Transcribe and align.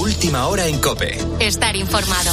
Última 0.00 0.46
hora 0.46 0.66
en 0.66 0.80
Cope. 0.80 1.18
Estar 1.40 1.76
informado. 1.76 2.30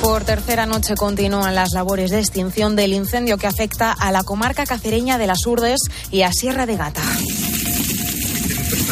Por 0.00 0.22
tercera 0.22 0.66
noche 0.66 0.94
continúan 0.94 1.56
las 1.56 1.72
labores 1.72 2.12
de 2.12 2.20
extinción 2.20 2.76
del 2.76 2.92
incendio 2.92 3.38
que 3.38 3.48
afecta 3.48 3.90
a 3.90 4.12
la 4.12 4.22
comarca 4.22 4.66
cacereña 4.66 5.18
de 5.18 5.26
las 5.26 5.44
Urdes 5.48 5.80
y 6.12 6.22
a 6.22 6.30
Sierra 6.32 6.64
de 6.64 6.76
Gata. 6.76 7.02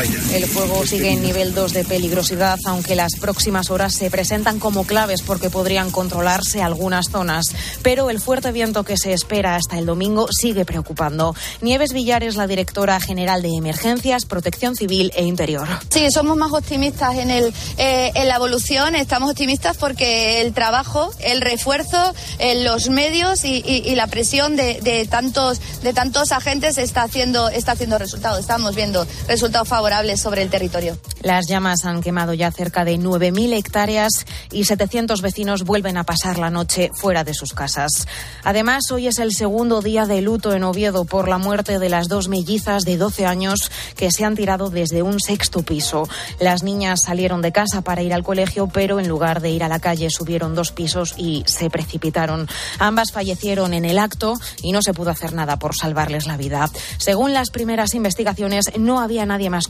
El 0.02 0.46
fuego 0.46 0.84
sigue 0.84 1.10
en 1.10 1.22
nivel 1.22 1.54
2 1.54 1.74
de 1.74 1.84
peligrosidad, 1.84 2.58
aunque 2.66 2.96
las 2.96 3.12
próximas 3.20 3.70
horas 3.70 3.94
se 3.94 4.10
presentan 4.10 4.58
como 4.58 4.84
claves 4.84 5.22
porque 5.22 5.48
podrían 5.48 5.92
controlarse 5.92 6.60
algunas 6.60 7.06
zonas. 7.08 7.46
Pero 7.82 8.10
el 8.10 8.18
fuerte 8.18 8.50
viento 8.50 8.82
que 8.82 8.96
se 8.96 9.12
espera 9.12 9.54
hasta 9.54 9.78
el 9.78 9.86
domingo 9.86 10.26
sigue 10.32 10.64
preocupando. 10.64 11.36
Nieves 11.60 11.92
Villares, 11.92 12.34
la 12.34 12.48
directora 12.48 12.98
general 12.98 13.42
de 13.42 13.50
Emergencias, 13.56 14.24
Protección 14.24 14.74
Civil 14.74 15.12
e 15.14 15.22
Interior. 15.22 15.68
Sí, 15.90 16.10
somos 16.10 16.36
más 16.36 16.52
optimistas 16.52 17.18
en, 17.18 17.30
el, 17.30 17.54
eh, 17.76 18.10
en 18.16 18.26
la 18.26 18.34
evolución. 18.34 18.96
Estamos 18.96 19.30
optimistas 19.30 19.76
porque 19.76 20.40
el 20.40 20.52
trabajo, 20.52 21.12
el 21.20 21.40
refuerzo, 21.40 22.12
eh, 22.40 22.64
los 22.64 22.88
medios 22.88 23.44
y, 23.44 23.62
y, 23.64 23.88
y 23.88 23.94
la 23.94 24.08
presión 24.08 24.56
de, 24.56 24.80
de, 24.82 25.06
tantos, 25.06 25.60
de 25.84 25.92
tantos 25.92 26.32
agentes 26.32 26.76
está 26.76 27.04
haciendo, 27.04 27.48
está 27.50 27.72
haciendo 27.72 27.98
resultados. 27.98 28.40
Estamos 28.40 28.74
viendo 28.74 29.06
resultados 29.28 29.68
favorables 29.68 29.91
sobre 30.16 30.42
el 30.42 30.48
territorio. 30.48 30.96
Las 31.20 31.46
llamas 31.46 31.84
han 31.84 32.00
quemado 32.00 32.32
ya 32.32 32.50
cerca 32.50 32.82
de 32.82 32.98
9.000 32.98 33.52
hectáreas 33.52 34.24
y 34.50 34.64
700 34.64 35.20
vecinos 35.20 35.64
vuelven 35.64 35.98
a 35.98 36.04
pasar 36.04 36.38
la 36.38 36.48
noche 36.48 36.90
fuera 36.94 37.24
de 37.24 37.34
sus 37.34 37.52
casas. 37.52 38.08
Además, 38.42 38.90
hoy 38.90 39.06
es 39.06 39.18
el 39.18 39.32
segundo 39.32 39.82
día 39.82 40.06
de 40.06 40.22
luto 40.22 40.54
en 40.54 40.64
Oviedo 40.64 41.04
por 41.04 41.28
la 41.28 41.36
muerte 41.36 41.78
de 41.78 41.90
las 41.90 42.08
dos 42.08 42.28
mellizas 42.28 42.84
de 42.84 42.96
12 42.96 43.26
años 43.26 43.70
que 43.94 44.10
se 44.10 44.24
han 44.24 44.34
tirado 44.34 44.70
desde 44.70 45.02
un 45.02 45.20
sexto 45.20 45.62
piso. 45.62 46.08
Las 46.40 46.62
niñas 46.62 47.02
salieron 47.02 47.42
de 47.42 47.52
casa 47.52 47.82
para 47.82 48.00
ir 48.02 48.14
al 48.14 48.24
colegio, 48.24 48.68
pero 48.72 48.98
en 48.98 49.08
lugar 49.08 49.42
de 49.42 49.50
ir 49.50 49.62
a 49.62 49.68
la 49.68 49.78
calle 49.78 50.08
subieron 50.08 50.54
dos 50.54 50.72
pisos 50.72 51.14
y 51.18 51.44
se 51.46 51.68
precipitaron. 51.68 52.48
Ambas 52.78 53.12
fallecieron 53.12 53.74
en 53.74 53.84
el 53.84 53.98
acto 53.98 54.34
y 54.62 54.72
no 54.72 54.80
se 54.80 54.94
pudo 54.94 55.10
hacer 55.10 55.34
nada 55.34 55.58
por 55.58 55.76
salvarles 55.76 56.26
la 56.26 56.38
vida. 56.38 56.70
Según 56.96 57.34
las 57.34 57.50
primeras 57.50 57.94
investigaciones, 57.94 58.72
no 58.78 59.00
había 59.00 59.26
nadie 59.26 59.50
más 59.50 59.68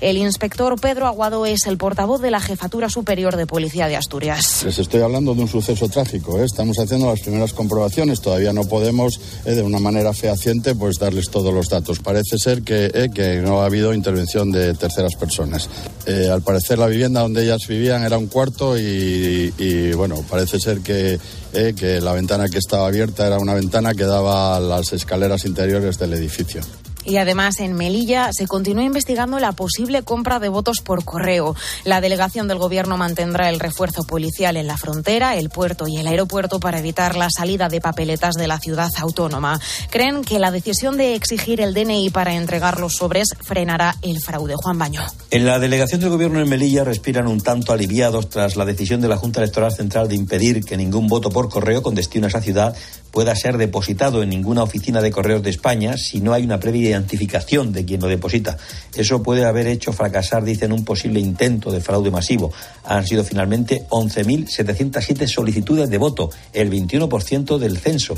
El 0.00 0.16
inspector 0.16 0.80
Pedro 0.80 1.06
Aguado 1.06 1.46
es 1.46 1.66
el 1.66 1.78
portavoz 1.78 2.20
de 2.20 2.30
la 2.30 2.40
Jefatura 2.40 2.88
Superior 2.88 3.36
de 3.36 3.46
Policía 3.46 3.86
de 3.86 3.94
Asturias. 3.94 4.64
Les 4.64 4.78
estoy 4.78 5.00
hablando 5.02 5.34
de 5.34 5.42
un 5.42 5.48
suceso 5.48 5.88
trágico. 5.88 6.40
¿eh? 6.40 6.44
Estamos 6.44 6.78
haciendo 6.78 7.06
las 7.06 7.20
primeras 7.20 7.52
comprobaciones. 7.52 8.20
Todavía 8.20 8.52
no 8.52 8.64
podemos, 8.64 9.20
eh, 9.44 9.52
de 9.52 9.62
una 9.62 9.78
manera 9.78 10.12
fehaciente, 10.12 10.74
pues 10.74 10.98
darles 10.98 11.30
todos 11.30 11.54
los 11.54 11.68
datos. 11.68 12.00
Parece 12.00 12.36
ser 12.38 12.62
que, 12.62 12.90
eh, 12.92 13.10
que 13.14 13.36
no 13.36 13.62
ha 13.62 13.66
habido 13.66 13.94
intervención 13.94 14.50
de 14.50 14.74
terceras 14.74 15.14
personas. 15.14 15.68
Al 16.06 16.42
parecer, 16.42 16.78
la 16.78 16.88
vivienda 16.88 17.20
donde 17.20 17.44
ellas 17.44 17.66
vivían 17.68 18.02
era 18.02 18.18
un 18.18 18.26
cuarto 18.26 18.76
y, 18.76 19.54
y 19.56 19.92
bueno, 19.92 20.16
parece 20.28 20.58
ser 20.58 20.80
que 20.80 21.20
que 21.52 22.00
la 22.00 22.12
ventana 22.14 22.48
que 22.48 22.56
estaba 22.56 22.86
abierta 22.86 23.26
era 23.26 23.38
una 23.38 23.52
ventana 23.54 23.92
que 23.92 24.04
daba 24.04 24.56
a 24.56 24.60
las 24.60 24.92
escaleras 24.94 25.44
interiores 25.44 25.98
del 25.98 26.14
edificio. 26.14 26.62
Y 27.04 27.16
además 27.16 27.60
en 27.60 27.74
Melilla 27.74 28.30
se 28.32 28.46
continúa 28.46 28.84
investigando 28.84 29.38
la 29.38 29.52
posible 29.52 30.02
compra 30.02 30.38
de 30.38 30.48
votos 30.48 30.78
por 30.84 31.04
correo. 31.04 31.54
La 31.84 32.00
delegación 32.00 32.48
del 32.48 32.58
Gobierno 32.58 32.96
mantendrá 32.96 33.48
el 33.48 33.60
refuerzo 33.60 34.04
policial 34.04 34.56
en 34.56 34.66
la 34.66 34.76
frontera, 34.76 35.36
el 35.36 35.50
puerto 35.50 35.86
y 35.88 35.98
el 35.98 36.06
aeropuerto 36.06 36.60
para 36.60 36.78
evitar 36.78 37.16
la 37.16 37.28
salida 37.30 37.68
de 37.68 37.80
papeletas 37.80 38.34
de 38.34 38.46
la 38.46 38.58
ciudad 38.58 38.90
autónoma. 38.98 39.60
Creen 39.90 40.22
que 40.22 40.38
la 40.38 40.50
decisión 40.50 40.96
de 40.96 41.14
exigir 41.14 41.60
el 41.60 41.74
DNI 41.74 42.10
para 42.10 42.34
entregar 42.34 42.80
los 42.80 42.96
sobres 42.96 43.30
frenará 43.40 43.96
el 44.02 44.20
fraude. 44.20 44.54
Juan 44.56 44.78
Baño. 44.78 45.02
En 45.30 45.46
la 45.46 45.58
delegación 45.58 46.00
del 46.00 46.10
Gobierno 46.10 46.40
en 46.40 46.48
Melilla 46.48 46.84
respiran 46.84 47.26
un 47.26 47.40
tanto 47.40 47.72
aliviados 47.72 48.28
tras 48.28 48.56
la 48.56 48.64
decisión 48.64 49.00
de 49.00 49.08
la 49.08 49.16
Junta 49.16 49.40
Electoral 49.40 49.72
Central 49.72 50.08
de 50.08 50.14
impedir 50.14 50.64
que 50.64 50.76
ningún 50.76 51.08
voto 51.08 51.30
por 51.30 51.48
correo 51.48 51.82
con 51.82 51.94
destino 51.94 52.26
a 52.26 52.28
esa 52.28 52.40
ciudad 52.40 52.74
pueda 53.12 53.36
ser 53.36 53.58
depositado 53.58 54.22
en 54.22 54.30
ninguna 54.30 54.64
oficina 54.64 55.00
de 55.00 55.12
correos 55.12 55.42
de 55.42 55.50
España 55.50 55.96
si 55.96 56.20
no 56.20 56.32
hay 56.32 56.42
una 56.42 56.58
previa 56.58 56.90
identificación 56.90 57.72
de 57.72 57.84
quien 57.84 58.00
lo 58.00 58.08
deposita. 58.08 58.56
Eso 58.96 59.22
puede 59.22 59.44
haber 59.44 59.68
hecho 59.68 59.92
fracasar, 59.92 60.42
dicen, 60.42 60.72
un 60.72 60.84
posible 60.84 61.20
intento 61.20 61.70
de 61.70 61.80
fraude 61.80 62.10
masivo. 62.10 62.52
Han 62.84 63.06
sido 63.06 63.22
finalmente 63.22 63.86
11.707 63.90 65.28
solicitudes 65.28 65.90
de 65.90 65.98
voto, 65.98 66.30
el 66.52 66.70
21% 66.70 67.58
del 67.58 67.78
censo. 67.78 68.14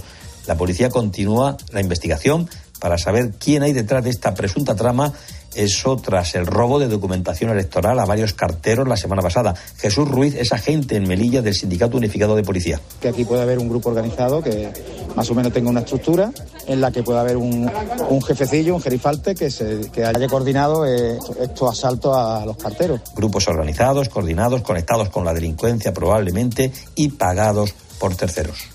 La 0.47 0.57
policía 0.57 0.91
continúa 0.91 1.57
la 1.73 1.81
investigación 1.81 2.49
para 2.79 2.99
saber 2.99 3.33
quién 3.39 3.63
hay 3.63 3.73
detrás 3.73 4.05
de 4.05 4.11
esta 4.11 4.35
presunta 4.35 4.77
trama 4.77 5.13
eso 5.55 5.97
tras 5.97 6.35
el 6.35 6.47
robo 6.47 6.79
de 6.79 6.89
documentación 6.89 7.51
electoral 7.51 7.99
a 7.99 8.05
varios 8.05 8.33
carteros 8.33 8.87
la 8.89 8.97
semana 8.97 9.23
pasada. 9.23 9.55
Jesús 9.77 10.09
Ruiz 10.09 10.35
es 10.35 10.53
agente 10.53 10.97
en 10.97 11.07
Melilla 11.07 11.43
del 11.43 11.55
Sindicato 11.55 11.97
Unificado 11.97 12.37
de 12.37 12.43
Policía. 12.43 12.81
Que 13.01 13.09
aquí 13.09 13.25
puede 13.25 13.43
haber 13.43 13.59
un 13.59 13.69
grupo 13.69 13.91
organizado 13.91 14.43
que 14.43 14.71
más 15.15 15.31
o 15.31 15.35
menos 15.35 15.53
tenga 15.53 15.71
una 15.71 15.81
estructura 15.81 16.31
en 16.67 16.81
la 16.81 16.91
que 16.91 17.03
pueda 17.03 17.21
haber 17.21 17.37
un, 17.37 17.71
un 18.09 18.23
jefecillo, 18.23 18.75
un 18.75 18.83
gerifalte 18.83 19.35
que, 19.35 19.51
se, 19.51 19.91
que 19.93 20.05
haya 20.05 20.27
coordinado 20.29 20.87
eh, 20.87 21.19
estos 21.41 21.71
asaltos 21.71 22.17
a 22.17 22.45
los 22.45 22.57
carteros. 22.57 23.01
Grupos 23.15 23.49
organizados, 23.49 24.09
coordinados, 24.09 24.63
conectados 24.63 25.09
con 25.11 25.25
la 25.25 25.33
delincuencia 25.33 25.93
probablemente 25.93 26.73
y 26.95 27.09
pagados 27.09 27.75
por 27.99 28.15
terceros. 28.15 28.74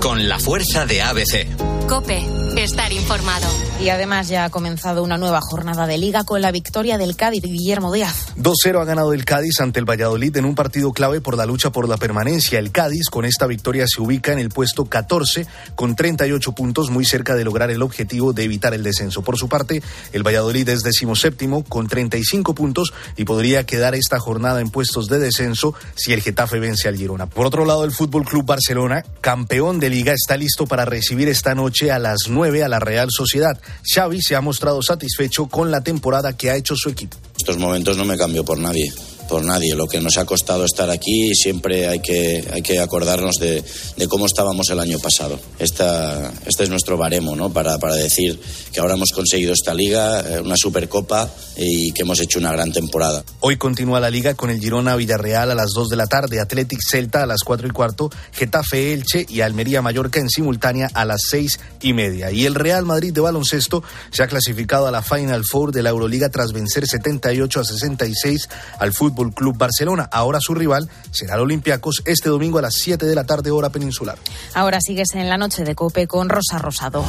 Con 0.00 0.28
la 0.28 0.38
fuerza 0.38 0.86
de 0.86 1.02
ABC. 1.02 1.46
Cope, 1.88 2.24
estar 2.56 2.92
informado. 2.92 3.46
Y 3.80 3.88
además 3.88 4.28
ya 4.28 4.44
ha 4.44 4.50
comenzado 4.50 5.02
una 5.02 5.18
nueva 5.18 5.40
jornada 5.40 5.86
de 5.86 5.98
liga 5.98 6.24
con 6.24 6.40
la 6.40 6.52
victoria 6.52 6.96
del 6.96 7.16
Cádiz, 7.16 7.42
Guillermo 7.42 7.92
Díaz. 7.92 8.28
2-0 8.36 8.80
ha 8.80 8.84
ganado 8.84 9.12
el 9.12 9.24
Cádiz 9.24 9.60
ante 9.60 9.80
el 9.80 9.88
Valladolid 9.88 10.36
en 10.36 10.44
un 10.44 10.54
partido 10.54 10.92
clave 10.92 11.20
por 11.20 11.36
la 11.36 11.44
lucha 11.44 11.70
por 11.70 11.88
la 11.88 11.96
permanencia. 11.96 12.58
El 12.58 12.70
Cádiz 12.70 13.08
con 13.10 13.24
esta 13.24 13.46
victoria 13.46 13.84
se 13.86 14.00
ubica 14.00 14.32
en 14.32 14.38
el 14.38 14.50
puesto 14.50 14.84
14 14.84 15.46
con 15.74 15.96
38 15.96 16.52
puntos, 16.52 16.90
muy 16.90 17.04
cerca 17.04 17.34
de 17.34 17.44
lograr 17.44 17.70
el 17.70 17.82
objetivo 17.82 18.32
de 18.32 18.44
evitar 18.44 18.74
el 18.74 18.82
descenso. 18.82 19.22
Por 19.22 19.36
su 19.36 19.48
parte, 19.48 19.82
el 20.12 20.26
Valladolid 20.26 20.68
es 20.68 20.82
decimoséptimo 20.82 21.64
con 21.64 21.88
35 21.88 22.54
puntos 22.54 22.92
y 23.16 23.24
podría 23.24 23.66
quedar 23.66 23.94
esta 23.94 24.18
jornada 24.20 24.60
en 24.60 24.70
puestos 24.70 25.08
de 25.08 25.18
descenso 25.18 25.74
si 25.94 26.12
el 26.12 26.22
Getafe 26.22 26.60
vence 26.60 26.88
al 26.88 26.96
Girona. 26.96 27.26
Por 27.26 27.46
otro 27.46 27.64
lado, 27.64 27.84
el 27.84 27.92
Fútbol 27.92 28.24
Club 28.24 28.44
Barcelona, 28.46 29.04
campeón 29.20 29.61
de 29.62 29.88
liga, 29.88 30.12
está 30.12 30.36
listo 30.36 30.66
para 30.66 30.84
recibir 30.84 31.28
esta 31.28 31.54
noche 31.54 31.92
a 31.92 32.00
las 32.00 32.22
9 32.28 32.64
a 32.64 32.68
la 32.68 32.80
Real 32.80 33.08
Sociedad. 33.10 33.60
Xavi 33.94 34.20
se 34.20 34.34
ha 34.34 34.40
mostrado 34.40 34.82
satisfecho 34.82 35.46
con 35.46 35.70
la 35.70 35.82
temporada 35.82 36.36
que 36.36 36.50
ha 36.50 36.56
hecho 36.56 36.74
su 36.74 36.88
equipo. 36.88 37.16
Estos 37.38 37.58
momentos 37.58 37.96
no 37.96 38.04
me 38.04 38.18
cambio 38.18 38.44
por 38.44 38.58
nadie 38.58 38.92
por 39.32 39.46
nadie. 39.46 39.74
Lo 39.74 39.86
que 39.86 39.98
nos 39.98 40.18
ha 40.18 40.26
costado 40.26 40.66
estar 40.66 40.90
aquí 40.90 41.34
siempre 41.34 41.88
hay 41.88 42.00
que, 42.00 42.46
hay 42.52 42.60
que 42.60 42.78
acordarnos 42.78 43.36
de, 43.36 43.64
de 43.96 44.06
cómo 44.06 44.26
estábamos 44.26 44.68
el 44.68 44.78
año 44.78 44.98
pasado. 44.98 45.40
Esta, 45.58 46.30
este 46.44 46.64
es 46.64 46.68
nuestro 46.68 46.98
baremo 46.98 47.34
¿no? 47.34 47.50
para, 47.50 47.78
para 47.78 47.94
decir 47.94 48.38
que 48.70 48.80
ahora 48.80 48.92
hemos 48.92 49.10
conseguido 49.10 49.54
esta 49.54 49.72
liga, 49.72 50.20
eh, 50.20 50.40
una 50.40 50.54
supercopa 50.54 51.30
y 51.56 51.92
que 51.92 52.02
hemos 52.02 52.20
hecho 52.20 52.40
una 52.40 52.52
gran 52.52 52.72
temporada. 52.72 53.24
Hoy 53.40 53.56
continúa 53.56 54.00
la 54.00 54.10
liga 54.10 54.34
con 54.34 54.50
el 54.50 54.60
Girona 54.60 54.96
Villarreal 54.96 55.50
a 55.50 55.54
las 55.54 55.70
2 55.74 55.88
de 55.88 55.96
la 55.96 56.06
tarde, 56.08 56.38
Athletic 56.38 56.80
Celta 56.86 57.22
a 57.22 57.26
las 57.26 57.42
4 57.42 57.68
y 57.68 57.70
cuarto, 57.70 58.10
Getafe 58.32 58.92
Elche 58.92 59.24
y 59.26 59.40
Almería 59.40 59.80
Mallorca 59.80 60.20
en 60.20 60.28
simultánea 60.28 60.90
a 60.92 61.06
las 61.06 61.22
6 61.30 61.58
y 61.80 61.94
media. 61.94 62.30
Y 62.32 62.44
el 62.44 62.54
Real 62.54 62.84
Madrid 62.84 63.14
de 63.14 63.22
baloncesto 63.22 63.82
se 64.10 64.22
ha 64.22 64.26
clasificado 64.26 64.88
a 64.88 64.90
la 64.90 65.00
Final 65.00 65.44
Four 65.50 65.72
de 65.72 65.82
la 65.82 65.88
Euroliga 65.88 66.28
tras 66.28 66.52
vencer 66.52 66.86
78 66.86 67.60
a 67.60 67.64
66 67.64 68.48
al 68.78 68.92
fútbol 68.92 69.21
Club 69.30 69.56
Barcelona. 69.56 70.08
Ahora 70.10 70.38
su 70.40 70.54
rival 70.54 70.88
será 71.10 71.34
el 71.34 71.40
Olympiacos 71.40 72.02
este 72.04 72.28
domingo 72.28 72.58
a 72.58 72.62
las 72.62 72.74
7 72.74 73.06
de 73.06 73.14
la 73.14 73.24
tarde 73.24 73.50
hora 73.50 73.70
peninsular. 73.70 74.18
Ahora 74.54 74.78
sigues 74.80 75.14
en 75.14 75.28
la 75.28 75.38
noche 75.38 75.64
de 75.64 75.74
Cope 75.74 76.06
con 76.06 76.28
Rosa 76.28 76.58
Rosado. 76.58 77.04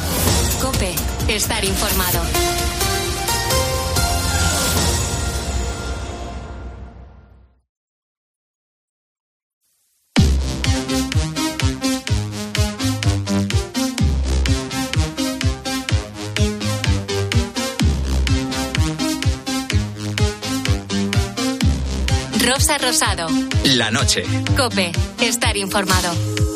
Cope, 0.62 0.94
estar 1.28 1.64
informado. 1.66 2.22
Rosado. 22.78 23.28
La 23.66 23.92
noche. 23.92 24.24
Cope, 24.56 24.92
estar 25.22 25.58
informado. 25.58 26.53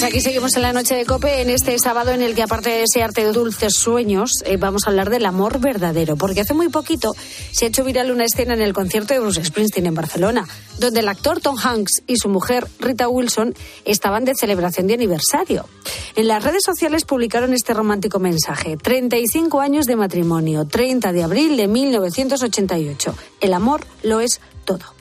Pues 0.00 0.12
aquí 0.12 0.22
seguimos 0.22 0.56
en 0.56 0.62
la 0.62 0.72
noche 0.72 0.94
de 0.94 1.04
Cope, 1.04 1.42
en 1.42 1.50
este 1.50 1.78
sábado 1.78 2.12
en 2.12 2.22
el 2.22 2.34
que 2.34 2.42
aparte 2.42 2.70
de 2.70 2.78
desearte 2.78 3.22
dulces 3.32 3.74
sueños, 3.74 4.30
eh, 4.46 4.56
vamos 4.56 4.86
a 4.86 4.88
hablar 4.88 5.10
del 5.10 5.26
amor 5.26 5.60
verdadero, 5.60 6.16
porque 6.16 6.40
hace 6.40 6.54
muy 6.54 6.70
poquito 6.70 7.14
se 7.52 7.66
ha 7.66 7.68
hecho 7.68 7.84
viral 7.84 8.10
una 8.10 8.24
escena 8.24 8.54
en 8.54 8.62
el 8.62 8.72
concierto 8.72 9.12
de 9.12 9.20
Bruce 9.20 9.44
Springsteen 9.44 9.84
en 9.84 9.94
Barcelona, 9.94 10.48
donde 10.78 11.00
el 11.00 11.08
actor 11.08 11.40
Tom 11.40 11.58
Hanks 11.62 12.02
y 12.06 12.16
su 12.16 12.30
mujer 12.30 12.66
Rita 12.78 13.10
Wilson 13.10 13.54
estaban 13.84 14.24
de 14.24 14.34
celebración 14.34 14.86
de 14.86 14.94
aniversario. 14.94 15.68
En 16.16 16.28
las 16.28 16.42
redes 16.42 16.62
sociales 16.64 17.04
publicaron 17.04 17.52
este 17.52 17.74
romántico 17.74 18.18
mensaje, 18.18 18.78
35 18.78 19.60
años 19.60 19.84
de 19.84 19.96
matrimonio, 19.96 20.64
30 20.64 21.12
de 21.12 21.24
abril 21.24 21.58
de 21.58 21.68
1988. 21.68 23.14
El 23.42 23.52
amor 23.52 23.84
lo 24.02 24.20
es 24.20 24.40
todo. 24.64 24.94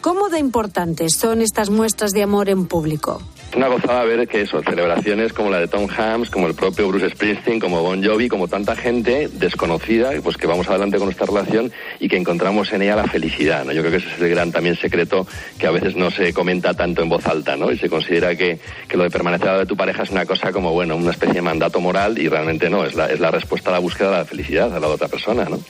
¿Cómo 0.00 0.30
de 0.30 0.38
importantes 0.38 1.16
son 1.18 1.42
estas 1.42 1.68
muestras 1.68 2.12
de 2.12 2.22
amor 2.22 2.48
en 2.48 2.64
público? 2.64 3.20
Una 3.56 3.66
gozada 3.66 4.04
ver 4.04 4.28
que 4.28 4.42
eso, 4.42 4.62
celebraciones 4.62 5.32
como 5.32 5.50
la 5.50 5.58
de 5.58 5.66
Tom 5.66 5.88
Hanks, 5.88 6.30
como 6.30 6.46
el 6.46 6.54
propio 6.54 6.86
Bruce 6.88 7.10
Springsteen, 7.10 7.58
como 7.58 7.82
Bon 7.82 8.02
Jovi, 8.02 8.28
como 8.28 8.46
tanta 8.46 8.76
gente 8.76 9.28
desconocida, 9.32 10.12
pues 10.22 10.36
que 10.36 10.46
vamos 10.46 10.68
adelante 10.68 10.98
con 10.98 11.10
esta 11.10 11.26
relación 11.26 11.72
y 11.98 12.08
que 12.08 12.16
encontramos 12.16 12.72
en 12.72 12.82
ella 12.82 12.94
la 12.94 13.08
felicidad, 13.08 13.64
¿no? 13.64 13.72
Yo 13.72 13.80
creo 13.82 13.90
que 13.90 13.98
ese 13.98 14.08
es 14.08 14.20
el 14.20 14.28
gran 14.30 14.52
también 14.52 14.76
secreto 14.76 15.26
que 15.58 15.66
a 15.66 15.72
veces 15.72 15.96
no 15.96 16.12
se 16.12 16.32
comenta 16.32 16.74
tanto 16.74 17.02
en 17.02 17.08
voz 17.08 17.26
alta, 17.26 17.56
¿no? 17.56 17.72
Y 17.72 17.78
se 17.78 17.88
considera 17.88 18.36
que, 18.36 18.60
que 18.88 18.96
lo 18.96 19.02
de 19.02 19.10
permanecer 19.10 19.58
de 19.58 19.66
tu 19.66 19.76
pareja 19.76 20.04
es 20.04 20.10
una 20.10 20.24
cosa 20.26 20.52
como, 20.52 20.72
bueno, 20.72 20.94
una 20.96 21.10
especie 21.10 21.34
de 21.34 21.42
mandato 21.42 21.80
moral 21.80 22.18
y 22.18 22.28
realmente 22.28 22.70
no, 22.70 22.84
es 22.84 22.94
la, 22.94 23.06
es 23.06 23.18
la 23.18 23.32
respuesta 23.32 23.70
a 23.70 23.72
la 23.72 23.78
búsqueda 23.80 24.10
de 24.10 24.16
la 24.18 24.24
felicidad 24.24 24.70
lado 24.70 24.88
de 24.88 24.94
otra 24.94 25.08
persona, 25.08 25.44
¿no? 25.44 25.60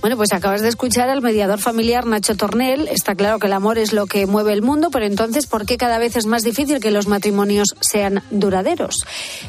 Bueno, 0.00 0.18
pues 0.18 0.32
acabas 0.32 0.60
de 0.60 0.68
escuchar 0.68 1.08
al 1.08 1.22
mediador 1.22 1.58
familiar 1.58 2.04
Nacho 2.04 2.36
Tornel. 2.36 2.88
Está 2.88 3.14
claro 3.14 3.38
que 3.38 3.46
el 3.46 3.54
amor 3.54 3.78
es 3.78 3.94
lo 3.94 4.06
que 4.06 4.26
mueve 4.26 4.52
el 4.52 4.60
mundo, 4.60 4.90
pero 4.90 5.06
entonces, 5.06 5.46
¿por 5.46 5.64
qué 5.64 5.78
cada 5.78 5.98
vez 5.98 6.16
es 6.16 6.26
más 6.26 6.42
difícil 6.42 6.80
que 6.80 6.90
los 6.90 7.06
matrimonios 7.06 7.74
sean 7.80 8.22
duraderos? 8.30 8.96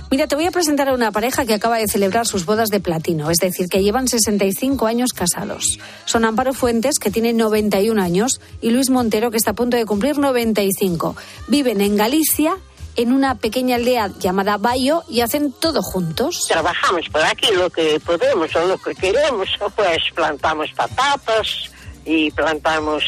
Mira, 0.09 0.27
te 0.27 0.35
voy 0.35 0.45
a 0.45 0.51
presentar 0.51 0.87
a 0.87 0.93
una 0.93 1.11
pareja 1.11 1.45
que 1.45 1.53
acaba 1.53 1.77
de 1.77 1.87
celebrar 1.87 2.25
sus 2.25 2.45
bodas 2.45 2.69
de 2.69 2.79
platino, 2.79 3.29
es 3.31 3.39
decir, 3.39 3.67
que 3.67 3.83
llevan 3.83 4.07
65 4.07 4.87
años 4.87 5.11
casados. 5.11 5.77
Son 6.05 6.23
Amparo 6.23 6.53
Fuentes, 6.53 6.99
que 6.99 7.11
tiene 7.11 7.33
91 7.33 8.01
años, 8.01 8.39
y 8.61 8.69
Luis 8.69 8.89
Montero, 8.89 9.31
que 9.31 9.37
está 9.37 9.51
a 9.51 9.55
punto 9.55 9.75
de 9.75 9.85
cumplir 9.85 10.17
95. 10.17 11.17
Viven 11.49 11.81
en 11.81 11.97
Galicia 11.97 12.57
en 12.95 13.11
una 13.11 13.35
pequeña 13.35 13.75
aldea 13.75 14.11
llamada 14.19 14.57
Bayo 14.57 15.03
y 15.09 15.21
hacen 15.21 15.51
todo 15.51 15.81
juntos. 15.81 16.45
Trabajamos 16.47 17.09
por 17.09 17.21
aquí 17.23 17.53
lo 17.53 17.69
que 17.69 17.99
podemos 17.99 18.55
o 18.55 18.65
lo 18.65 18.77
que 18.77 18.95
queremos, 18.95 19.49
pues 19.75 20.03
plantamos 20.13 20.71
patatas 20.73 21.71
y 22.05 22.31
plantamos 22.31 23.03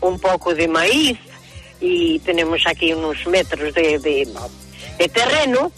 un 0.00 0.18
poco 0.18 0.54
de 0.54 0.66
maíz 0.68 1.18
y 1.80 2.18
tenemos 2.20 2.60
aquí 2.66 2.92
unos 2.92 3.26
metros 3.26 3.72
de, 3.74 3.98
de, 3.98 4.28
de 4.98 5.08
terreno 5.08 5.72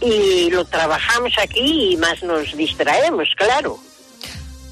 y 0.00 0.50
lo 0.50 0.64
trabajamos 0.64 1.32
aquí 1.38 1.92
y 1.92 1.96
más 1.96 2.22
nos 2.22 2.56
distraemos, 2.56 3.28
claro. 3.36 3.78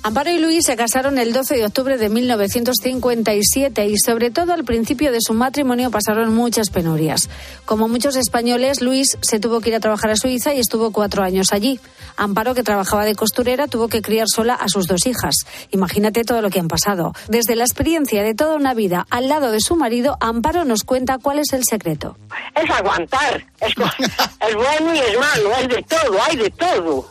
Amparo 0.06 0.30
y 0.30 0.38
Luis 0.38 0.66
se 0.66 0.76
casaron 0.76 1.16
el 1.16 1.32
12 1.32 1.56
de 1.56 1.64
octubre 1.64 1.96
de 1.96 2.10
1957 2.10 3.86
y 3.86 3.96
sobre 3.96 4.30
todo 4.30 4.52
al 4.52 4.62
principio 4.62 5.10
de 5.12 5.22
su 5.22 5.32
matrimonio 5.32 5.90
pasaron 5.90 6.34
muchas 6.34 6.68
penurias. 6.68 7.30
Como 7.64 7.88
muchos 7.88 8.14
españoles, 8.16 8.82
Luis 8.82 9.16
se 9.22 9.40
tuvo 9.40 9.62
que 9.62 9.70
ir 9.70 9.76
a 9.76 9.80
trabajar 9.80 10.10
a 10.10 10.16
Suiza 10.16 10.52
y 10.52 10.60
estuvo 10.60 10.92
cuatro 10.92 11.22
años 11.22 11.54
allí. 11.54 11.80
Amparo, 12.18 12.54
que 12.54 12.62
trabajaba 12.62 13.06
de 13.06 13.14
costurera, 13.14 13.66
tuvo 13.66 13.88
que 13.88 14.02
criar 14.02 14.26
sola 14.28 14.52
a 14.52 14.68
sus 14.68 14.86
dos 14.86 15.06
hijas. 15.06 15.36
Imagínate 15.70 16.22
todo 16.22 16.42
lo 16.42 16.50
que 16.50 16.60
han 16.60 16.68
pasado. 16.68 17.14
Desde 17.28 17.56
la 17.56 17.64
experiencia 17.64 18.22
de 18.22 18.34
toda 18.34 18.56
una 18.56 18.74
vida 18.74 19.06
al 19.08 19.30
lado 19.30 19.52
de 19.52 19.60
su 19.60 19.74
marido, 19.74 20.18
Amparo 20.20 20.66
nos 20.66 20.84
cuenta 20.84 21.16
cuál 21.16 21.38
es 21.38 21.54
el 21.54 21.64
secreto. 21.64 22.18
Es 22.54 22.70
aguantar, 22.70 23.42
es, 23.58 23.72
es 24.48 24.54
bueno 24.54 24.94
y 24.94 24.98
es 24.98 25.18
malo, 25.18 25.54
hay 25.56 25.66
de 25.66 25.82
todo, 25.82 26.22
hay 26.28 26.36
de 26.36 26.50
todo, 26.50 27.08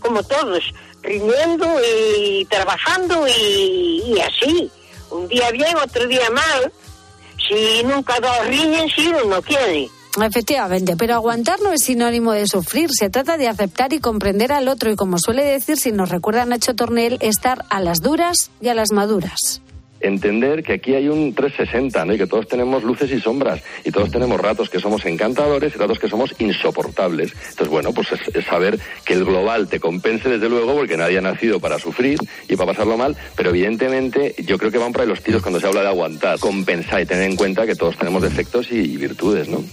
como 0.00 0.20
todos, 0.24 0.64
riñendo 1.04 1.66
y 1.86 2.44
trabajando 2.46 3.26
y, 3.28 4.18
así, 4.20 4.70
un 5.10 5.28
día 5.28 5.50
bien, 5.50 5.76
otro 5.76 6.06
día 6.06 6.28
mal, 6.30 6.72
si 7.48 7.84
nunca 7.84 8.18
dos 8.20 8.46
riñen, 8.48 8.88
si 8.88 9.08
uno 9.08 9.24
no 9.24 9.42
quiere. 9.42 9.88
Efectivamente, 10.20 10.96
pero 10.96 11.14
aguantar 11.14 11.60
no 11.60 11.72
es 11.72 11.82
sinónimo 11.84 12.32
de 12.32 12.46
sufrir, 12.46 12.90
se 12.92 13.10
trata 13.10 13.36
de 13.36 13.48
aceptar 13.48 13.92
y 13.92 13.98
comprender 13.98 14.52
al 14.52 14.68
otro 14.68 14.90
y 14.90 14.96
como 14.96 15.18
suele 15.18 15.44
decir, 15.44 15.76
si 15.76 15.90
nos 15.90 16.08
recuerda 16.08 16.46
Nacho 16.46 16.74
Tornel, 16.74 17.18
estar 17.20 17.64
a 17.68 17.80
las 17.80 18.00
duras 18.00 18.50
y 18.60 18.68
a 18.68 18.74
las 18.74 18.92
maduras. 18.92 19.60
Entender 20.06 20.62
que 20.62 20.74
aquí 20.74 20.94
hay 20.94 21.08
un 21.08 21.34
360, 21.34 22.04
¿no? 22.04 22.14
Y 22.14 22.18
que 22.18 22.26
todos 22.26 22.46
tenemos 22.46 22.82
luces 22.82 23.10
y 23.10 23.20
sombras, 23.20 23.62
y 23.84 23.90
todos 23.90 24.10
tenemos 24.10 24.40
ratos 24.40 24.68
que 24.68 24.80
somos 24.80 25.04
encantadores 25.06 25.74
y 25.74 25.78
ratos 25.78 25.98
que 25.98 26.08
somos 26.08 26.34
insoportables. 26.38 27.32
Entonces, 27.32 27.68
bueno, 27.68 27.92
pues 27.92 28.08
es, 28.12 28.44
saber 28.44 28.78
que 29.04 29.14
el 29.14 29.24
global 29.24 29.68
te 29.68 29.80
compense 29.80 30.28
desde 30.28 30.48
luego, 30.48 30.74
porque 30.74 30.96
nadie 30.96 31.18
ha 31.18 31.22
nacido 31.22 31.60
para 31.60 31.78
sufrir 31.78 32.18
y 32.48 32.56
para 32.56 32.72
pasarlo 32.72 32.96
mal, 32.96 33.16
pero 33.36 33.50
evidentemente 33.50 34.34
yo 34.46 34.58
creo 34.58 34.70
que 34.70 34.78
van 34.78 34.92
por 34.92 35.02
ahí 35.02 35.08
los 35.08 35.22
tiros 35.22 35.42
cuando 35.42 35.60
se 35.60 35.66
habla 35.66 35.80
de 35.80 35.88
aguantar, 35.88 36.38
compensar 36.38 37.00
y 37.00 37.06
tener 37.06 37.30
en 37.30 37.36
cuenta 37.36 37.66
que 37.66 37.74
todos 37.74 37.96
tenemos 37.96 38.22
defectos 38.22 38.70
y, 38.70 38.76
y 38.76 38.96
virtudes, 38.96 39.48
¿no? 39.48 39.64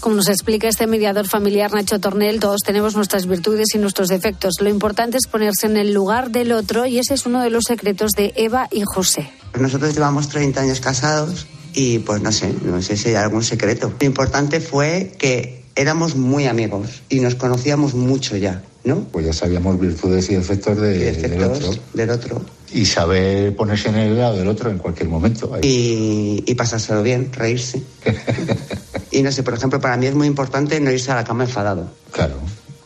Como 0.00 0.16
nos 0.16 0.28
explica 0.28 0.66
este 0.66 0.86
mediador 0.86 1.28
familiar 1.28 1.72
Nacho 1.72 2.00
Tornel, 2.00 2.40
todos 2.40 2.62
tenemos 2.62 2.96
nuestras 2.96 3.26
virtudes 3.26 3.74
y 3.74 3.78
nuestros 3.78 4.08
defectos. 4.08 4.54
Lo 4.60 4.70
importante 4.70 5.18
es 5.18 5.26
ponerse 5.26 5.66
en 5.66 5.76
el 5.76 5.92
lugar 5.92 6.30
del 6.30 6.52
otro 6.52 6.86
y 6.86 6.98
ese 6.98 7.14
es 7.14 7.26
uno 7.26 7.42
de 7.42 7.50
los 7.50 7.64
secretos 7.64 8.12
de 8.12 8.32
Eva 8.34 8.66
y 8.70 8.82
José. 8.82 9.30
Nosotros 9.58 9.94
llevamos 9.94 10.28
30 10.28 10.60
años 10.60 10.80
casados 10.80 11.46
y 11.74 11.98
pues 12.00 12.22
no 12.22 12.32
sé, 12.32 12.54
no 12.64 12.80
sé 12.82 12.96
si 12.96 13.10
hay 13.10 13.14
algún 13.16 13.42
secreto. 13.42 13.92
Lo 14.00 14.06
importante 14.06 14.60
fue 14.60 15.12
que 15.18 15.62
éramos 15.76 16.16
muy 16.16 16.46
amigos 16.46 17.02
y 17.08 17.20
nos 17.20 17.34
conocíamos 17.34 17.94
mucho 17.94 18.36
ya, 18.36 18.62
¿no? 18.84 19.00
Pues 19.04 19.26
ya 19.26 19.32
sabíamos 19.32 19.78
virtudes 19.78 20.30
y 20.30 20.34
defectos, 20.36 20.80
de- 20.80 21.12
del 21.12 21.42
otro. 21.44 21.70
Del 21.94 22.10
otro. 22.10 22.42
Y 22.72 22.86
saber 22.86 23.54
ponerse 23.56 23.88
en 23.88 23.96
el 23.96 24.16
lado 24.18 24.36
del 24.36 24.46
otro 24.48 24.70
en 24.70 24.78
cualquier 24.78 25.08
momento. 25.08 25.50
Y, 25.62 26.42
y 26.46 26.54
pasárselo 26.54 27.02
bien, 27.02 27.32
reírse. 27.32 27.82
y 29.10 29.22
no 29.22 29.32
sé, 29.32 29.42
por 29.42 29.54
ejemplo, 29.54 29.80
para 29.80 29.96
mí 29.96 30.06
es 30.06 30.14
muy 30.14 30.26
importante 30.28 30.78
no 30.80 30.90
irse 30.92 31.10
a 31.10 31.16
la 31.16 31.24
cama 31.24 31.44
enfadado. 31.44 31.90
Claro, 32.12 32.34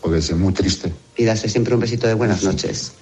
porque 0.01 0.19
es 0.19 0.33
muy 0.37 0.53
triste. 0.55 0.93
Y 1.17 1.25
darse 1.25 1.49
siempre 1.49 1.75
un 1.75 1.81
besito 1.81 2.07
de 2.07 2.15
buenas 2.15 2.43
noches. 2.43 2.93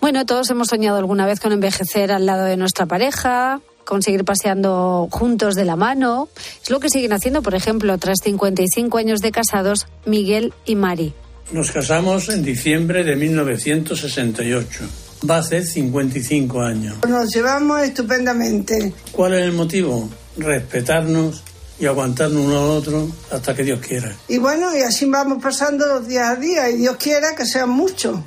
Bueno, 0.00 0.24
todos 0.26 0.50
hemos 0.50 0.68
soñado 0.68 0.98
alguna 0.98 1.26
vez 1.26 1.40
con 1.40 1.52
envejecer 1.52 2.12
al 2.12 2.26
lado 2.26 2.44
de 2.44 2.56
nuestra 2.56 2.86
pareja, 2.86 3.60
con 3.84 4.02
seguir 4.02 4.24
paseando 4.24 5.08
juntos 5.10 5.54
de 5.54 5.64
la 5.64 5.76
mano. 5.76 6.28
Es 6.62 6.70
lo 6.70 6.80
que 6.80 6.90
siguen 6.90 7.12
haciendo, 7.12 7.42
por 7.42 7.54
ejemplo, 7.54 7.96
tras 7.98 8.18
55 8.22 8.98
años 8.98 9.20
de 9.20 9.32
casados, 9.32 9.86
Miguel 10.04 10.52
y 10.64 10.76
Mari. 10.76 11.14
Nos 11.52 11.70
casamos 11.70 12.28
en 12.28 12.42
diciembre 12.42 13.04
de 13.04 13.16
1968. 13.16 14.84
Va 15.28 15.36
a 15.36 15.38
hacer 15.38 15.64
55 15.64 16.60
años. 16.60 16.96
Nos 17.08 17.34
llevamos 17.34 17.80
estupendamente. 17.82 18.92
¿Cuál 19.12 19.34
es 19.34 19.44
el 19.44 19.52
motivo? 19.52 20.08
Respetarnos 20.36 21.42
y 21.78 21.86
aguantarnos 21.86 22.44
uno 22.44 22.58
al 22.58 22.70
otro 22.70 23.08
hasta 23.30 23.54
que 23.54 23.62
Dios 23.62 23.80
quiera. 23.80 24.14
Y 24.28 24.38
bueno, 24.38 24.76
y 24.76 24.82
así 24.82 25.06
vamos 25.06 25.42
pasando 25.42 25.86
los 25.86 26.06
días 26.06 26.28
a 26.28 26.36
día 26.36 26.68
y 26.68 26.78
Dios 26.78 26.96
quiera 26.96 27.34
que 27.34 27.46
sean 27.46 27.70
muchos. 27.70 28.18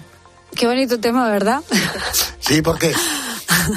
Qué 0.56 0.68
bonito 0.68 1.00
tema, 1.00 1.29
¿verdad? 1.29 1.62
Sí, 2.39 2.62
porque 2.62 2.94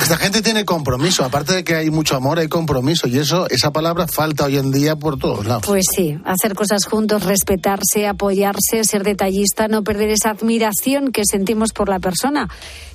esta 0.00 0.16
gente 0.16 0.42
tiene 0.42 0.64
compromiso. 0.64 1.24
Aparte 1.24 1.54
de 1.54 1.64
que 1.64 1.74
hay 1.74 1.90
mucho 1.90 2.16
amor, 2.16 2.38
hay 2.38 2.48
compromiso. 2.48 3.06
Y 3.06 3.18
eso, 3.18 3.48
esa 3.50 3.70
palabra 3.72 4.06
falta 4.06 4.44
hoy 4.44 4.56
en 4.56 4.70
día 4.70 4.96
por 4.96 5.18
todos 5.18 5.46
lados. 5.46 5.64
Pues 5.66 5.84
sí, 5.94 6.18
hacer 6.24 6.54
cosas 6.54 6.84
juntos, 6.84 7.24
respetarse, 7.24 8.06
apoyarse, 8.06 8.84
ser 8.84 9.04
detallista, 9.04 9.68
no 9.68 9.82
perder 9.84 10.10
esa 10.10 10.30
admiración 10.30 11.12
que 11.12 11.22
sentimos 11.24 11.72
por 11.72 11.88
la 11.88 11.98
persona 11.98 12.48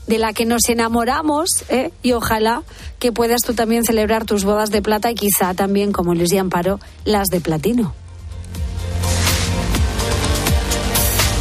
de 0.07 0.17
la 0.17 0.33
que 0.33 0.45
nos 0.45 0.69
enamoramos 0.69 1.49
¿eh? 1.69 1.91
y 2.01 2.13
ojalá 2.13 2.63
que 2.97 3.11
puedas 3.11 3.41
tú 3.41 3.53
también 3.53 3.83
celebrar 3.83 4.25
tus 4.25 4.45
bodas 4.45 4.71
de 4.71 4.81
plata 4.81 5.11
y 5.11 5.15
quizá 5.15 5.53
también, 5.53 5.91
como 5.91 6.15
Luis 6.15 6.31
y 6.31 6.37
Amparo, 6.37 6.79
las 7.05 7.27
de 7.27 7.41
platino. 7.41 7.93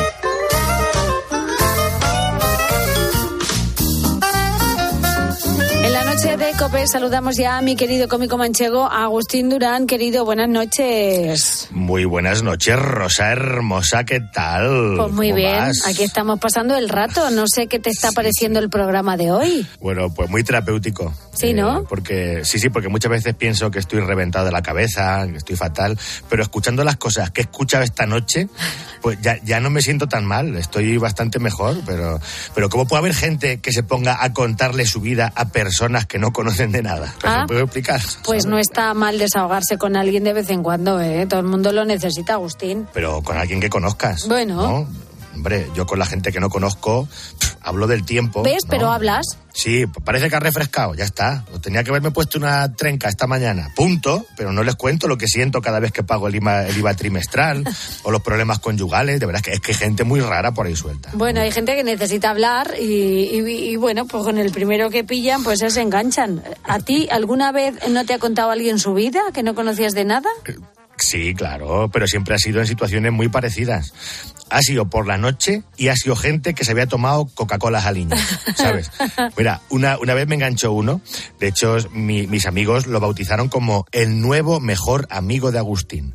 COPE 6.69 6.87
saludamos 6.87 7.37
ya 7.39 7.57
a 7.57 7.63
mi 7.63 7.77
querido 7.77 8.09
cómico 8.09 8.37
manchego, 8.37 8.91
Agustín 8.91 9.49
Durán. 9.49 9.87
Querido, 9.87 10.27
buenas 10.27 10.51
noches. 10.51 11.67
Muy 11.71 12.05
buenas 12.05 12.43
noches, 12.43 12.77
Rosa 12.79 13.33
hermosa, 13.33 14.05
¿qué 14.05 14.21
tal? 14.21 14.97
Pues 14.99 15.13
muy 15.13 15.29
¿Cómo 15.29 15.37
bien, 15.37 15.57
vas? 15.57 15.87
aquí 15.87 16.03
estamos 16.03 16.39
pasando 16.39 16.77
el 16.77 16.91
rato. 16.91 17.31
No 17.31 17.45
sé 17.47 17.69
qué 17.69 17.79
te 17.79 17.89
está 17.89 18.13
pareciendo 18.13 18.59
el 18.59 18.69
programa 18.69 19.17
de 19.17 19.31
hoy. 19.31 19.67
Bueno, 19.81 20.13
pues 20.13 20.29
muy 20.29 20.45
terapéutico. 20.45 21.15
Sí, 21.33 21.55
¿no? 21.55 21.85
Porque 21.85 22.45
sí, 22.45 22.59
sí, 22.59 22.69
porque 22.69 22.89
muchas 22.89 23.13
veces 23.13 23.35
pienso 23.35 23.71
que 23.71 23.79
estoy 23.79 24.01
reventado 24.01 24.45
de 24.45 24.53
la 24.53 24.61
cabeza, 24.61 25.27
que 25.27 25.39
estoy 25.39 25.57
fatal, 25.57 25.99
pero 26.29 26.43
escuchando 26.43 26.85
las 26.85 26.97
cosas 26.97 27.31
que 27.31 27.41
he 27.41 27.45
escuchado 27.45 27.85
esta 27.85 28.05
noche, 28.05 28.49
pues 29.01 29.19
ya, 29.23 29.39
ya 29.43 29.61
no 29.61 29.71
me 29.71 29.81
siento 29.81 30.07
tan 30.09 30.27
mal, 30.27 30.57
estoy 30.57 30.99
bastante 30.99 31.39
mejor, 31.39 31.81
pero, 31.87 32.21
pero 32.55 32.69
¿cómo 32.69 32.87
puede 32.87 32.99
haber 32.99 33.15
gente 33.15 33.59
que 33.61 33.73
se 33.73 33.85
ponga 33.85 34.23
a 34.23 34.33
contarle 34.35 34.85
su 34.85 35.01
vida 35.01 35.33
a 35.35 35.47
personas 35.47 36.05
que 36.07 36.19
no 36.19 36.33
conocen 36.33 36.58
de 36.67 36.83
nada? 36.83 37.15
Ah. 37.23 37.41
¿Me 37.43 37.47
puedo 37.47 37.61
explicar? 37.65 38.01
Pues 38.25 38.47
no 38.47 38.59
está 38.59 38.93
mal 38.95 39.19
desahogarse 39.19 39.79
con 39.79 39.97
alguien 39.97 40.25
de 40.25 40.33
vez 40.33 40.51
en 40.51 40.63
cuando, 40.63 41.01
¿eh? 41.01 41.27
Todo 41.27 41.41
el 41.41 41.47
mundo 41.47 41.73
lo 41.73 41.85
necesita, 41.85 42.35
Agustín. 42.35 42.87
Pero 42.93 43.23
con 43.23 43.39
alguien 43.39 43.61
que 43.61 43.71
conozcas. 43.71 44.27
Bueno. 44.29 44.57
¿no? 44.57 44.89
Hombre, 45.39 45.69
yo 45.73 45.87
con 45.87 46.01
la 46.01 46.05
gente 46.07 46.33
que 46.33 46.41
no 46.41 46.51
conozco 46.51 47.07
pff, 47.39 47.55
hablo 47.61 47.87
del 47.87 48.05
tiempo. 48.05 48.43
¿Ves? 48.43 48.65
¿no? 48.65 48.71
Pero 48.71 48.91
hablas. 48.91 49.25
Sí, 49.55 49.87
parece 49.87 50.29
que 50.29 50.35
ha 50.35 50.41
refrescado, 50.41 50.95
ya 50.97 51.05
está. 51.05 51.45
Tenía 51.63 51.85
que 51.85 51.91
haberme 51.91 52.11
puesto 52.11 52.39
una 52.39 52.75
trenca 52.75 53.09
esta 53.09 53.29
mañana, 53.29 53.71
punto, 53.77 54.27
pero 54.37 54.53
no 54.53 54.65
les 54.65 54.75
cuento 54.75 55.07
lo 55.07 55.17
que 55.17 55.29
siento 55.29 55.61
cada 55.61 55.79
vez 55.79 55.93
que 55.93 56.03
pago 56.03 56.27
el 56.27 56.35
IVA, 56.35 56.67
el 56.67 56.77
IVA 56.77 56.95
trimestral 56.95 57.63
o 58.03 58.11
los 58.11 58.21
problemas 58.23 58.59
conyugales, 58.59 59.21
de 59.21 59.27
verdad 59.27 59.41
que 59.41 59.53
es 59.53 59.61
que 59.61 59.71
hay 59.71 59.79
gente 59.79 60.03
muy 60.03 60.21
rara 60.21 60.51
por 60.53 60.67
ahí 60.67 60.75
suelta. 60.75 61.11
Bueno, 61.13 61.41
hay 61.41 61.53
gente 61.53 61.77
que 61.77 61.85
necesita 61.85 62.31
hablar 62.31 62.75
y, 62.81 62.85
y- 62.85 63.71
y, 63.71 63.77
bueno, 63.77 64.07
pues 64.07 64.25
con 64.25 64.39
el 64.39 64.51
primero 64.51 64.91
que 64.91 65.05
pillan, 65.05 65.45
pues 65.45 65.61
se 65.61 65.81
enganchan. 65.81 66.43
¿A 66.65 66.81
ti 66.81 67.07
alguna 67.13 67.53
vez 67.53 67.75
no 67.89 68.05
te 68.05 68.15
ha 68.15 68.19
contado 68.19 68.51
alguien 68.51 68.81
su 68.81 68.93
vida 68.93 69.21
que 69.33 69.45
no 69.45 69.55
conocías 69.55 69.95
de 69.95 70.05
nada? 70.05 70.29
Sí, 71.01 71.33
claro, 71.33 71.89
pero 71.93 72.09
siempre 72.09 72.35
ha 72.35 72.39
sido 72.39 72.61
en 72.61 72.67
situaciones 72.67 73.13
muy 73.13 73.29
parecidas. 73.29 73.93
Ha 74.51 74.61
sido 74.63 74.89
por 74.89 75.07
la 75.07 75.19
noche 75.19 75.63
y 75.77 75.89
ha 75.89 75.97
sido 75.97 76.17
gente 76.17 76.55
que 76.55 76.65
se 76.65 76.73
había 76.73 76.87
tomado 76.87 77.27
Coca-Cola 77.35 77.81
al 77.81 77.95
niño, 77.97 78.17
¿sabes? 78.57 78.91
Mira, 79.37 79.61
una, 79.69 79.99
una 79.99 80.15
vez 80.15 80.27
me 80.27 80.35
enganchó 80.37 80.73
uno, 80.73 81.01
de 81.39 81.49
hecho 81.49 81.77
mi- 81.93 82.27
mis 82.27 82.47
amigos 82.47 82.87
lo 82.87 83.01
bautizaron 83.01 83.49
como 83.49 83.87
el 83.93 84.21
nuevo 84.21 84.61
mejor 84.61 85.07
amigo 85.11 85.53
de 85.53 85.59
Agustín, 85.59 86.15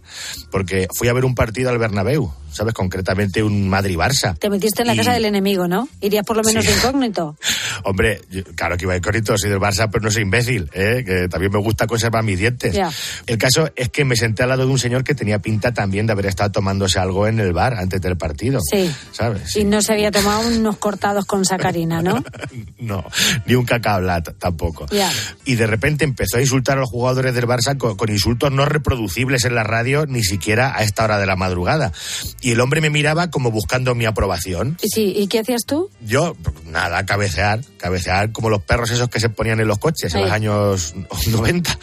porque 0.52 0.88
fui 0.94 1.08
a 1.08 1.14
ver 1.14 1.26
un 1.26 1.36
partido 1.36 1.70
al 1.70 1.78
Bernabéu, 1.78 2.34
¿sabes? 2.52 2.74
Concretamente 2.74 3.44
un 3.44 3.70
Madrid-Barça. 3.70 4.38
Te 4.38 4.50
metiste 4.50 4.82
en 4.82 4.88
la 4.88 4.94
Y- 4.96 4.98
casa 4.98 5.14
del 5.14 5.26
enemigo, 5.26 5.68
¿no? 5.68 5.88
Irías 6.02 6.26
por 6.26 6.38
lo 6.38 6.44
menos 6.44 6.66
Sí. 6.66 6.72
de 6.72 6.78
incógnito. 6.78 7.36
Hombre, 7.84 8.22
yo- 8.30 8.44
claro 8.56 8.78
que 8.78 8.86
iba 8.86 8.94
de 8.94 9.02
corrito, 9.02 9.38
soy 9.38 9.50
del 9.50 9.60
Barça, 9.60 9.90
pero 9.92 10.04
no 10.04 10.12
soy 10.12 10.24
imbécil, 10.24 10.70
¿eh? 10.74 11.04
que 11.06 11.28
también 11.30 11.52
me 11.52 11.60
gusta 11.60 11.88
conservar 11.88 12.24
mis 12.24 12.40
dientes. 12.40 12.74
Ya. 12.74 12.90
El 13.28 13.38
caso 13.38 13.70
es 13.76 13.90
que 13.90 14.06
me 14.06 14.16
senté 14.16 14.44
al 14.44 14.50
lado 14.50 14.66
de 14.66 14.72
un 14.72 14.80
señor 14.80 15.04
que 15.04 15.14
tenía 15.16 15.40
pinta 15.40 15.74
también 15.74 16.06
de 16.08 16.14
haber 16.14 16.26
estado 16.28 16.52
tomándose 16.52 17.00
algo 17.00 17.28
en 17.28 17.40
el 17.40 17.54
bar 17.54 17.76
antes 17.76 18.02
del 18.02 18.18
partido. 18.24 18.60
Sí. 18.72 18.90
¿Sabes? 19.12 19.54
Y 19.58 19.66
no 19.66 19.82
se 19.82 19.92
había 19.92 20.10
tomado 20.12 20.48
unos 20.48 20.78
cortados 20.78 21.26
con 21.26 21.44
sacarina, 21.44 22.02
¿no? 22.02 22.24
No, 22.80 23.02
ni 23.46 23.56
un 23.56 23.64
cacabla 23.66 24.22
t- 24.22 24.34
tampoco. 24.34 24.88
Ya. 24.92 25.10
Y 25.46 25.56
de 25.56 25.68
repente 25.68 26.04
empezó 26.04 26.38
a 26.38 26.42
insultar 26.42 26.78
a 26.78 26.82
los 26.82 26.90
jugadores 26.90 27.34
del 27.34 27.48
Barça 27.48 27.78
con, 27.78 27.96
con 27.96 28.10
insultos 28.12 28.52
no 28.52 28.66
reproducibles 28.66 29.46
en 29.46 29.56
la 29.56 29.64
radio, 29.64 30.06
ni 30.06 30.22
siquiera 30.22 30.74
a 30.78 30.84
esta 30.84 31.06
hora 31.06 31.18
de 31.18 31.26
la 31.26 31.38
madrugada. 31.38 31.94
Y 32.42 32.52
el 32.52 32.60
hombre 32.60 32.82
me 32.82 32.90
miraba 32.90 33.30
como 33.30 33.52
buscando 33.52 33.96
mi 33.96 34.06
aprobación. 34.06 34.78
Y 34.82 34.90
sí, 34.90 35.14
¿y 35.16 35.28
qué 35.28 35.40
hacías 35.40 35.62
tú? 35.66 35.90
Yo, 36.02 36.36
nada, 36.66 37.06
cabecear, 37.06 37.62
cabecear 37.78 38.34
como 38.34 38.50
los 38.50 38.62
perros 38.64 38.92
esos 38.92 39.08
que 39.10 39.22
se 39.22 39.30
ponían 39.30 39.62
en 39.62 39.68
los 39.70 39.80
coches 39.80 40.14
en 40.14 40.20
Sí. 40.20 40.24
los 40.26 40.32
años 40.32 40.94
90. 41.28 41.80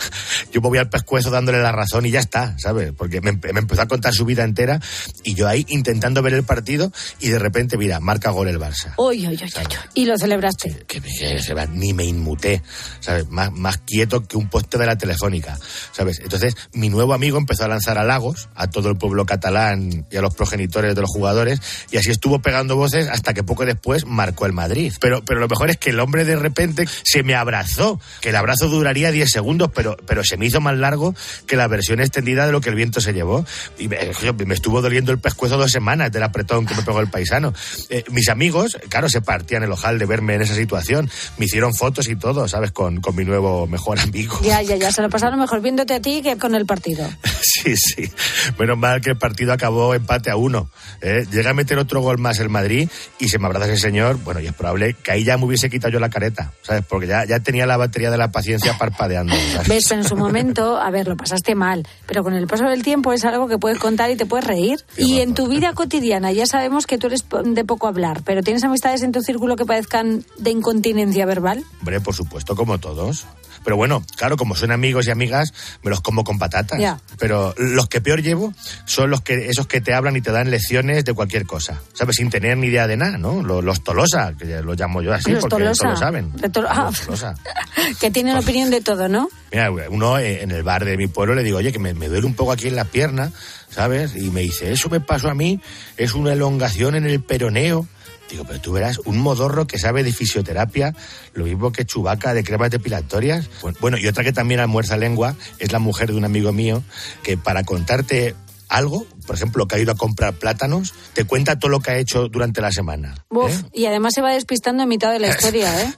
Yo 0.52 0.60
me 0.60 0.68
voy 0.68 0.78
al 0.78 0.90
pescuezo 0.90 1.30
dándole 1.30 1.62
la 1.62 1.72
razón 1.72 2.04
y 2.04 2.10
ya 2.10 2.20
está, 2.20 2.54
¿sabes? 2.58 2.92
Porque 2.96 3.20
me 3.22 3.30
empezó 3.30 3.80
a 3.82 3.88
contar 3.88 4.12
su 4.12 4.26
vida 4.26 4.44
entera 4.44 4.80
y 5.24 5.34
yo 5.34 5.48
ahí 5.48 5.64
intentando 5.68 6.20
ver 6.22 6.29
el 6.34 6.44
partido 6.44 6.92
y 7.20 7.28
de 7.28 7.38
repente, 7.38 7.76
mira, 7.76 8.00
marca 8.00 8.30
gol 8.30 8.48
el 8.48 8.58
Barça. 8.58 8.94
Uy, 8.96 9.26
uy, 9.26 9.38
uy. 9.42 9.50
Y 9.94 10.06
lo 10.06 10.16
celebraste. 10.18 10.84
Que, 10.86 11.00
que 11.00 11.38
se 11.40 11.54
va, 11.54 11.66
ni 11.66 11.92
me 11.92 12.04
inmuté, 12.04 12.62
¿sabes? 13.00 13.28
Más, 13.28 13.52
más 13.52 13.78
quieto 13.78 14.22
que 14.26 14.36
un 14.36 14.48
poste 14.48 14.78
de 14.78 14.86
la 14.86 14.96
telefónica, 14.96 15.58
¿sabes? 15.92 16.20
Entonces, 16.20 16.56
mi 16.72 16.88
nuevo 16.88 17.14
amigo 17.14 17.38
empezó 17.38 17.64
a 17.64 17.68
lanzar 17.68 17.98
halagos 17.98 18.48
a 18.54 18.68
todo 18.68 18.88
el 18.88 18.96
pueblo 18.96 19.26
catalán 19.26 20.06
y 20.10 20.16
a 20.16 20.22
los 20.22 20.34
progenitores 20.34 20.94
de 20.94 21.00
los 21.00 21.10
jugadores, 21.10 21.60
y 21.90 21.96
así 21.96 22.10
estuvo 22.10 22.40
pegando 22.40 22.76
voces 22.76 23.08
hasta 23.08 23.34
que 23.34 23.42
poco 23.42 23.64
después 23.64 24.06
marcó 24.06 24.46
el 24.46 24.52
Madrid. 24.52 24.92
Pero, 25.00 25.24
pero 25.24 25.40
lo 25.40 25.48
mejor 25.48 25.70
es 25.70 25.76
que 25.76 25.90
el 25.90 26.00
hombre 26.00 26.24
de 26.24 26.36
repente 26.36 26.86
se 27.02 27.22
me 27.22 27.34
abrazó, 27.34 28.00
que 28.20 28.30
el 28.30 28.36
abrazo 28.36 28.68
duraría 28.68 29.10
10 29.10 29.30
segundos, 29.30 29.70
pero, 29.74 29.96
pero 30.06 30.24
se 30.24 30.36
me 30.36 30.46
hizo 30.46 30.60
más 30.60 30.76
largo 30.76 31.14
que 31.46 31.56
la 31.56 31.66
versión 31.66 32.00
extendida 32.00 32.46
de 32.46 32.52
lo 32.52 32.60
que 32.60 32.70
el 32.70 32.74
viento 32.74 33.00
se 33.00 33.12
llevó. 33.12 33.44
Y 33.78 33.88
me, 33.88 33.98
me 34.46 34.54
estuvo 34.54 34.82
doliendo 34.82 35.12
el 35.12 35.18
pescuezo 35.18 35.56
dos 35.56 35.72
semanas 35.72 36.12
del 36.20 36.28
apretón 36.28 36.66
que 36.66 36.74
me 36.74 36.82
pegó 36.82 37.00
el 37.00 37.08
paisano. 37.08 37.54
Eh, 37.88 38.04
mis 38.10 38.28
amigos, 38.28 38.78
claro, 38.88 39.08
se 39.08 39.22
partían 39.22 39.62
el 39.62 39.72
ojal 39.72 39.98
de 39.98 40.04
verme 40.04 40.34
en 40.34 40.42
esa 40.42 40.54
situación. 40.54 41.10
Me 41.38 41.46
hicieron 41.46 41.74
fotos 41.74 42.08
y 42.08 42.16
todo, 42.16 42.46
¿sabes? 42.46 42.72
Con, 42.72 43.00
con 43.00 43.16
mi 43.16 43.24
nuevo 43.24 43.66
mejor 43.66 43.98
amigo. 43.98 44.38
Ya, 44.42 44.60
ya, 44.62 44.76
ya. 44.76 44.92
Se 45.00 45.02
lo 45.02 45.08
pasaron 45.08 45.40
mejor 45.40 45.60
viéndote 45.62 45.94
a 45.94 46.00
ti 46.00 46.20
que 46.22 46.36
con 46.36 46.54
el 46.54 46.66
partido. 46.66 47.08
Sí, 47.42 47.74
sí. 47.76 48.10
Menos 48.58 48.76
mal 48.76 49.00
que 49.00 49.10
el 49.10 49.18
partido 49.18 49.52
acabó 49.52 49.94
empate 49.94 50.30
a 50.30 50.36
uno. 50.36 50.70
¿eh? 51.00 51.26
Llega 51.30 51.50
a 51.50 51.54
meter 51.54 51.78
otro 51.78 52.00
gol 52.00 52.18
más 52.18 52.38
el 52.38 52.48
Madrid 52.48 52.88
y 53.18 53.28
se 53.28 53.38
me 53.38 53.46
abraza 53.46 53.66
ese 53.66 53.80
señor. 53.80 54.18
Bueno, 54.22 54.40
y 54.40 54.46
es 54.46 54.52
probable 54.52 54.94
que 54.94 55.12
ahí 55.12 55.24
ya 55.24 55.38
me 55.38 55.46
hubiese 55.46 55.70
quitado 55.70 55.92
yo 55.92 56.00
la 56.00 56.10
careta, 56.10 56.52
¿sabes? 56.62 56.84
Porque 56.86 57.06
ya, 57.06 57.24
ya 57.24 57.40
tenía 57.40 57.66
la 57.66 57.76
batería 57.76 58.10
de 58.10 58.18
la 58.18 58.30
paciencia 58.30 58.76
parpadeando. 58.76 59.34
¿sabes? 59.34 59.68
¿Ves? 59.68 59.86
Pero 59.88 60.02
en 60.02 60.08
su 60.08 60.16
momento, 60.16 60.76
a 60.76 60.90
ver, 60.90 61.08
lo 61.08 61.16
pasaste 61.16 61.54
mal. 61.54 61.86
Pero 62.06 62.22
con 62.22 62.34
el 62.34 62.46
paso 62.46 62.64
del 62.64 62.82
tiempo 62.82 63.12
es 63.12 63.24
algo 63.24 63.48
que 63.48 63.58
puedes 63.58 63.78
contar 63.78 64.10
y 64.10 64.16
te 64.16 64.26
puedes 64.26 64.46
reír. 64.46 64.84
Y 64.96 65.20
en 65.20 65.34
tu 65.34 65.48
vida 65.48 65.72
cotidiana, 65.72 66.00
ya 66.18 66.46
sabemos 66.46 66.86
que 66.86 66.98
tú 66.98 67.06
eres 67.06 67.24
de 67.44 67.64
poco 67.64 67.86
hablar, 67.86 68.22
pero 68.24 68.42
¿tienes 68.42 68.64
amistades 68.64 69.02
en 69.02 69.12
tu 69.12 69.22
círculo 69.22 69.54
que 69.56 69.64
parezcan 69.64 70.24
de 70.38 70.50
incontinencia 70.50 71.24
verbal? 71.24 71.64
Hombre, 71.78 72.00
por 72.00 72.14
supuesto, 72.14 72.56
como 72.56 72.78
todos. 72.78 73.26
Pero 73.64 73.76
bueno, 73.76 74.02
claro, 74.16 74.36
como 74.36 74.54
son 74.56 74.70
amigos 74.72 75.06
y 75.06 75.10
amigas, 75.10 75.52
me 75.82 75.90
los 75.90 76.00
como 76.00 76.24
con 76.24 76.38
patatas. 76.38 76.80
Pero 77.18 77.54
los 77.58 77.88
que 77.88 78.00
peor 78.00 78.22
llevo 78.22 78.54
son 78.86 79.10
los 79.10 79.20
que 79.20 79.48
esos 79.48 79.66
que 79.66 79.80
te 79.80 79.94
hablan 79.94 80.16
y 80.16 80.20
te 80.20 80.32
dan 80.32 80.50
lecciones 80.50 81.04
de 81.04 81.12
cualquier 81.12 81.46
cosa, 81.46 81.80
¿sabes? 81.92 82.16
Sin 82.16 82.30
tener 82.30 82.56
ni 82.56 82.68
idea 82.68 82.86
de 82.86 82.96
nada, 82.96 83.18
¿no? 83.18 83.42
Los, 83.42 83.62
los 83.62 83.82
tolosa, 83.84 84.32
que 84.38 84.46
ya 84.46 84.58
eh, 84.58 84.62
lo 84.62 84.74
llamo 84.74 85.02
yo 85.02 85.12
así, 85.12 85.32
Los 85.32 85.42
porque 85.42 85.56
Tolosa. 85.56 85.84
todos 85.84 85.94
lo 85.94 86.06
saben. 86.06 86.32
Ah, 86.68 86.84
Los 86.90 87.00
Tolosa. 87.00 87.34
que 88.00 88.10
tienen 88.10 88.36
opinión 88.36 88.70
de 88.70 88.80
todo, 88.80 89.08
¿no? 89.08 89.28
Mira, 89.52 89.70
uno 89.70 90.18
eh, 90.18 90.42
en 90.42 90.50
el 90.52 90.62
bar 90.62 90.84
de 90.84 90.96
mi 90.96 91.06
pueblo 91.08 91.34
le 91.34 91.42
digo, 91.42 91.58
oye, 91.58 91.72
que 91.72 91.78
me, 91.78 91.92
me 91.94 92.08
duele 92.08 92.26
un 92.26 92.34
poco 92.34 92.52
aquí 92.52 92.68
en 92.68 92.76
la 92.76 92.84
pierna, 92.84 93.30
¿sabes? 93.68 94.16
Y 94.16 94.30
me 94.30 94.40
dice, 94.42 94.72
eso 94.72 94.88
me 94.88 95.00
pasó 95.00 95.28
a 95.28 95.34
mí, 95.34 95.60
es 95.96 96.14
una 96.14 96.32
elongación 96.32 96.94
en 96.94 97.04
el 97.06 97.20
peroneo. 97.22 97.86
Digo, 98.30 98.44
pero 98.44 98.60
tú 98.60 98.72
verás, 98.72 98.98
un 99.04 99.18
modorro 99.18 99.66
que 99.66 99.78
sabe 99.78 100.04
de 100.04 100.12
fisioterapia, 100.12 100.94
lo 101.34 101.44
mismo 101.44 101.72
que 101.72 101.84
Chubaca 101.84 102.32
de 102.32 102.44
cremas 102.44 102.70
depilatorias. 102.70 103.48
Bueno, 103.80 103.98
y 103.98 104.06
otra 104.06 104.22
que 104.24 104.32
también 104.32 104.60
almuerza 104.60 104.96
lengua 104.96 105.34
es 105.58 105.72
la 105.72 105.78
mujer 105.78 106.10
de 106.10 106.16
un 106.16 106.24
amigo 106.24 106.52
mío 106.52 106.82
que 107.22 107.36
para 107.36 107.64
contarte 107.64 108.36
algo, 108.70 109.04
por 109.26 109.34
ejemplo, 109.34 109.66
que 109.66 109.74
ha 109.74 109.78
ido 109.80 109.92
a 109.92 109.96
comprar 109.96 110.34
plátanos, 110.34 110.94
te 111.12 111.24
cuenta 111.24 111.58
todo 111.58 111.70
lo 111.70 111.80
que 111.80 111.90
ha 111.90 111.98
hecho 111.98 112.28
durante 112.28 112.60
la 112.60 112.70
semana. 112.70 113.26
Uf, 113.28 113.50
¿eh? 113.50 113.64
y 113.72 113.86
además 113.86 114.14
se 114.14 114.22
va 114.22 114.32
despistando 114.32 114.84
en 114.84 114.88
mitad 114.88 115.10
de 115.12 115.18
la 115.18 115.28
historia, 115.36 115.82
¿eh? 115.82 115.92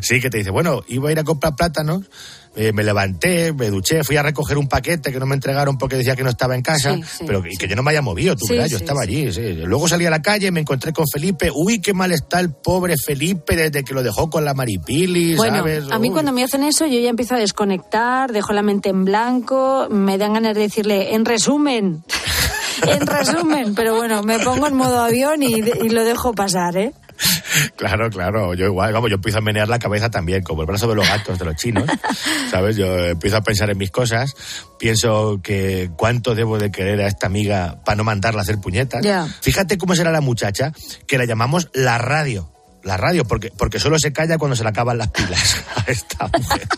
Sí, 0.00 0.20
que 0.20 0.30
te 0.30 0.38
dice, 0.38 0.50
bueno, 0.50 0.84
iba 0.86 1.08
a 1.08 1.12
ir 1.12 1.18
a 1.18 1.24
comprar 1.24 1.56
plátanos, 1.56 2.08
eh, 2.56 2.72
me 2.72 2.82
levanté, 2.84 3.52
me 3.52 3.68
duché, 3.70 4.04
fui 4.04 4.16
a 4.16 4.22
recoger 4.22 4.56
un 4.58 4.68
paquete 4.68 5.12
que 5.12 5.18
no 5.18 5.26
me 5.26 5.34
entregaron 5.34 5.76
porque 5.78 5.96
decía 5.96 6.14
que 6.16 6.22
no 6.22 6.30
estaba 6.30 6.54
en 6.54 6.62
casa, 6.62 6.94
Sí, 6.94 7.02
sí, 7.02 7.24
pero 7.26 7.42
y 7.48 7.56
que 7.56 7.66
yo 7.68 7.76
no 7.76 7.82
me 7.82 7.90
haya 7.90 8.02
movido, 8.02 8.36
tú 8.36 8.46
verás, 8.48 8.70
yo 8.70 8.76
estaba 8.76 9.02
allí. 9.02 9.32
sí. 9.32 9.40
Luego 9.64 9.88
salí 9.88 10.06
a 10.06 10.10
la 10.10 10.22
calle, 10.22 10.50
me 10.50 10.60
encontré 10.60 10.92
con 10.92 11.06
Felipe, 11.12 11.50
uy, 11.54 11.80
qué 11.80 11.92
mal 11.94 12.12
está 12.12 12.40
el 12.40 12.52
pobre 12.52 12.94
Felipe 12.96 13.56
desde 13.56 13.82
que 13.84 13.92
lo 13.94 14.02
dejó 14.02 14.30
con 14.30 14.44
la 14.44 14.54
Maripili, 14.54 15.34
Bueno, 15.34 15.58
¿sabes? 15.58 15.84
a 15.90 15.98
mí 15.98 16.08
Uy. 16.08 16.12
cuando 16.12 16.32
me 16.32 16.44
hacen 16.44 16.62
eso 16.64 16.86
yo 16.86 16.98
ya 17.00 17.08
empiezo 17.10 17.34
a 17.34 17.38
desconectar, 17.38 18.32
dejo 18.32 18.52
la 18.52 18.62
mente 18.62 18.88
en 18.88 19.04
blanco, 19.04 19.88
me 19.90 20.16
dan 20.18 20.34
ganas 20.34 20.54
de 20.54 20.60
decirle, 20.62 21.14
en 21.14 21.24
resumen, 21.24 22.04
en 22.86 23.06
resumen, 23.06 23.74
pero 23.74 23.96
bueno, 23.96 24.22
me 24.22 24.38
pongo 24.38 24.66
en 24.66 24.74
modo 24.76 25.00
avión 25.02 25.42
y, 25.42 25.54
y 25.56 25.88
lo 25.88 26.04
dejo 26.04 26.32
pasar, 26.34 26.76
¿eh? 26.76 26.92
Claro, 27.76 28.10
claro, 28.10 28.54
yo 28.54 28.66
igual, 28.66 28.92
vamos, 28.92 29.10
yo 29.10 29.16
empiezo 29.16 29.38
a 29.38 29.40
menear 29.40 29.68
la 29.68 29.78
cabeza 29.78 30.10
también, 30.10 30.42
como 30.42 30.62
el 30.62 30.66
brazo 30.66 30.88
de 30.88 30.96
los 30.96 31.08
gatos 31.08 31.38
de 31.38 31.44
los 31.44 31.56
chinos, 31.56 31.84
¿sabes? 32.50 32.76
Yo 32.76 32.98
empiezo 33.06 33.36
a 33.36 33.42
pensar 33.42 33.70
en 33.70 33.78
mis 33.78 33.90
cosas, 33.90 34.34
pienso 34.78 35.40
que 35.42 35.90
cuánto 35.96 36.34
debo 36.34 36.58
de 36.58 36.70
querer 36.70 37.00
a 37.00 37.06
esta 37.06 37.26
amiga 37.26 37.80
para 37.84 37.96
no 37.96 38.04
mandarla 38.04 38.40
a 38.40 38.42
hacer 38.42 38.58
puñetas. 38.60 39.04
Fíjate 39.40 39.78
cómo 39.78 39.94
será 39.94 40.10
la 40.10 40.20
muchacha, 40.20 40.72
que 41.06 41.18
la 41.18 41.24
llamamos 41.24 41.68
la 41.74 41.98
radio. 41.98 42.50
La 42.82 42.98
radio, 42.98 43.24
porque, 43.24 43.50
porque 43.56 43.78
solo 43.78 43.98
se 43.98 44.12
calla 44.12 44.36
cuando 44.36 44.56
se 44.56 44.62
le 44.62 44.68
acaban 44.68 44.98
las 44.98 45.08
pilas 45.08 45.64
a 45.74 45.90
esta 45.90 46.28
mujer. 46.38 46.68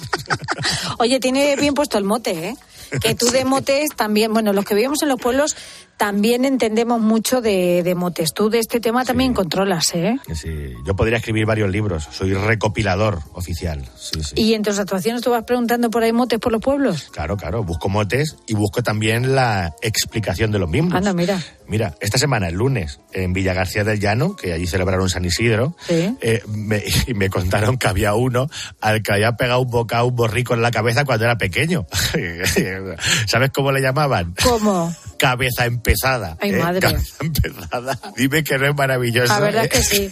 Oye, 0.99 1.19
tiene 1.19 1.57
bien 1.57 1.75
puesto 1.75 1.99
el 1.99 2.05
mote, 2.05 2.51
¿eh? 2.51 2.57
Que 3.01 3.17
tú 3.17 3.27
de 3.31 3.45
motes 3.45 3.91
también, 3.97 4.33
bueno, 4.33 4.53
los 4.53 4.65
que 4.65 4.77
vivimos 4.77 5.03
en 5.03 5.09
los 5.09 5.21
pueblos 5.21 5.57
también 5.97 6.45
entendemos 6.45 7.01
mucho 7.01 7.41
de, 7.41 7.83
de 7.83 7.95
motes. 7.95 8.33
Tú 8.35 8.51
de 8.51 8.59
este 8.59 8.81
tema 8.81 9.05
también 9.05 9.33
controlas, 9.35 9.95
¿eh? 9.95 10.19
Sí, 10.35 10.73
yo 10.87 10.95
podría 10.97 11.19
escribir 11.19 11.47
varios 11.47 11.71
libros, 11.71 12.07
soy 12.11 12.35
recopilador 12.35 13.21
oficial. 13.33 13.85
Sí, 13.97 14.23
sí. 14.23 14.35
Y 14.37 14.55
en 14.55 14.63
tus 14.63 14.79
actuaciones 14.79 15.23
tú 15.23 15.31
vas 15.31 15.45
preguntando 15.45 15.91
por 15.91 16.03
ahí 16.03 16.13
motes 16.13 16.39
por 16.39 16.53
los 16.53 16.61
pueblos. 16.61 17.09
Claro, 17.13 17.37
claro, 17.37 17.65
busco 17.65 17.89
motes 17.89 18.37
y 18.47 18.55
busco 18.55 18.83
también 18.83 19.35
la 19.35 19.75
explicación 19.83 20.51
de 20.53 20.59
los 20.59 20.69
mismos. 20.69 20.95
Anda, 20.95 21.13
mira. 21.13 21.43
Mira, 21.69 21.95
esta 22.01 22.17
semana, 22.19 22.47
el 22.49 22.55
lunes, 22.55 23.01
en 23.13 23.33
Villa 23.33 23.53
García 23.53 23.83
del 23.83 23.99
Llano, 23.99 24.37
que 24.37 24.53
allí 24.53 24.67
celebraron 24.69 25.09
San 25.11 25.25
Isidro, 25.25 25.77
Sí. 25.87 26.17
eh, 26.21 26.43
me, 26.49 26.83
y 27.09 27.15
me 27.15 27.29
contaron 27.31 27.77
que 27.79 27.89
había 27.89 28.15
uno 28.15 28.49
al 28.81 29.03
que 29.03 29.13
había 29.15 29.33
pegado 29.33 29.61
un 29.63 29.71
bocado, 29.71 30.07
un 30.07 30.15
borrico 30.15 30.55
en 30.55 30.63
la 30.63 30.71
cabeza 30.71 31.05
cuando 31.05 31.25
era 31.25 31.39
pequeño. 31.39 31.87
¿Sabes 33.27 33.51
cómo 33.53 33.73
le 33.73 33.81
llamaban? 33.81 34.35
¿Cómo? 34.43 34.95
Cabeza 35.19 35.65
empezada. 35.65 36.37
Ay, 36.41 36.51
¿eh? 36.51 36.57
madre. 36.57 36.81
Cabeza 36.81 37.17
empezada. 37.21 37.99
Dime 38.17 38.45
que 38.45 38.59
no 38.59 38.67
es 38.67 38.75
maravilloso. 38.75 39.33
La 39.33 39.41
verdad 39.41 39.65
¿eh? 39.65 39.69
que 39.69 39.83
sí. 39.83 40.11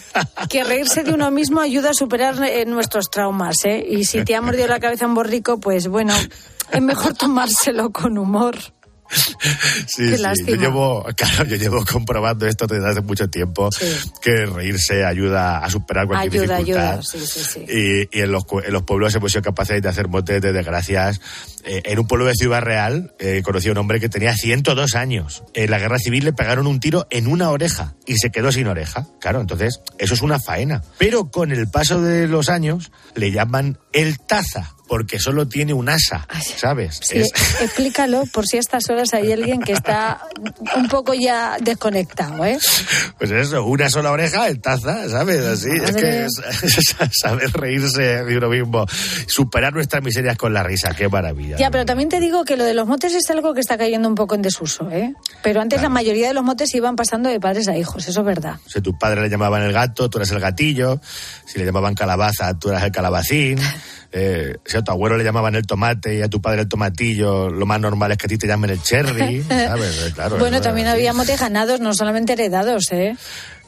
Que 0.49 0.65
reírse 0.65 1.03
de 1.05 1.13
uno 1.13 1.31
mismo 1.31 1.61
ayuda 1.61 1.91
a 1.91 1.95
superar 1.95 2.43
eh, 2.43 2.65
nuestros 2.67 3.11
traumas, 3.11 3.65
¿eh? 3.65 3.85
Y 3.89 4.05
si 4.05 4.25
te 4.25 4.35
ha 4.35 4.41
mordido 4.41 4.69
la 4.69 4.81
cabeza 4.81 5.07
un 5.07 5.15
borrico, 5.15 5.61
pues 5.61 5.89
bueno, 5.89 6.15
es 6.73 6.83
mejor 6.83 7.15
tomárselo 7.15 7.91
con 7.91 8.19
humor. 8.19 8.57
Sí, 9.87 10.09
Qué 10.11 10.17
sí, 10.17 10.23
lástima. 10.23 10.51
Yo 10.51 10.57
llevo, 10.57 11.07
claro, 11.17 11.45
yo 11.45 11.57
llevo 11.57 11.85
comprobando 11.85 12.47
esto 12.47 12.67
desde 12.67 12.89
hace 12.89 13.01
mucho 13.03 13.29
tiempo, 13.29 13.69
que 14.23 14.47
reírse 14.47 15.05
ayuda 15.05 15.59
a 15.59 15.69
superar 15.71 16.07
cualquier 16.07 16.43
Ayuda, 16.45 16.57
dificultad. 16.59 16.91
ayuda. 16.93 17.03
Sí, 17.03 17.19
sí, 17.27 17.45
sí. 17.45 17.65
Y, 17.69 18.19
y 18.19 18.23
en, 18.23 18.33
los, 18.33 18.45
en 18.65 18.73
los 18.73 18.83
pueblos 18.85 19.15
hemos 19.15 19.31
sido 19.33 19.43
capaces 19.43 19.83
de 19.83 19.89
hacer 19.89 20.09
motes 20.09 20.41
de 20.41 20.53
desgracias. 20.53 21.21
Eh, 21.65 21.83
en 21.85 21.99
un 21.99 22.07
pueblo 22.07 22.27
de 22.27 22.35
Ciudad 22.35 22.63
Real 22.63 23.15
eh, 23.19 23.43
conocí 23.45 23.69
a 23.69 23.73
un 23.73 23.79
hombre 23.79 24.01
que 24.01 24.09
tenía 24.09 24.35
102 24.35 24.95
años. 24.95 25.45
En 25.53 25.71
la 25.71 25.79
guerra 25.79 25.99
civil 25.99 26.25
le 26.25 26.33
pegaron 26.33 26.67
un 26.67 26.81
tiro 26.81 27.07
en 27.11 27.27
una 27.27 27.51
oreja 27.51 27.95
y 28.07 28.17
se 28.17 28.31
quedó 28.31 28.51
sin 28.53 28.67
oreja. 28.67 29.07
Claro, 29.21 29.41
entonces 29.41 29.81
eso 29.99 30.15
es 30.15 30.23
una 30.23 30.39
faena. 30.41 30.83
Pero 30.99 31.31
con 31.31 31.53
el 31.53 31.69
paso 31.69 32.01
de 32.01 32.27
los 32.27 32.49
años 32.49 32.91
le 33.15 33.31
llaman 33.31 33.79
el 33.93 34.19
taza. 34.19 34.75
Porque 34.87 35.19
solo 35.19 35.49
tiene 35.49 35.73
un 35.73 35.89
asa, 35.89 36.27
¿sabes? 36.59 37.01
Sí, 37.03 37.19
Es- 37.19 37.33
explícalo 37.61 38.25
por 38.33 38.47
si 38.47 38.59
a 38.59 38.61
estas 38.61 38.89
horas 38.91 39.15
hay 39.15 39.33
alguien 39.33 39.63
que 39.63 39.73
está 39.73 40.21
un 40.77 40.89
poco 40.89 41.15
ya 41.15 41.57
desconectado, 41.61 42.45
¿eh? 42.45 42.59
Pues 43.19 43.31
eso, 43.31 43.65
una 43.65 43.89
sola 43.89 44.11
oreja 44.11 44.49
en 44.49 44.61
taza, 44.61 45.09
¿sabes? 45.09 45.41
Así, 45.41 45.71
es 45.73 45.97
que 45.97 46.25
es- 46.27 46.39
es 46.63 47.11
saber 47.21 47.51
reírse 47.53 48.25
de 48.25 48.37
uno 48.37 48.49
mismo, 48.51 48.87
superar 49.27 49.73
nuestras 49.73 50.03
miserias 50.03 50.37
con 50.37 50.53
la 50.53 50.63
risa, 50.63 50.95
qué 50.95 51.09
maravilla. 51.09 51.57
Ya, 51.57 51.71
pero 51.71 51.85
también 51.87 52.09
te 52.11 52.21
digo 52.21 52.45
que 52.45 52.57
lo 52.57 52.65
de 52.65 52.75
los 52.75 52.87
motes 52.87 53.15
es 53.15 53.29
algo 53.31 53.55
que 53.55 53.61
está 53.61 53.79
cayendo 53.79 54.09
un 54.09 54.15
poco 54.15 54.35
en 54.35 54.43
desuso, 54.43 54.91
¿eh? 54.91 55.15
Pero 55.43 55.61
antes 55.63 55.81
la 55.81 55.89
mayoría 55.89 56.29
de 56.29 56.35
los 56.35 56.45
motes 56.45 56.75
iban 56.75 56.95
pasando 56.97 57.29
de 57.31 57.41
padres 57.41 57.69
a 57.69 57.77
hijos, 57.77 58.07
eso 58.07 58.21
es 58.21 58.27
verdad. 58.27 58.57
Si 58.67 58.79
a 58.81 58.83
tu 58.83 58.99
padre 58.99 59.23
le 59.23 59.31
llamaban 59.31 59.63
el 59.63 59.73
gato, 59.73 60.11
tú 60.11 60.19
eres 60.19 60.31
el 60.31 60.41
gatillo. 60.41 61.01
Si 61.47 61.59
le 61.59 61.65
llamaban 61.65 61.95
calabaza, 61.95 62.59
tú 62.59 62.69
eras 62.71 62.83
el 62.85 62.93
calabacín. 62.93 63.59
Eh, 64.17 64.59
a 64.79 64.83
tu 64.83 64.93
abuelo 64.93 65.17
le 65.17 65.25
llamaban 65.25 65.55
el 65.55 65.67
tomate 65.67 66.17
y 66.17 66.23
a 66.23 66.29
tu 66.29 66.41
padre 66.41 66.63
el 66.63 66.69
tomatillo, 66.69 67.49
lo 67.51 67.67
más 67.67 67.81
normal 67.81 68.13
es 68.13 68.19
que 68.19 68.27
a 68.27 68.29
ti 68.29 68.39
te 68.39 68.47
llamen 68.47 68.71
el 68.71 68.83
cherry, 68.83 69.43
¿sabes? 69.49 70.13
Claro, 70.15 70.39
bueno, 70.39 70.61
también 70.61 70.87
era 70.87 70.95
así. 70.95 71.01
había 71.01 71.13
motes 71.13 71.41
ganados, 71.41 71.81
no 71.81 71.95
solamente 71.95 72.35
heredados, 72.35 72.91
¿eh? 72.93 73.17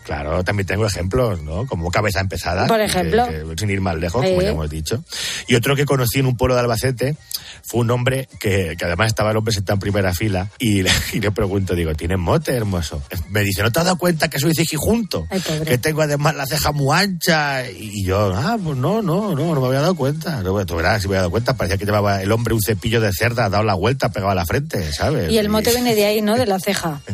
Claro, 0.06 0.44
también 0.44 0.68
tengo 0.68 0.86
ejemplos, 0.86 1.42
¿no? 1.42 1.66
Como 1.66 1.90
cabeza 1.90 2.20
empezada. 2.20 2.68
Por 2.68 2.78
que- 2.78 2.84
ejemplo. 2.84 3.26
que- 3.26 3.44
sin 3.58 3.70
ir 3.70 3.80
más 3.80 3.96
lejos, 3.96 4.24
como 4.24 4.40
Eh. 4.40 4.44
ya 4.44 4.50
hemos 4.50 4.70
dicho. 4.70 5.02
Y 5.48 5.56
otro 5.56 5.74
que 5.74 5.84
conocí 5.84 6.20
en 6.20 6.26
un 6.26 6.36
pueblo 6.36 6.54
de 6.54 6.60
Albacete 6.60 7.16
fue 7.64 7.80
un 7.80 7.90
hombre 7.90 8.28
que, 8.38 8.76
que 8.78 8.84
además 8.84 9.08
estaba 9.08 9.32
el 9.32 9.36
hombre 9.36 9.52
sentado 9.52 9.74
en 9.74 9.80
primera 9.80 10.14
fila 10.14 10.48
y 10.60 10.82
le, 10.82 10.90
y 11.12 11.18
le 11.20 11.32
pregunto, 11.32 11.74
digo, 11.74 11.92
¿tienes 11.94 12.18
mote, 12.18 12.52
hermoso? 12.54 13.02
Me 13.30 13.40
dice, 13.40 13.62
¿no 13.64 13.72
te 13.72 13.80
has 13.80 13.84
dado 13.84 13.98
cuenta 13.98 14.28
que 14.30 14.38
soy 14.38 14.54
cijijunto? 14.54 15.26
Ay. 15.28 15.42
Que 15.66 15.76
tengo 15.76 16.02
además 16.02 16.36
la 16.36 16.46
ceja 16.46 16.70
muy 16.70 16.96
ancha. 16.96 17.68
Y 17.68 18.04
yo, 18.04 18.32
ah, 18.32 18.56
pues 18.62 18.78
no, 18.78 19.02
no, 19.02 19.34
no, 19.34 19.54
no 19.56 19.60
me 19.60 19.66
había 19.66 19.80
dado 19.80 19.96
cuenta. 19.96 20.40
No, 20.42 20.64
tú 20.64 20.76
verás, 20.76 21.02
si 21.02 21.08
me 21.08 21.14
había 21.14 21.22
dado 21.22 21.30
cuenta, 21.32 21.56
parecía 21.56 21.78
que 21.78 21.84
llevaba 21.84 22.22
el 22.22 22.30
hombre 22.30 22.54
un 22.54 22.62
cepillo 22.62 23.00
de 23.00 23.10
cerda, 23.12 23.48
dado 23.48 23.64
la 23.64 23.74
vuelta, 23.74 24.10
pegado 24.10 24.30
a 24.30 24.36
la 24.36 24.46
frente, 24.46 24.92
¿sabes? 24.92 25.32
Y 25.32 25.38
el 25.38 25.48
mote 25.48 25.72
viene 25.72 25.96
de 25.96 26.04
ahí, 26.06 26.22
¿no? 26.22 26.36
De 26.36 26.46
la 26.46 26.60
ceja. 26.60 27.00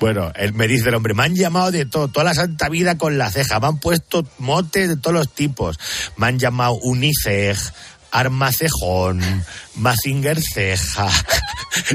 Bueno, 0.00 0.32
él 0.36 0.54
me 0.54 0.68
dice 0.68 0.88
el 0.90 0.94
hombre, 0.94 1.12
me 1.14 1.24
han 1.24 1.34
llamado 1.34 1.70
de 1.72 1.84
todo, 1.88 2.08
toda 2.08 2.24
la 2.24 2.34
santa 2.34 2.68
vida 2.68 2.98
con 2.98 3.18
la 3.18 3.30
ceja, 3.30 3.60
me 3.60 3.66
han 3.66 3.78
puesto 3.78 4.26
motes 4.38 4.88
de 4.88 4.96
todos 4.96 5.14
los 5.14 5.32
tipos, 5.32 5.78
me 6.16 6.26
han 6.26 6.38
llamado 6.38 6.74
Unicej, 6.74 7.56
Armacejón, 8.10 9.20
Mazinger 9.76 10.38
Ceja. 10.40 11.08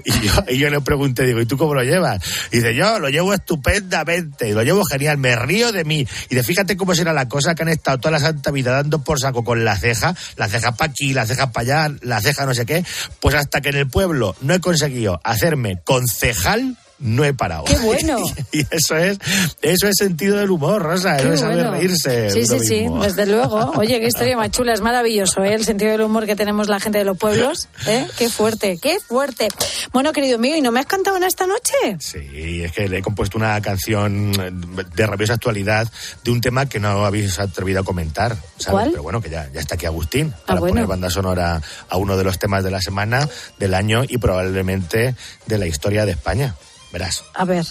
Y 0.06 0.12
yo, 0.22 0.32
y 0.48 0.58
yo 0.60 0.70
le 0.70 0.80
pregunté, 0.82 1.26
digo, 1.26 1.42
¿y 1.42 1.46
tú 1.46 1.58
cómo 1.58 1.74
lo 1.74 1.84
llevas? 1.84 2.24
Y 2.52 2.58
dice, 2.58 2.74
yo 2.74 3.00
lo 3.00 3.10
llevo 3.10 3.34
estupendamente, 3.34 4.54
lo 4.54 4.64
llevo 4.64 4.86
genial, 4.86 5.18
me 5.18 5.36
río 5.36 5.72
de 5.72 5.84
mí. 5.84 6.08
Y 6.30 6.36
de 6.36 6.44
fíjate 6.44 6.78
cómo 6.78 6.96
será 6.96 7.12
la 7.12 7.28
cosa 7.28 7.54
que 7.54 7.64
han 7.64 7.70
estado 7.70 7.98
toda 7.98 8.12
la 8.12 8.20
santa 8.20 8.52
vida 8.52 8.72
dando 8.72 9.04
por 9.04 9.20
saco 9.20 9.44
con 9.44 9.66
la 9.66 9.76
ceja, 9.76 10.16
la 10.38 10.48
ceja 10.48 10.74
para 10.74 10.92
aquí, 10.92 11.14
la 11.14 11.26
ceja 11.26 11.52
para 11.52 11.88
allá, 11.88 11.96
la 12.02 12.22
ceja 12.22 12.46
no 12.46 12.54
sé 12.54 12.66
qué, 12.66 12.86
pues 13.20 13.36
hasta 13.36 13.60
que 13.60 13.70
en 13.70 13.76
el 13.76 13.90
pueblo 13.90 14.36
no 14.42 14.54
he 14.54 14.62
conseguido 14.62 15.20
hacerme 15.24 15.82
concejal, 15.84 16.78
no 17.04 17.24
he 17.24 17.34
parado. 17.34 17.66
¡Qué 17.66 17.78
bueno! 17.78 18.18
Y 18.52 18.62
eso 18.70 18.96
es, 18.98 19.18
eso 19.62 19.88
es 19.88 19.96
sentido 19.98 20.38
del 20.38 20.52
humor, 20.52 20.82
Rosa, 20.82 21.18
Qué 21.18 21.24
eso 21.24 21.34
es 21.34 21.40
saber 21.40 21.56
bueno. 21.58 21.72
reírse. 21.72 22.30
Sí, 22.30 22.46
sí, 22.46 22.60
sí, 22.60 22.86
desde 23.02 23.26
luego. 23.26 23.72
Oye, 23.78 24.00
qué 24.00 24.08
historia 24.08 24.38
más 24.38 24.52
chula, 24.52 24.74
es 24.74 24.82
maravilloso, 24.82 25.44
¿eh? 25.44 25.54
El 25.54 25.66
sentido 25.66 25.92
del 25.92 26.02
humor 26.02 26.26
que 26.26 26.36
tenemos 26.36 26.68
la 26.70 26.80
gente 26.80 27.00
de 27.00 27.04
los 27.06 27.18
pueblos, 27.18 27.68
¿eh? 27.88 28.08
Qué 28.18 28.30
fuerte, 28.30 28.78
qué 28.82 29.00
fuerte. 29.00 29.48
Bueno, 29.92 30.12
querido 30.14 30.38
mío, 30.40 30.56
¿y 30.56 30.62
no 30.62 30.72
me 30.72 30.80
has 30.80 30.86
cantado 30.86 31.18
en 31.18 31.24
esta 31.24 31.46
noche? 31.48 31.74
Sí, 32.00 32.64
es 32.64 32.72
que 32.72 32.88
le 32.88 33.00
he 33.00 33.02
compuesto 33.02 33.38
una 33.38 33.60
canción 33.62 34.32
de 34.96 35.08
rabiosa 35.08 35.34
actualidad 35.34 35.88
de 36.24 36.32
un 36.32 36.42
tema 36.42 36.68
que 36.68 36.80
no 36.80 37.06
habéis 37.06 37.40
atrevido 37.40 37.82
a 37.82 37.84
comentar. 37.84 38.36
¿sabes? 38.58 38.70
¿Cuál? 38.72 38.90
Pero 38.92 39.04
bueno, 39.04 39.22
que 39.22 39.30
ya, 39.30 39.50
ya 39.54 39.60
está 39.60 39.76
aquí 39.76 39.86
Agustín 39.86 40.32
Ah, 40.36 40.42
para 40.46 40.60
bueno. 40.60 40.74
poner 40.74 40.88
banda 40.88 41.10
sonora 41.10 41.62
a 41.90 41.98
uno 41.98 42.18
de 42.18 42.24
los 42.24 42.38
temas 42.40 42.64
de 42.64 42.72
la 42.72 42.80
semana, 42.82 43.28
del 43.60 43.74
año 43.74 44.04
y 44.08 44.18
probablemente 44.20 45.16
de 45.48 45.58
la 45.58 45.66
historia 45.68 46.06
de 46.06 46.12
España. 46.14 46.56
Verás. 46.94 47.26
A 47.34 47.44
ver. 47.44 47.66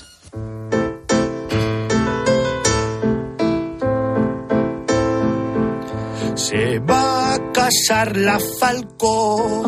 Se 6.35 6.79
va 6.81 7.35
a 7.35 7.53
casar 7.53 8.17
la 8.17 8.41
Falcó 8.59 9.63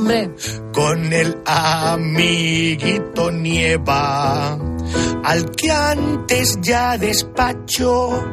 con 0.73 1.13
el 1.13 1.41
amiguito 1.47 3.31
Nieva, 3.31 4.59
al 5.23 5.51
que 5.53 5.71
antes 5.71 6.59
ya 6.61 6.99
despachó 6.99 8.25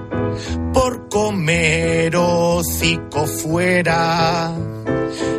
por 0.74 1.08
comer 1.08 2.16
hocico 2.16 3.28
fuera. 3.28 4.56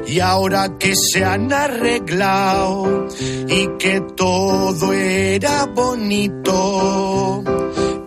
Y 0.06 0.20
ahora 0.20 0.78
que 0.78 0.94
se 0.94 1.24
han 1.24 1.52
arreglado 1.52 3.08
y 3.48 3.68
que 3.78 4.00
todo 4.16 4.92
era 4.92 5.66
bonito, 5.66 7.42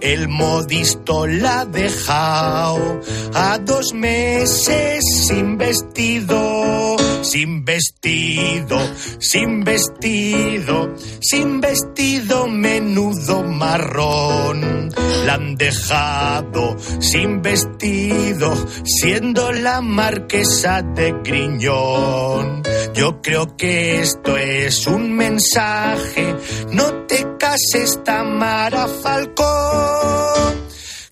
el 0.05 0.27
modisto 0.27 1.25
la 1.25 1.61
ha 1.61 1.65
dejado 1.65 3.01
a 3.33 3.57
dos 3.57 3.91
meses 3.93 5.03
sin 5.27 5.57
vestido, 5.57 6.95
sin 7.23 7.65
vestido, 7.65 8.77
sin 9.19 9.63
vestido, 9.63 10.93
sin 11.21 11.59
vestido 11.59 12.47
menudo 12.47 13.43
marrón. 13.43 14.91
La 15.25 15.33
han 15.33 15.55
dejado 15.55 16.77
sin 16.99 17.41
vestido, 17.41 18.53
siendo 18.83 19.51
la 19.53 19.81
marquesa 19.81 20.83
de 20.83 21.15
Griñón. 21.23 22.61
Yo 22.93 23.21
creo 23.21 23.57
que 23.57 24.01
esto 24.01 24.37
es 24.37 24.85
un 24.85 25.13
mensaje, 25.13 26.35
no 26.71 27.05
te 27.07 27.25
cases 27.37 28.03
Tamara 28.03 28.87
Falcón, 28.87 29.94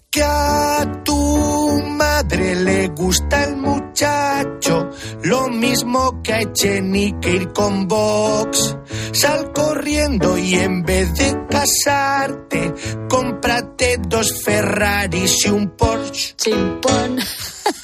que 0.09 0.21
a 0.21 1.01
tu 1.03 1.81
madre 1.81 2.55
le 2.55 2.87
gusta 2.89 3.45
el 3.45 3.57
muchacho, 3.57 4.89
lo 5.23 5.47
mismo 5.47 6.21
que 6.21 6.33
a 6.33 6.41
Echenique 6.41 7.31
ir 7.31 7.51
con 7.51 7.87
Vox. 7.87 8.77
Sal 9.11 9.51
corriendo 9.53 10.37
y 10.37 10.55
en 10.55 10.83
vez 10.83 11.13
de 11.15 11.35
casarte, 11.49 12.73
cómprate 13.09 13.97
dos 14.07 14.43
Ferraris 14.43 15.45
y 15.45 15.49
un 15.49 15.69
Porsche. 15.75 16.35
Chimpón. 16.35 17.19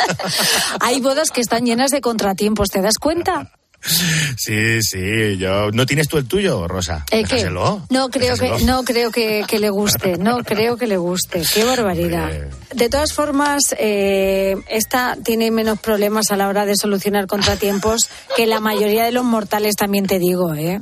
Hay 0.82 1.02
bodas 1.02 1.32
que 1.32 1.42
están 1.42 1.66
llenas 1.66 1.92
de 1.92 2.02
contratiempos, 2.02 2.70
¿te 2.70 2.82
das 2.82 2.98
cuenta? 3.00 3.52
Sí, 3.82 4.82
sí, 4.82 5.38
yo. 5.38 5.72
¿No 5.72 5.86
tienes 5.86 6.08
tú 6.08 6.18
el 6.18 6.28
tuyo, 6.28 6.68
Rosa? 6.68 7.06
Eh. 7.12 7.86
No 7.90 8.10
creo 8.10 8.36
que 8.36 8.64
no 8.66 8.84
creo 8.84 9.12
que, 9.12 9.46
que 9.48 9.60
le 9.60 9.70
guste, 9.70 10.18
no 10.18 10.44
creo 10.44 10.78
que 10.78 10.88
le 10.88 10.98
guste. 10.98 11.42
Qué 11.54 11.64
barbaridad. 11.64 12.30
De 12.74 12.90
todas 12.90 13.14
formas, 13.14 13.76
eh, 13.80 14.56
esta 14.68 15.18
tiene 15.24 15.52
menos 15.52 15.80
problemas 15.80 16.32
a 16.32 16.38
la 16.38 16.48
hora 16.48 16.66
de 16.66 16.76
solucionar 16.76 17.28
contratiempos 17.28 18.10
que 18.36 18.48
la 18.48 18.60
mayoría 18.60 19.06
de 19.06 19.12
los 19.12 19.24
mortales, 19.24 19.76
también 19.76 20.06
te 20.06 20.20
digo, 20.20 20.54
¿eh? 20.54 20.82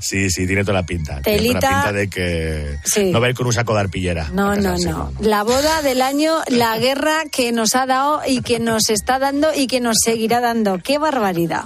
Sí, 0.00 0.30
sí, 0.30 0.46
tiene 0.46 0.62
toda 0.62 0.74
la 0.74 0.86
pinta. 0.86 1.20
Tiene 1.22 1.38
toda 1.38 1.60
Telita. 1.60 1.70
la 1.70 1.76
pinta 1.82 1.92
de 1.92 2.08
que 2.10 2.78
Sí. 2.84 3.10
no 3.10 3.20
va 3.20 3.26
a 3.26 3.30
ir 3.30 3.36
con 3.36 3.46
un 3.46 3.52
saco 3.52 3.74
de 3.74 3.80
arpillera. 3.80 4.28
No, 4.32 4.54
no, 4.56 4.78
no. 4.78 5.12
La 5.20 5.42
boda 5.42 5.82
del 5.82 6.02
año, 6.02 6.36
la 6.48 6.78
guerra 6.78 7.24
que 7.30 7.52
nos 7.52 7.74
ha 7.74 7.86
dado 7.86 8.22
y 8.26 8.42
que 8.42 8.58
nos 8.60 8.90
está 8.90 9.18
dando 9.18 9.48
y 9.54 9.66
que 9.66 9.80
nos 9.80 9.96
seguirá 10.04 10.40
dando. 10.40 10.78
¡Qué 10.78 10.98
barbaridad! 10.98 11.64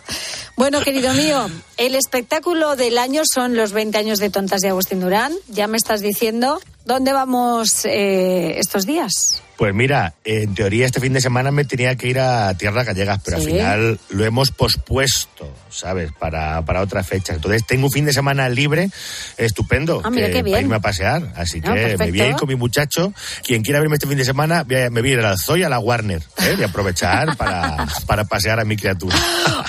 Bueno, 0.57 0.81
querido 0.83 1.13
mío, 1.15 1.47
el 1.77 1.95
espectáculo 1.95 2.77
del 2.77 2.97
año 2.99 3.23
son 3.31 3.57
los 3.57 3.73
20 3.73 3.99
años 3.99 4.19
de 4.19 4.31
Tontas 4.31 4.61
de 4.61 4.69
Agustín 4.69 5.01
Durán. 5.01 5.33
Ya 5.49 5.67
me 5.67 5.77
estás 5.77 6.01
diciendo, 6.01 6.61
¿dónde 6.85 7.13
vamos 7.13 7.85
eh, 7.85 8.59
estos 8.59 8.87
días? 8.87 9.41
Pues 9.57 9.73
mira, 9.73 10.15
en 10.25 10.53
teoría 10.57 10.85
este 10.85 10.99
fin 10.99 11.13
de 11.13 11.21
semana 11.21 11.53
me 11.53 11.65
tenía 11.65 11.95
que 11.95 12.09
ir 12.09 12.19
a 12.19 12.53
Tierras 12.55 12.85
Gallegas, 12.87 13.21
pero 13.25 13.39
Sí. 13.39 13.45
al 13.45 13.51
final 13.53 14.01
lo 14.09 14.25
hemos 14.25 14.51
pospuesto, 14.51 15.49
¿sabes? 15.71 16.11
Para, 16.19 16.65
para 16.65 16.81
otra 16.83 17.05
fecha. 17.05 17.35
Entonces 17.35 17.65
tengo 17.65 17.87
un 17.87 17.93
fin 17.93 18.05
de 18.05 18.13
semana 18.13 18.49
libre, 18.49 18.91
estupendo, 19.37 20.03
Ah, 20.05 20.11
mira 20.11 20.27
que- 20.27 20.33
qué 20.35 20.43
bien. 20.43 20.55
para 20.55 20.63
irme 20.63 20.75
a 20.77 20.81
pasear. 20.81 21.33
Así 21.37 21.61
que 21.61 21.69
Ah, 21.69 21.73
me 21.75 21.81
perfecto. 21.83 22.13
voy 22.13 22.21
a 22.21 22.29
ir 22.31 22.35
con 22.35 22.49
mi 22.49 22.57
muchacho. 22.57 23.13
Quien 23.45 23.63
quiera 23.63 23.79
verme 23.79 23.95
este 23.95 24.09
fin 24.09 24.19
de 24.19 24.25
semana, 24.25 24.65
voy 24.65 24.77
a- 24.77 24.91
me 24.91 25.01
voy 25.03 25.11
a 25.11 25.13
ir 25.15 25.21
al 25.21 25.39
Zoya, 25.39 25.69
a 25.69 25.71
la 25.71 25.79
Warner, 25.79 26.21
¿eh? 26.39 26.57
A 26.61 26.67
aprovechar 26.67 27.37
para, 27.37 27.87
para 28.07 28.25
pasear 28.25 28.59
a 28.59 28.65
mi 28.65 28.77
criatura. 28.77 29.17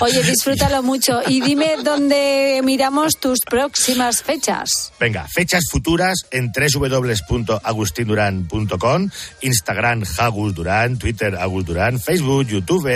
Oye, 0.00 0.20
disfrútalo 0.24 0.82
mucho 0.82 1.20
y 1.28 1.40
dime 1.40 1.76
dónde 1.84 2.60
miramos 2.64 3.12
tus 3.20 3.38
próximas 3.48 4.20
fechas. 4.24 4.92
Venga, 4.98 5.28
fechas 5.32 5.62
futuras 5.70 6.26
en 6.32 6.50
www.agustinduran.com, 7.06 9.10
Instagram 9.42 10.02
Agus 10.18 10.54
Durán, 10.54 10.98
Twitter 10.98 11.36
Agus 11.36 11.64
Durán, 11.64 12.00
Facebook, 12.00 12.46
YouTube, 12.46 12.88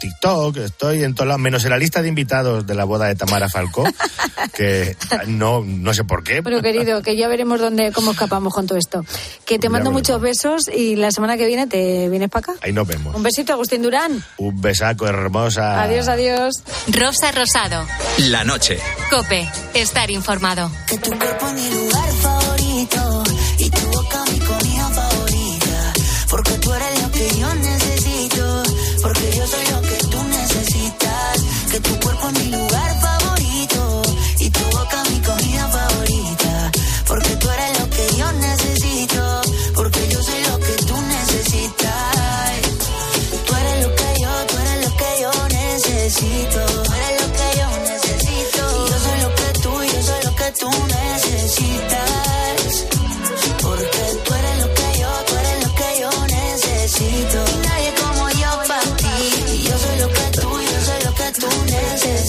TikTok, 0.00 0.56
estoy 0.58 1.04
en 1.04 1.14
todos 1.14 1.28
lados, 1.28 1.40
menos 1.40 1.64
en 1.64 1.70
la 1.70 1.78
lista 1.78 2.02
de 2.02 2.08
invitados 2.08 2.66
de 2.66 2.74
la 2.74 2.84
boda 2.84 3.06
de 3.06 3.14
Tamara 3.14 3.48
Falcó, 3.48 3.84
que 4.54 4.96
no, 5.26 5.62
no 5.64 5.94
sé 5.94 6.04
por 6.04 6.24
qué. 6.24 6.40
Bueno, 6.40 6.62
querido, 6.62 7.02
que 7.02 7.16
ya 7.16 7.28
veremos 7.28 7.60
dónde, 7.60 7.92
cómo 7.92 8.12
escapamos 8.12 8.52
con 8.52 8.66
todo 8.66 8.78
esto. 8.78 9.04
Que 9.44 9.58
te 9.58 9.66
Ya 9.66 9.70
mando 9.70 9.90
muchos 9.90 10.20
besos 10.20 10.68
y 10.68 10.96
la 10.96 11.10
semana 11.10 11.36
que 11.36 11.46
viene 11.46 11.66
te 11.66 12.08
vienes 12.08 12.28
para 12.28 12.52
acá. 12.52 12.60
Ahí 12.62 12.72
nos 12.72 12.86
vemos. 12.86 13.14
Un 13.14 13.22
besito, 13.22 13.52
Agustín 13.52 13.82
Durán. 13.82 14.22
Un 14.38 14.60
besaco 14.60 15.06
hermosa. 15.06 15.82
Adiós, 15.82 16.08
adiós. 16.08 16.62
Rosa 16.88 17.32
Rosado. 17.32 17.86
La 18.18 18.44
noche. 18.44 18.78
Cope. 19.10 19.48
Estar 19.74 20.10
informado. 20.10 20.70
Que 20.86 20.98
tu 20.98 21.10
cuerpo 21.10 21.46
mi 21.52 21.70
lugar 21.70 22.08
favorito 22.20 23.22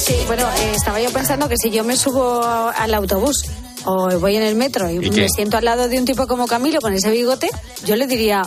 Sí, 0.06 0.16
bueno, 0.28 0.46
eh, 0.58 0.74
estaba 0.76 1.00
yo 1.00 1.12
pensando 1.12 1.48
que 1.48 1.56
si 1.58 1.70
yo 1.72 1.84
me 1.84 1.96
subo 1.96 2.44
al 2.44 2.94
autobús 2.94 3.44
o 3.86 4.10
voy 4.20 4.36
en 4.36 4.44
el 4.44 4.56
metro 4.56 4.90
y, 4.90 4.96
¿Y 4.96 5.10
me 5.10 5.10
qué? 5.10 5.28
siento 5.30 5.58
al 5.58 5.66
lado 5.66 5.88
de 5.88 5.98
un 5.98 6.06
tipo 6.06 6.28
como 6.28 6.46
Camilo 6.48 6.80
con 6.82 6.94
ese 6.94 7.10
bigote, 7.12 7.50
yo 7.86 7.96
le 7.96 8.06
diría, 8.08 8.42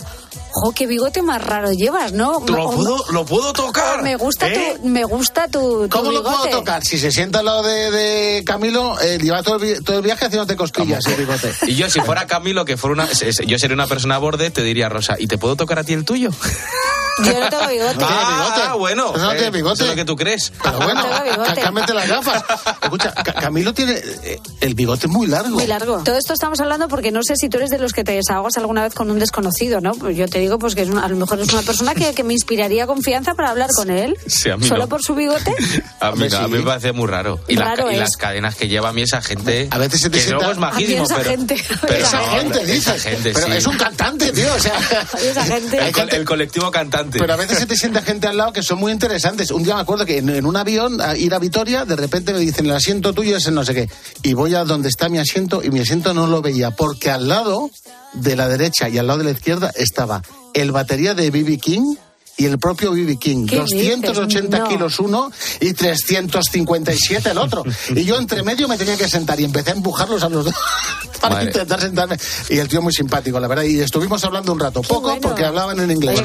jo, 0.51 0.71
qué 0.71 0.85
bigote 0.87 1.21
más 1.21 1.43
raro 1.43 1.71
llevas, 1.71 2.11
¿no? 2.13 2.41
¿Lo 2.47 2.65
O- 2.69 2.71
puedo- 2.75 3.05
lo 3.11 3.25
puedo 3.25 3.53
tocar? 3.53 4.01
Me 4.03 4.15
gusta 4.17 4.47
¿Eh? 4.47 4.77
tu, 4.81 4.87
me 4.87 5.03
gusta 5.03 5.47
tu, 5.47 5.87
tu 5.87 5.89
¿Cómo 5.97 6.11
lo 6.11 6.23
puedo 6.23 6.47
tocar? 6.49 6.83
Si 6.83 6.97
se 6.99 7.11
sienta 7.11 7.39
al 7.39 7.45
lado 7.45 7.63
de, 7.63 7.89
de 7.91 8.43
Camilo, 8.45 8.99
eh, 9.01 9.17
lleva 9.21 9.41
todo 9.43 9.57
el, 9.63 9.83
todo 9.83 9.97
el 9.97 10.03
viaje 10.03 10.25
haciéndote 10.25 10.55
cosquillas 10.55 11.05
el 11.07 11.15
bigote. 11.15 11.51
Y 11.67 11.75
yo, 11.75 11.89
si 11.89 12.01
fuera 12.01 12.27
Camilo, 12.27 12.65
que 12.65 12.77
fuera 12.77 12.93
una, 12.93 13.07
yo 13.11 13.57
sería 13.59 13.73
una 13.75 13.87
persona 13.87 14.15
a 14.15 14.19
borde, 14.19 14.49
te 14.51 14.61
diría, 14.63 14.89
Rosa, 14.89 15.15
¿y 15.19 15.25
te 15.27 15.37
puedo 15.39 15.55
tocar 15.55 15.79
a 15.79 15.83
ti 15.83 15.93
el 15.93 16.05
tuyo? 16.05 16.29
Yo 17.23 17.39
no 17.39 17.49
tengo 17.49 17.67
bigote. 17.67 17.95
Ah, 18.07 18.75
bueno. 18.77 19.09
Eso 19.15 19.23
no 19.25 19.31
tiene 19.31 19.47
eh, 19.47 19.51
bigote. 19.51 19.73
Eso 19.75 19.83
es 19.85 19.89
lo 19.91 19.95
que 19.95 20.05
tú 20.05 20.15
crees. 20.15 20.51
Pero 20.61 20.77
bueno, 20.79 21.03
bigote. 21.23 21.61
cámbiate 21.61 21.93
las 21.93 22.07
gafas. 22.07 22.43
Escucha, 22.83 23.13
Ca- 23.13 23.33
Camilo 23.33 23.73
tiene 23.73 23.93
eh, 24.23 24.39
el 24.61 24.75
bigote 24.75 25.07
muy 25.07 25.27
largo. 25.27 25.49
Muy 25.55 25.67
largo. 25.67 26.03
Todo 26.03 26.17
esto 26.17 26.33
estamos 26.33 26.59
hablando 26.59 26.87
porque 26.87 27.11
no 27.11 27.21
sé 27.23 27.35
si 27.35 27.49
tú 27.49 27.57
eres 27.57 27.69
de 27.69 27.79
los 27.79 27.93
que 27.93 28.03
te 28.03 28.11
desahogas 28.13 28.57
alguna 28.57 28.83
vez 28.83 28.93
con 28.93 29.09
un 29.11 29.19
desconocido, 29.19 29.81
¿no? 29.81 29.91
Pues 29.93 30.15
yo 30.17 30.27
te 30.27 30.39
digo 30.39 30.59
pues 30.59 30.75
que 30.75 30.81
es 30.83 30.89
una- 30.89 31.05
a 31.05 31.07
lo 31.09 31.15
mejor 31.15 31.39
es 31.39 31.51
una 31.53 31.61
persona 31.63 31.95
que, 31.95 32.13
que 32.13 32.23
me 32.23 32.33
inspiraría 32.33 32.85
confianza 32.87 33.33
para 33.33 33.49
hablar 33.49 33.69
con 33.75 33.89
él. 33.89 34.15
Sí, 34.27 34.49
a 34.49 34.57
mí 34.57 34.67
Solo 34.67 34.83
no. 34.83 34.89
por 34.89 35.01
su 35.01 35.15
bigote. 35.15 35.55
A 35.99 36.11
mí, 36.11 36.27
no, 36.29 36.37
a 36.37 36.47
mí 36.47 36.57
me 36.59 36.63
parece 36.63 36.91
muy 36.91 37.07
raro. 37.07 37.39
Y, 37.47 37.55
las 37.55 37.67
Raro 37.69 37.85
ca- 37.87 37.93
y 37.93 37.97
las 37.97 38.15
cadenas 38.17 38.55
que 38.55 38.67
lleva 38.67 38.89
a 38.89 38.93
mí 38.93 39.01
esa 39.01 39.21
gente. 39.21 39.67
A 39.71 39.77
veces 39.77 39.99
se 40.01 40.09
te 40.09 40.17
que 40.17 40.23
sienta- 40.23 40.37
luego 40.45 40.51
es 40.53 40.57
majísimo, 40.59 41.03
esa 41.03 41.15
pero. 41.17 41.29
gente. 41.31 41.55
pero 41.81 42.05
esa 42.05 42.19
no, 42.19 42.27
gente, 42.27 42.75
esa 42.77 42.99
gente, 42.99 43.31
pero 43.33 43.47
sí. 43.47 43.51
es 43.53 43.65
un 43.67 43.77
cantante, 43.77 44.31
tío. 44.31 44.53
O 44.53 44.59
sea, 44.59 44.73
Esa 45.21 45.43
gente. 45.43 45.77
El, 45.89 46.09
el 46.13 46.25
colectivo 46.25 46.69
cantante. 46.71 47.06
Pero 47.11 47.33
a 47.33 47.35
veces 47.35 47.59
se 47.59 47.65
te 47.65 47.75
sienta 47.75 48.01
gente 48.01 48.27
al 48.27 48.37
lado 48.37 48.53
que 48.53 48.63
son 48.63 48.79
muy 48.79 48.91
interesantes. 48.91 49.51
Un 49.51 49.63
día 49.63 49.75
me 49.75 49.81
acuerdo 49.81 50.05
que 50.05 50.17
en, 50.17 50.45
un 50.45 50.55
avión, 50.55 51.01
a 51.01 51.15
ir 51.15 51.33
a 51.33 51.39
Vitoria, 51.39 51.85
de 51.85 51.95
repente 51.95 52.33
me 52.33 52.39
dicen, 52.39 52.65
el 52.65 52.73
asiento 52.73 53.13
tuyo 53.13 53.37
es 53.37 53.45
el 53.47 53.55
no 53.55 53.63
sé 53.63 53.73
qué. 53.73 53.89
Y 54.23 54.33
voy 54.33 54.55
a 54.55 54.63
donde 54.63 54.89
está 54.89 55.09
mi 55.09 55.19
asiento 55.19 55.63
y 55.63 55.69
mi 55.69 55.79
asiento 55.79 56.13
no 56.13 56.27
lo 56.27 56.41
veía, 56.41 56.71
porque 56.71 57.09
al 57.09 57.27
lado 57.27 57.69
de 58.13 58.35
la 58.35 58.47
derecha 58.47 58.89
y 58.89 58.97
al 58.97 59.07
lado 59.07 59.19
de 59.19 59.25
la 59.25 59.31
izquierda 59.31 59.71
estaba 59.75 60.21
el 60.53 60.71
batería 60.71 61.13
de 61.13 61.29
B.B. 61.31 61.57
King 61.57 61.95
y 62.37 62.45
el 62.45 62.59
propio 62.59 62.91
B.B. 62.91 63.17
King. 63.17 63.45
¿Qué 63.47 63.57
280 63.57 64.41
dices? 64.41 64.59
No. 64.59 64.67
kilos 64.69 64.99
uno 64.99 65.31
y 65.59 65.73
357 65.73 67.31
el 67.31 67.37
otro. 67.37 67.63
Y 67.95 68.03
yo 68.05 68.17
entre 68.17 68.43
medio 68.43 68.67
me 68.67 68.77
tenía 68.77 68.95
que 68.95 69.07
sentar 69.07 69.39
y 69.39 69.45
empecé 69.45 69.71
a 69.71 69.73
empujarlos 69.73 70.21
a 70.23 70.29
los 70.29 70.45
dos 70.45 70.53
para 71.21 71.35
Madre. 71.35 71.47
intentar 71.49 71.81
sentarme. 71.81 72.17
Y 72.49 72.57
el 72.59 72.67
tío 72.67 72.81
muy 72.81 72.93
simpático, 72.93 73.39
la 73.39 73.47
verdad. 73.47 73.63
Y 73.63 73.79
estuvimos 73.79 74.23
hablando 74.23 74.51
un 74.53 74.59
rato. 74.59 74.81
Poco 74.81 75.01
bueno. 75.01 75.21
porque 75.21 75.45
hablaban 75.45 75.79
en 75.79 75.91
inglés. 75.91 76.21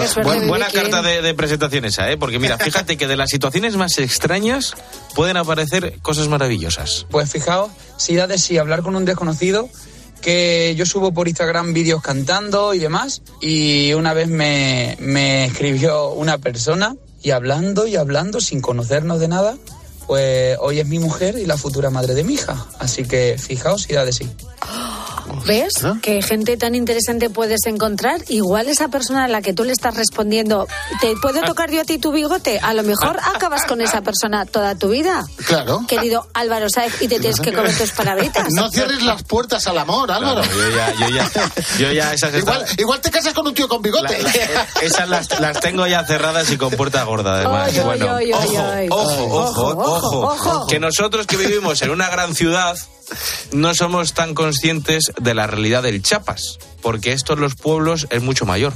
Buena 0.47 0.69
carta 0.69 1.01
de, 1.03 1.23
de 1.23 1.35
presentación 1.35 1.85
esa, 1.87 2.11
¿eh? 2.11 2.17
Porque 2.17 2.39
mira, 2.39 2.59
fíjate 2.63 2.97
que 2.97 3.07
de 3.07 3.17
las 3.17 3.31
situaciones 3.31 3.77
más 3.77 3.99
extrañas 3.99 4.75
pueden 5.15 5.37
aparecer 5.37 5.99
cosas 6.03 6.29
maravillosas. 6.29 7.07
Pues 7.11 7.31
fijaos, 7.31 7.71
si 7.97 8.17
da 8.17 8.27
de 8.27 8.39
sí 8.39 8.59
hablar 8.59 8.83
con 8.83 8.97
un 8.97 9.05
desconocido 9.05 9.69
que 10.23 10.75
yo 10.77 10.87
subo 10.87 11.13
por 11.13 11.29
Instagram 11.29 11.75
vídeos 11.75 12.01
cantando 12.01 12.73
y 12.73 12.79
demás. 12.79 13.21
Y 13.43 13.93
una 13.93 14.15
vez 14.15 14.29
me, 14.29 14.97
me 15.01 15.45
escribió 15.45 16.11
una 16.11 16.39
persona 16.39 16.97
y 17.23 17.31
hablando 17.31 17.87
y 17.87 17.97
hablando 17.97 18.41
sin 18.41 18.61
conocernos 18.61 19.21
de 19.21 19.29
nada, 19.29 19.57
pues 20.07 20.57
hoy 20.61 20.81
es 20.81 20.87
mi 20.87 20.99
mujer 20.99 21.37
y 21.39 21.47
la 21.47 21.57
futura 21.57 21.91
madre 21.91 22.15
de 22.15 22.25
mi 22.25 22.35
hija. 22.35 22.67
Así 22.79 23.05
que 23.05 23.37
fijaos 23.39 23.89
y 23.89 23.95
da 23.95 24.05
de 24.05 24.13
sí. 24.13 24.29
¿Ves? 25.47 25.75
Qué 26.03 26.21
gente 26.23 26.57
tan 26.57 26.75
interesante 26.75 27.31
puedes 27.31 27.65
encontrar. 27.67 28.21
Igual 28.29 28.69
esa 28.69 28.89
persona 28.89 29.25
a 29.25 29.29
la 29.29 29.41
que 29.41 29.53
tú 29.53 29.65
le 29.65 29.73
estás 29.73 29.97
respondiendo, 29.97 30.69
¿te 31.01 31.15
puedo 31.17 31.41
tocar 31.43 31.71
yo 31.71 31.81
a 31.81 31.85
ti 31.85 31.99
tu 31.99 32.13
bigote? 32.13 32.59
A 32.61 32.75
lo 32.75 32.83
mejor 32.83 33.19
acabas 33.35 33.65
con 33.65 33.81
esa 33.81 34.03
persona 34.03 34.45
toda 34.47 34.75
tu 34.75 34.91
vida. 34.91 35.25
Claro. 35.47 35.81
Querido 35.89 36.27
Álvaro 36.35 36.69
Saez, 36.69 37.01
y 37.01 37.09
te 37.09 37.19
tienes 37.19 37.41
que 37.41 37.53
comer 37.53 37.77
tus 37.77 37.91
palabritas. 37.93 38.49
No 38.53 38.71
cierres 38.71 39.03
las 39.03 39.23
puertas 39.23 39.67
al 39.67 39.79
amor, 39.79 40.11
Álvaro. 40.13 40.43
Claro, 40.43 40.57
yo 40.57 40.77
ya, 40.77 40.95
yo 40.95 41.09
ya, 41.17 41.31
yo 41.79 41.93
ya 41.93 42.15
esas 42.15 42.35
igual, 42.35 42.63
están- 42.63 42.81
igual 42.81 43.01
te 43.01 43.11
casas 43.11 43.33
con 43.33 43.47
un 43.47 43.55
tío 43.55 43.69
con 43.69 43.81
bigote. 43.83 44.23
la- 44.23 44.29
la- 44.29 44.67
esas 44.83 45.09
las, 45.09 45.41
las 45.41 45.61
tengo 45.61 45.87
ya 45.87 46.05
cerradas 46.05 46.51
y 46.51 46.57
con 46.59 46.71
puerta 46.73 47.03
gorda 47.05 47.37
además. 47.37 47.71
Ay, 47.73 47.81
bueno, 47.81 48.15
ay, 48.17 48.33
ay, 48.33 48.89
ojo, 48.91 49.03
ojo, 49.03 49.25
ojo, 49.25 49.63
Ojo, 49.73 49.92
ojo, 49.95 50.21
ojo. 50.21 50.67
que 50.67 50.81
nosotros 50.81 51.27
que 51.27 51.37
vivimos 51.37 51.83
en 51.83 51.91
una 51.91 52.09
gran 52.09 52.35
ciudad 52.35 52.77
no 53.53 53.75
somos 53.75 54.15
tan 54.15 54.35
conscientes 54.35 55.13
de 55.21 55.35
la 55.35 55.47
realidad 55.47 55.83
del 55.83 56.03
Chapas, 56.03 56.59
porque 56.81 57.13
esto 57.13 57.35
en 57.35 57.41
los 57.41 57.55
pueblos 57.55 58.07
es 58.11 58.23
mucho 58.23 58.47
mayor. 58.47 58.73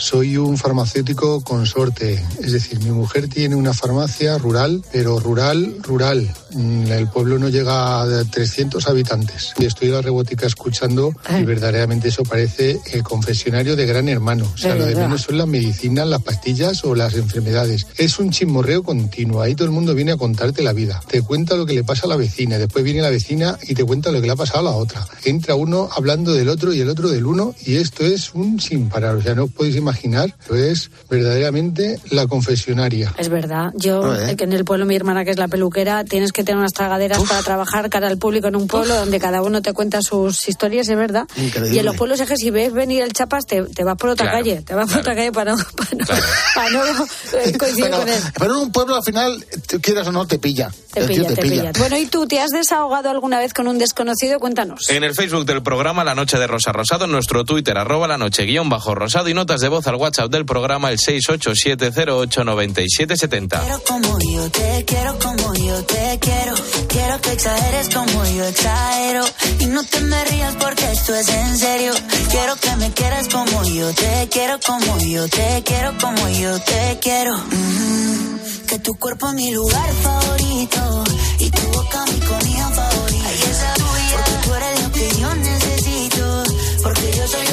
Soy 0.00 0.38
un 0.38 0.56
farmacéutico 0.56 1.42
consorte, 1.42 2.24
es 2.42 2.52
decir, 2.52 2.80
mi 2.80 2.90
mujer 2.90 3.28
tiene 3.28 3.54
una 3.54 3.74
farmacia 3.74 4.38
rural, 4.38 4.82
pero 4.90 5.20
rural, 5.20 5.76
rural. 5.82 6.34
Mm, 6.54 6.86
El 6.90 7.06
pueblo 7.08 7.38
no 7.38 7.50
llega 7.50 8.00
a 8.00 8.24
300 8.24 8.88
habitantes. 8.88 9.52
Y 9.58 9.66
estoy 9.66 9.88
en 9.88 9.94
la 9.94 10.02
rebotica 10.02 10.46
escuchando 10.46 11.12
y 11.38 11.44
verdaderamente 11.44 12.08
eso 12.08 12.22
parece 12.22 12.80
el 12.92 13.02
confesionario 13.02 13.76
de 13.76 13.84
gran 13.86 14.08
hermano. 14.08 14.50
O 14.54 14.56
sea, 14.58 14.74
lo 14.74 14.86
de 14.86 14.96
menos 14.96 15.20
son 15.22 15.36
las 15.36 15.46
medicinas, 15.46 16.08
las 16.08 16.22
pastillas 16.22 16.82
o 16.84 16.94
las 16.94 17.14
enfermedades. 17.14 17.86
Es 17.98 18.18
un 18.18 18.30
chismorreo 18.30 18.82
continuo. 18.82 19.42
Ahí 19.42 19.54
todo 19.54 19.66
el 19.66 19.72
mundo 19.72 19.94
viene 19.94 20.12
a 20.12 20.16
contarte 20.16 20.62
la 20.62 20.72
vida. 20.72 21.00
Te 21.08 21.20
cuenta 21.22 21.56
lo 21.56 21.66
que 21.66 21.74
le 21.74 21.84
pasa 21.84 22.06
a 22.06 22.08
la 22.08 22.16
vecina, 22.16 22.56
después 22.56 22.82
viene 22.84 23.02
la 23.02 23.10
vecina 23.10 23.58
y 23.68 23.74
te 23.74 23.84
cuenta 23.84 24.10
lo 24.10 24.20
que 24.20 24.26
le 24.26 24.32
ha 24.32 24.36
pasado 24.36 24.60
a 24.60 24.70
la 24.70 24.76
otra. 24.76 25.06
Entra 25.24 25.54
uno 25.54 25.90
hablando 25.94 26.32
del 26.32 26.48
otro 26.48 26.72
y 26.72 26.80
el 26.80 26.88
otro 26.88 27.10
del 27.10 27.26
uno 27.26 27.54
y 27.66 27.76
esto 27.76 28.04
es 28.06 28.34
un 28.34 28.58
sin 28.60 28.88
parar. 28.88 29.16
O 29.16 29.22
sea, 29.22 29.34
no 29.34 29.44
os 29.44 29.50
podéis 29.52 29.76
imaginar, 29.76 29.89
pero 30.02 30.54
es 30.56 30.90
verdaderamente 31.08 31.98
la 32.10 32.26
confesionaria. 32.26 33.12
Es 33.18 33.28
verdad. 33.28 33.70
Yo, 33.74 34.02
ver. 34.02 34.30
eh, 34.30 34.36
que 34.36 34.44
en 34.44 34.52
el 34.52 34.64
pueblo, 34.64 34.86
mi 34.86 34.96
hermana, 34.96 35.24
que 35.24 35.30
es 35.30 35.38
la 35.38 35.48
peluquera, 35.48 36.04
tienes 36.04 36.32
que 36.32 36.44
tener 36.44 36.58
unas 36.58 36.72
tragaderas 36.72 37.18
para 37.22 37.42
trabajar 37.42 37.90
cara 37.90 38.08
al 38.08 38.18
público 38.18 38.48
en 38.48 38.56
un 38.56 38.66
pueblo 38.66 38.94
donde 38.94 39.18
cada 39.20 39.42
uno 39.42 39.62
te 39.62 39.72
cuenta 39.72 40.02
sus 40.02 40.48
historias, 40.48 40.88
es 40.88 40.96
verdad. 40.96 41.26
Increíble. 41.36 41.74
Y 41.74 41.78
en 41.78 41.84
los 41.84 41.96
pueblos 41.96 42.20
es 42.20 42.28
que 42.28 42.36
si 42.36 42.50
ves 42.50 42.72
venir 42.72 43.02
el 43.02 43.12
chapas, 43.12 43.46
te, 43.46 43.62
te 43.62 43.84
vas 43.84 43.96
por 43.96 44.10
otra 44.10 44.26
Claro, 44.30 44.38
calle. 44.44 44.62
Te 44.62 44.74
vas 44.74 44.90
por 44.90 45.00
otra 45.00 45.14
calle 45.14 45.32
para 45.32 45.52
no, 45.52 45.58
para 45.76 45.90
no, 45.96 46.04
para 46.54 46.70
no, 46.70 47.04
eh, 47.38 47.58
coincidir 47.58 47.84
Pero, 47.86 47.98
con 47.98 48.08
él. 48.08 48.20
pero 48.38 48.50
en 48.54 48.60
un 48.60 48.72
pueblo 48.72 48.96
al 48.96 49.02
final, 49.04 49.44
quieras 49.82 50.06
o 50.08 50.12
no, 50.12 50.26
te 50.26 50.38
pilla. 50.38 50.70
Te 50.92 51.04
pilla, 51.04 51.28
te 51.34 51.42
pilla. 51.42 51.72
Bueno, 51.78 51.96
¿y 51.98 52.06
tú 52.06 52.26
te 52.26 52.40
has 52.40 52.50
desahogado 52.50 53.10
alguna 53.10 53.38
vez 53.38 53.54
con 53.54 53.68
un 53.68 53.78
desconocido? 53.78 54.38
Cuéntanos. 54.40 54.88
En 54.90 55.04
el 55.04 55.14
Facebook 55.14 55.44
del 55.46 55.62
programa 55.62 56.02
La 56.04 56.14
Noche 56.14 56.36
de 56.38 56.46
Rosa 56.46 56.72
Rosado, 56.72 57.04
en 57.04 57.12
nuestro 57.12 57.44
Twitter, 57.44 57.76
arroba 57.78 58.08
la 58.08 58.18
noche 58.18 58.44
guion 58.44 58.68
bajo 58.68 58.94
rosado 58.94 59.28
y 59.28 59.34
notas 59.34 59.60
de 59.60 59.68
voz 59.68 59.79
al 59.86 59.94
WhatsApp 59.96 60.30
del 60.30 60.44
programa 60.44 60.90
el 60.90 60.98
687089770. 60.98 63.60
Quiero 63.60 63.82
como 63.84 64.18
yo 64.18 64.50
te 64.50 64.84
quiero, 64.84 65.18
como 65.18 65.54
yo 65.54 65.82
te 65.84 66.18
quiero. 66.20 66.54
Quiero 66.88 67.20
que 67.20 67.32
exageres 67.32 67.88
como 67.94 68.24
yo 68.26 68.44
exagero. 68.44 69.24
Y 69.60 69.66
no 69.66 69.84
te 69.84 70.00
me 70.00 70.24
rías 70.24 70.56
porque 70.56 70.90
esto 70.90 71.14
es 71.14 71.28
en 71.28 71.56
serio. 71.58 71.92
Quiero 72.30 72.56
que 72.56 72.74
me 72.76 72.90
quieras 72.92 73.28
como 73.28 73.62
yo 73.64 73.92
te 73.94 74.28
quiero, 74.30 74.58
como 74.66 74.98
yo 74.98 75.28
te 75.28 75.62
quiero, 75.64 75.92
como 76.00 76.28
yo 76.28 76.58
te 76.60 76.98
quiero. 77.00 77.36
Mm, 77.36 78.38
que 78.66 78.78
tu 78.80 78.94
cuerpo 78.98 79.28
es 79.28 79.34
mi 79.34 79.52
lugar 79.52 79.92
favorito. 80.02 81.04
Y 81.38 81.50
tu 81.50 81.62
boca 81.68 82.04
mi 82.06 82.18
comida 82.20 82.68
favorita. 82.70 83.28
Ay, 83.28 83.40
esa. 83.50 83.74
Porque 84.12 84.32
tú 84.44 84.54
eres 84.54 84.82
lo 84.82 84.90
que 84.92 85.08
yo 85.20 85.34
necesito. 85.34 86.42
Porque 86.82 87.12
yo 87.16 87.26
soy 87.28 87.46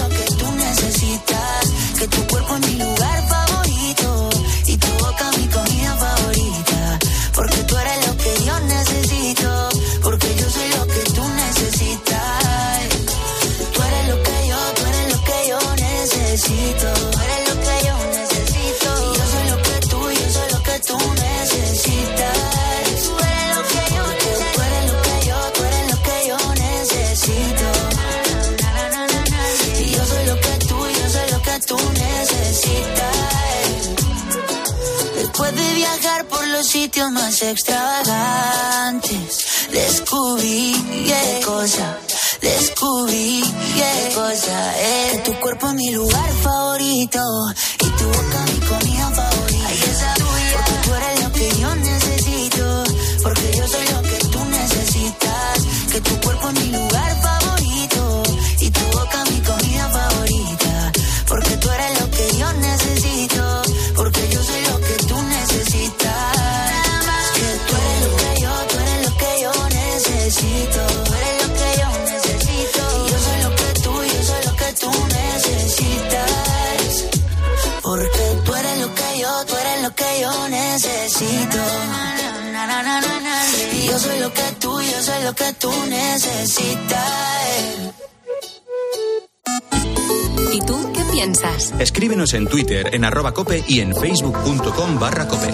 tú 31.68 31.78
necesitas. 31.94 33.18
Después 35.16 35.56
de 35.56 35.74
viajar 35.76 36.26
por 36.28 36.46
los 36.48 36.66
sitios 36.66 37.12
más 37.12 37.42
extravagantes, 37.42 39.68
descubrí 39.72 40.74
qué 41.06 41.42
cosa, 41.46 41.98
descubrí 42.42 43.44
qué 43.76 44.16
cosa 44.16 44.80
es. 44.80 45.12
Que 45.12 45.18
tu 45.20 45.34
cuerpo 45.40 45.68
es 45.68 45.74
mi 45.74 45.92
lugar 45.92 46.32
favorito 46.42 47.20
y 47.80 47.86
tu 47.98 48.06
boca 48.06 48.46
mi 48.46 48.60
comida 48.68 49.12
favorita. 49.12 49.37
Yo 83.98 84.04
soy 84.04 84.20
lo 84.20 84.32
que 84.32 84.44
tú, 84.60 84.80
yo 84.80 85.02
soy 85.02 85.24
lo 85.24 85.34
que 85.34 85.54
tú 85.54 85.72
necesitas. 85.90 87.14
¿Y 90.54 90.62
tú 90.62 90.92
qué 90.94 91.04
piensas? 91.12 91.74
Escríbenos 91.80 92.34
en 92.36 92.48
Twitter, 92.48 92.94
en 92.94 93.06
arroba 93.06 93.34
cope 93.34 93.64
y 93.68 93.80
en 93.80 93.96
facebook.com 93.96 95.00
barra 95.00 95.28
cope. 95.28 95.52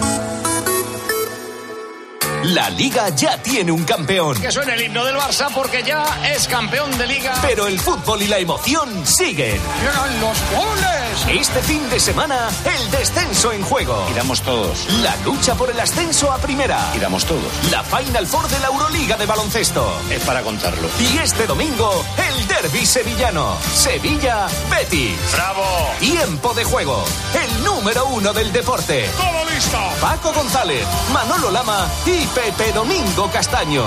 La 2.52 2.68
liga 2.68 3.08
ya 3.08 3.38
tiene 3.38 3.72
un 3.72 3.84
campeón. 3.84 4.38
Que 4.38 4.52
suene 4.52 4.74
el 4.74 4.82
himno 4.82 5.02
del 5.02 5.16
Barça 5.16 5.48
porque 5.54 5.82
ya 5.82 6.04
es 6.30 6.46
campeón 6.46 6.96
de 6.98 7.06
liga. 7.06 7.32
Pero 7.40 7.66
el 7.66 7.80
fútbol 7.80 8.20
y 8.20 8.26
la 8.26 8.38
emoción 8.38 9.06
siguen. 9.06 9.58
Llegan 9.80 10.20
los 10.20 10.38
goles. 10.52 11.40
Este 11.40 11.62
fin 11.62 11.88
de 11.88 11.98
semana, 11.98 12.50
el 12.64 12.90
descenso 12.90 13.50
en 13.50 13.62
juego. 13.62 14.06
Y 14.10 14.14
damos 14.14 14.42
todos. 14.42 14.86
La 15.02 15.16
lucha 15.24 15.54
por 15.54 15.70
el 15.70 15.80
ascenso 15.80 16.30
a 16.30 16.36
primera. 16.36 16.78
Y 16.94 16.98
damos 16.98 17.24
todos. 17.24 17.50
La 17.70 17.82
Final 17.82 18.26
Four 18.26 18.46
de 18.48 18.58
la 18.60 18.66
Euroliga 18.66 19.16
de 19.16 19.24
baloncesto. 19.24 19.98
Es 20.10 20.22
para 20.24 20.42
contarlo. 20.42 20.86
Y 21.00 21.16
este 21.16 21.46
domingo, 21.46 22.04
el 22.28 22.33
derby 22.54 22.86
sevillano. 22.86 23.56
Sevilla-Betis. 23.74 25.32
¡Bravo! 25.32 25.64
Tiempo 25.98 26.54
de 26.54 26.64
juego. 26.64 27.04
El 27.34 27.64
número 27.64 28.06
uno 28.06 28.32
del 28.32 28.52
deporte. 28.52 29.08
¡Todo 29.16 29.50
listo! 29.50 29.78
Paco 30.00 30.32
González, 30.32 30.86
Manolo 31.12 31.50
Lama 31.50 31.88
y 32.06 32.24
Pepe 32.26 32.72
Domingo 32.72 33.30
Castaño. 33.30 33.84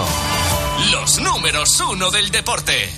Los 0.92 1.20
números 1.20 1.80
uno 1.82 2.12
del 2.12 2.30
deporte. 2.30 2.92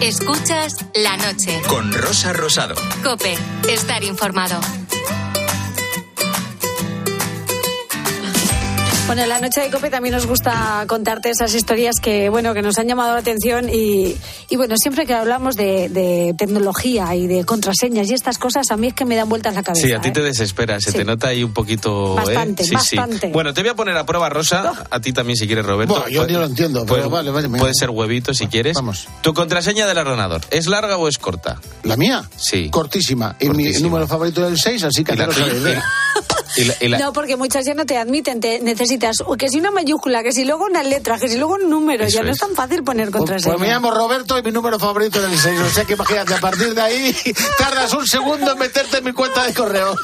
Escuchas 0.00 0.84
la 0.94 1.16
noche. 1.16 1.62
Con 1.66 1.90
Rosa 1.92 2.34
Rosado. 2.34 2.74
Cope, 3.02 3.38
estar 3.68 4.04
informado. 4.04 4.60
Bueno, 9.06 9.20
en 9.22 9.28
la 9.28 9.38
noche 9.38 9.60
de 9.60 9.70
COPE 9.70 9.90
también 9.90 10.14
nos 10.14 10.26
gusta 10.26 10.84
contarte 10.88 11.28
esas 11.28 11.54
historias 11.54 11.96
que, 12.00 12.30
bueno, 12.30 12.54
que 12.54 12.62
nos 12.62 12.78
han 12.78 12.88
llamado 12.88 13.12
la 13.12 13.18
atención 13.20 13.68
y, 13.68 14.16
y 14.48 14.56
bueno, 14.56 14.76
siempre 14.78 15.04
que 15.04 15.12
hablamos 15.12 15.56
de, 15.56 15.90
de 15.90 16.34
tecnología 16.38 17.14
y 17.14 17.26
de 17.26 17.44
contraseñas 17.44 18.08
y 18.10 18.14
estas 18.14 18.38
cosas, 18.38 18.70
a 18.70 18.78
mí 18.78 18.86
es 18.88 18.94
que 18.94 19.04
me 19.04 19.14
dan 19.14 19.28
vueltas 19.28 19.54
la 19.54 19.62
cabeza. 19.62 19.86
Sí, 19.86 19.92
a 19.92 20.00
ti 20.00 20.08
¿eh? 20.08 20.12
te 20.12 20.22
desespera, 20.22 20.80
se 20.80 20.90
Sí. 20.90 20.98
te 20.98 21.04
nota 21.04 21.28
ahí 21.28 21.44
un 21.44 21.52
poquito. 21.52 22.14
¿eh? 22.14 22.24
Bastante, 22.24 22.64
sí. 22.64 22.74
bastante. 22.74 23.28
Bueno, 23.28 23.52
te 23.52 23.60
voy 23.60 23.70
a 23.70 23.74
poner 23.74 23.94
a 23.98 24.06
prueba, 24.06 24.30
Rosa, 24.30 24.72
a 24.90 25.00
ti 25.00 25.12
también 25.12 25.36
si 25.36 25.46
quieres, 25.46 25.66
Roberto. 25.66 25.92
Bueno, 25.94 26.08
yo 26.08 26.24
Pu- 26.24 26.26
ni 26.28 26.32
lo 26.32 26.44
entiendo, 26.46 26.86
pero 26.86 27.08
puede- 27.10 27.30
vale, 27.30 27.48
vale. 27.48 27.58
Puede 27.58 27.74
ser 27.74 27.90
huevito 27.90 28.32
si 28.32 28.46
quieres. 28.46 28.74
Vamos. 28.74 29.06
¿Tu 29.20 29.34
contraseña 29.34 29.86
del 29.86 29.98
ordenador 29.98 30.40
es 30.50 30.66
larga 30.66 30.96
o 30.96 31.08
es 31.08 31.18
corta? 31.18 31.60
¿La 31.82 31.96
mía? 31.98 32.24
Sí. 32.36 32.70
Cortísima. 32.70 33.36
Y 33.38 33.50
mi 33.50 33.70
número 33.80 34.08
favorito 34.08 34.42
es 34.46 34.52
el 34.52 34.58
6, 34.58 34.84
así 34.84 35.04
que 35.04 35.12
Y 36.56 36.64
la 36.64 36.74
no. 36.74 36.78
Y 36.80 36.88
la- 36.88 36.98
la- 36.98 37.04
No, 37.06 37.12
porque 37.12 37.36
muchas 37.36 37.64
ya 37.64 37.74
no 37.74 37.84
te 37.86 37.96
admiten, 37.96 38.40
te 38.40 38.60
necesitas 38.60 39.16
que 39.38 39.48
si 39.48 39.58
una 39.58 39.70
mayúscula, 39.70 40.22
que 40.22 40.32
si 40.32 40.44
luego 40.44 40.64
una 40.64 40.82
letra, 40.82 41.18
que 41.18 41.28
si 41.28 41.36
luego 41.36 41.54
un 41.54 41.68
número, 41.70 42.04
Eso 42.04 42.18
ya 42.18 42.22
no 42.24 42.32
es. 42.32 42.38
tan 42.38 42.54
fácil 42.54 42.82
poner 42.84 43.10
contraseña. 43.10 43.54
Pues 43.56 43.66
me 43.66 43.72
llamo 43.72 43.90
Roberto 43.90 44.38
y 44.38 44.42
mi 44.42 44.52
número 44.52 44.78
favorito 44.78 45.18
es 45.24 45.32
el 45.32 45.38
6. 45.38 45.60
O 45.60 45.70
sea 45.70 45.84
que 45.84 45.94
imagínate, 45.94 46.34
a 46.34 46.38
partir 46.40 46.74
de 46.74 46.80
ahí 46.80 47.16
tardas 47.58 47.92
un 47.94 48.06
segundo 48.06 48.52
en 48.52 48.58
meterte 48.58 48.98
en 48.98 49.04
mi 49.04 49.12
cuenta 49.12 49.44
de 49.44 49.54
correo. 49.54 49.94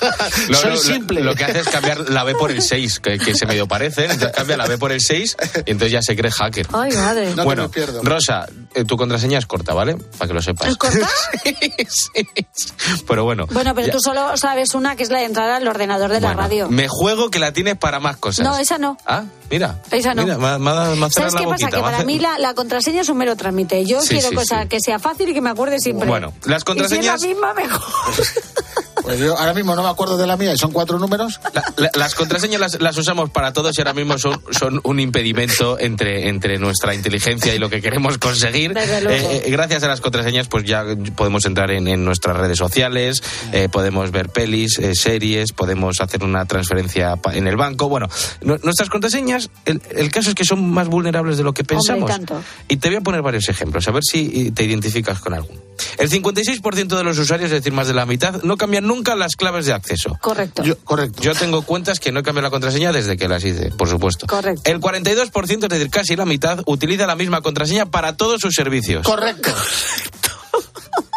Lo, 0.48 0.56
Soy 0.56 0.70
lo- 0.72 0.76
simple. 0.76 1.20
Lo 1.22 1.34
que 1.34 1.44
hace 1.44 1.60
es 1.60 1.68
cambiar 1.68 2.10
la 2.10 2.24
B 2.24 2.34
por 2.34 2.50
el 2.50 2.62
6, 2.62 3.00
que, 3.00 3.18
que 3.18 3.34
se 3.34 3.46
medio 3.46 3.66
parecen. 3.68 4.10
Entonces 4.10 4.36
cambia 4.36 4.56
la 4.56 4.66
B 4.66 4.78
por 4.78 4.92
el 4.92 5.00
6 5.00 5.36
y 5.66 5.70
entonces 5.70 5.92
ya 5.92 6.02
se 6.02 6.16
cree 6.16 6.30
hacker. 6.30 6.66
Ay, 6.72 6.92
madre. 6.92 7.34
bueno, 7.44 7.70
Rosa, 8.02 8.46
eh, 8.74 8.84
tu 8.84 8.96
contraseña 8.96 9.38
es 9.38 9.46
corta, 9.46 9.74
¿vale? 9.74 9.96
Para 10.18 10.28
que 10.28 10.34
lo 10.34 10.42
sepas. 10.42 10.68
¿Es 10.68 10.76
corta? 10.76 11.08
Pero 13.06 13.24
bueno. 13.24 13.46
Bueno, 13.50 13.74
pero 13.74 13.86
ya- 13.88 13.92
tú 13.92 14.00
solo 14.00 14.36
sabes 14.36 14.74
una 14.74 14.96
que 14.96 15.02
es 15.02 15.10
la 15.10 15.18
de 15.20 15.24
entrada 15.26 15.56
al 15.56 15.66
ordenador 15.68 16.10
de 16.10 16.20
la 16.20 16.28
Bueno, 16.28 16.39
radio. 16.42 16.68
Me 16.70 16.88
juego 16.88 17.31
que 17.31 17.38
la 17.38 17.53
tienes 17.53 17.76
para 17.76 18.00
más 18.00 18.16
cosas. 18.16 18.44
No, 18.44 18.57
esa 18.57 18.79
no. 18.79 18.96
Ah, 19.07 19.24
mira. 19.50 19.81
Esa 19.90 20.14
no. 20.14 20.22
Mira, 20.22 20.37
me, 20.38 20.59
me 20.59 20.96
me 20.96 21.11
¿Sabes 21.11 21.35
qué 21.35 21.44
pasa? 21.44 21.44
boquita. 21.44 21.70
Que 21.70 21.76
me 21.76 21.83
ha 21.83 21.90
para 21.92 22.05
mí 22.05 22.18
la, 22.18 22.38
la 22.38 22.55
contraseña 22.55 23.03
es 23.03 23.09
un 23.09 23.18
mero 23.18 23.37
trámite. 23.37 23.85
Yo 23.87 24.00
Sí, 24.00 24.09
quiero 24.11 24.29
sí, 24.31 24.35
cosa 24.35 24.62
sí. 24.62 24.68
que 24.68 24.81
sea 24.81 24.98
fácil 24.98 25.29
y 25.29 25.35
que 25.35 25.40
me 25.40 25.50
acuerde 25.50 25.79
siempre. 25.81 26.09
Bueno, 26.09 26.33
las 26.44 26.46
Y 26.46 26.48
si 26.48 26.55
es 26.57 26.64
contraseñas. 26.64 27.20
la 27.22 27.26
misma, 27.29 27.55
mejor. 27.55 27.81
Pues 29.02 29.18
yo 29.18 29.36
ahora 29.38 29.54
mismo 29.54 29.74
no 29.74 29.82
me 29.82 29.88
acuerdo 29.88 30.16
de 30.16 30.26
la 30.26 30.36
mía 30.36 30.52
y 30.52 30.58
son 30.58 30.72
cuatro 30.72 30.98
números. 30.98 31.40
La- 31.76 31.90
las 31.94 32.14
contraseñas 32.14 32.60
las, 32.60 32.80
las 32.80 32.96
usamos 32.96 33.30
para 33.30 33.52
todos 33.52 33.76
y 33.76 33.80
ahora 33.80 33.92
mismo 33.94 34.18
son, 34.18 34.40
son 34.50 34.80
un 34.84 35.00
impedimento 35.00 35.78
entre, 35.78 36.28
entre 36.28 36.58
nuestra 36.58 36.94
inteligencia 36.94 37.54
y 37.54 37.58
lo 37.58 37.68
que 37.70 37.80
queremos 37.80 38.18
conseguir. 38.18 38.72
Eh, 38.76 39.42
eh, 39.46 39.50
gracias 39.50 39.82
a 39.82 39.88
las 39.88 40.00
contraseñas, 40.00 40.48
pues 40.48 40.64
ya 40.64 40.84
podemos 41.16 41.44
entrar 41.46 41.70
en, 41.70 41.88
en 41.88 42.04
nuestras 42.04 42.36
redes 42.36 42.58
sociales, 42.58 43.22
eh, 43.52 43.68
podemos 43.70 44.10
ver 44.10 44.28
pelis, 44.28 44.78
eh, 44.78 44.94
series, 44.94 45.52
podemos 45.52 46.00
hacer 46.00 46.22
una 46.24 46.44
transferencia 46.44 47.16
pa- 47.16 47.34
en 47.34 47.46
el 47.46 47.56
banco. 47.56 47.88
Bueno, 47.88 48.08
nu- 48.42 48.58
nuestras 48.62 48.88
contraseñas, 48.90 49.50
el, 49.64 49.80
el 49.90 50.10
caso 50.10 50.30
es 50.30 50.34
que 50.34 50.44
son 50.44 50.70
más 50.70 50.88
vulnerables 50.88 51.36
de 51.36 51.42
lo 51.44 51.52
que 51.52 51.64
pensamos. 51.64 52.10
tanto. 52.10 52.42
Y 52.68 52.76
te 52.76 52.88
voy 52.88 52.96
a 52.98 53.00
poner 53.00 53.22
varios 53.22 53.48
ejemplos, 53.48 53.86
a 53.88 53.90
ver 53.92 54.02
si 54.04 54.50
te 54.52 54.64
identificas 54.64 55.20
con 55.20 55.34
alguno. 55.34 55.60
El 55.96 56.10
56% 56.10 56.88
de 56.96 57.04
los 57.04 57.18
usuarios, 57.18 57.50
es 57.50 57.58
decir, 57.58 57.72
más 57.72 57.86
de 57.88 57.94
la 57.94 58.04
mitad, 58.04 58.42
no 58.42 58.56
cambian 58.58 58.84
nunca 58.90 59.14
las 59.14 59.37
claves 59.37 59.66
de 59.66 59.72
acceso. 59.72 60.18
Correcto. 60.20 60.64
Yo, 60.64 60.76
correcto. 60.79 61.22
Yo 61.22 61.33
tengo 61.35 61.62
cuentas 61.62 62.00
que 62.00 62.11
no 62.11 62.20
he 62.20 62.22
cambiado 62.24 62.48
la 62.48 62.50
contraseña 62.50 62.92
desde 62.92 63.16
que 63.16 63.29
las 63.29 63.44
hice, 63.44 63.70
por 63.70 63.88
supuesto. 63.88 64.26
Correcto. 64.26 64.68
El 64.68 64.81
42%, 64.81 65.62
es 65.62 65.68
decir, 65.68 65.90
casi 65.90 66.16
la 66.16 66.26
mitad, 66.26 66.61
utiliza 66.66 67.07
la 67.07 67.14
misma 67.14 67.40
contraseña 67.40 67.87
para 67.87 68.16
todos 68.16 68.40
sus 68.40 68.55
servicios. 68.55 69.07
Correcto. 69.07 69.55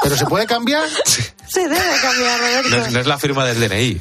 ¿Pero 0.04 0.18
se 0.18 0.26
puede 0.26 0.46
cambiar? 0.46 0.88
Se 1.54 1.68
debe 1.68 1.78
cambiar, 2.02 2.40
Roberto. 2.40 2.70
No 2.70 2.78
es, 2.78 2.92
no 2.94 3.00
es 3.00 3.06
la 3.06 3.20
firma 3.20 3.46
del 3.46 3.60
DNI. 3.60 4.00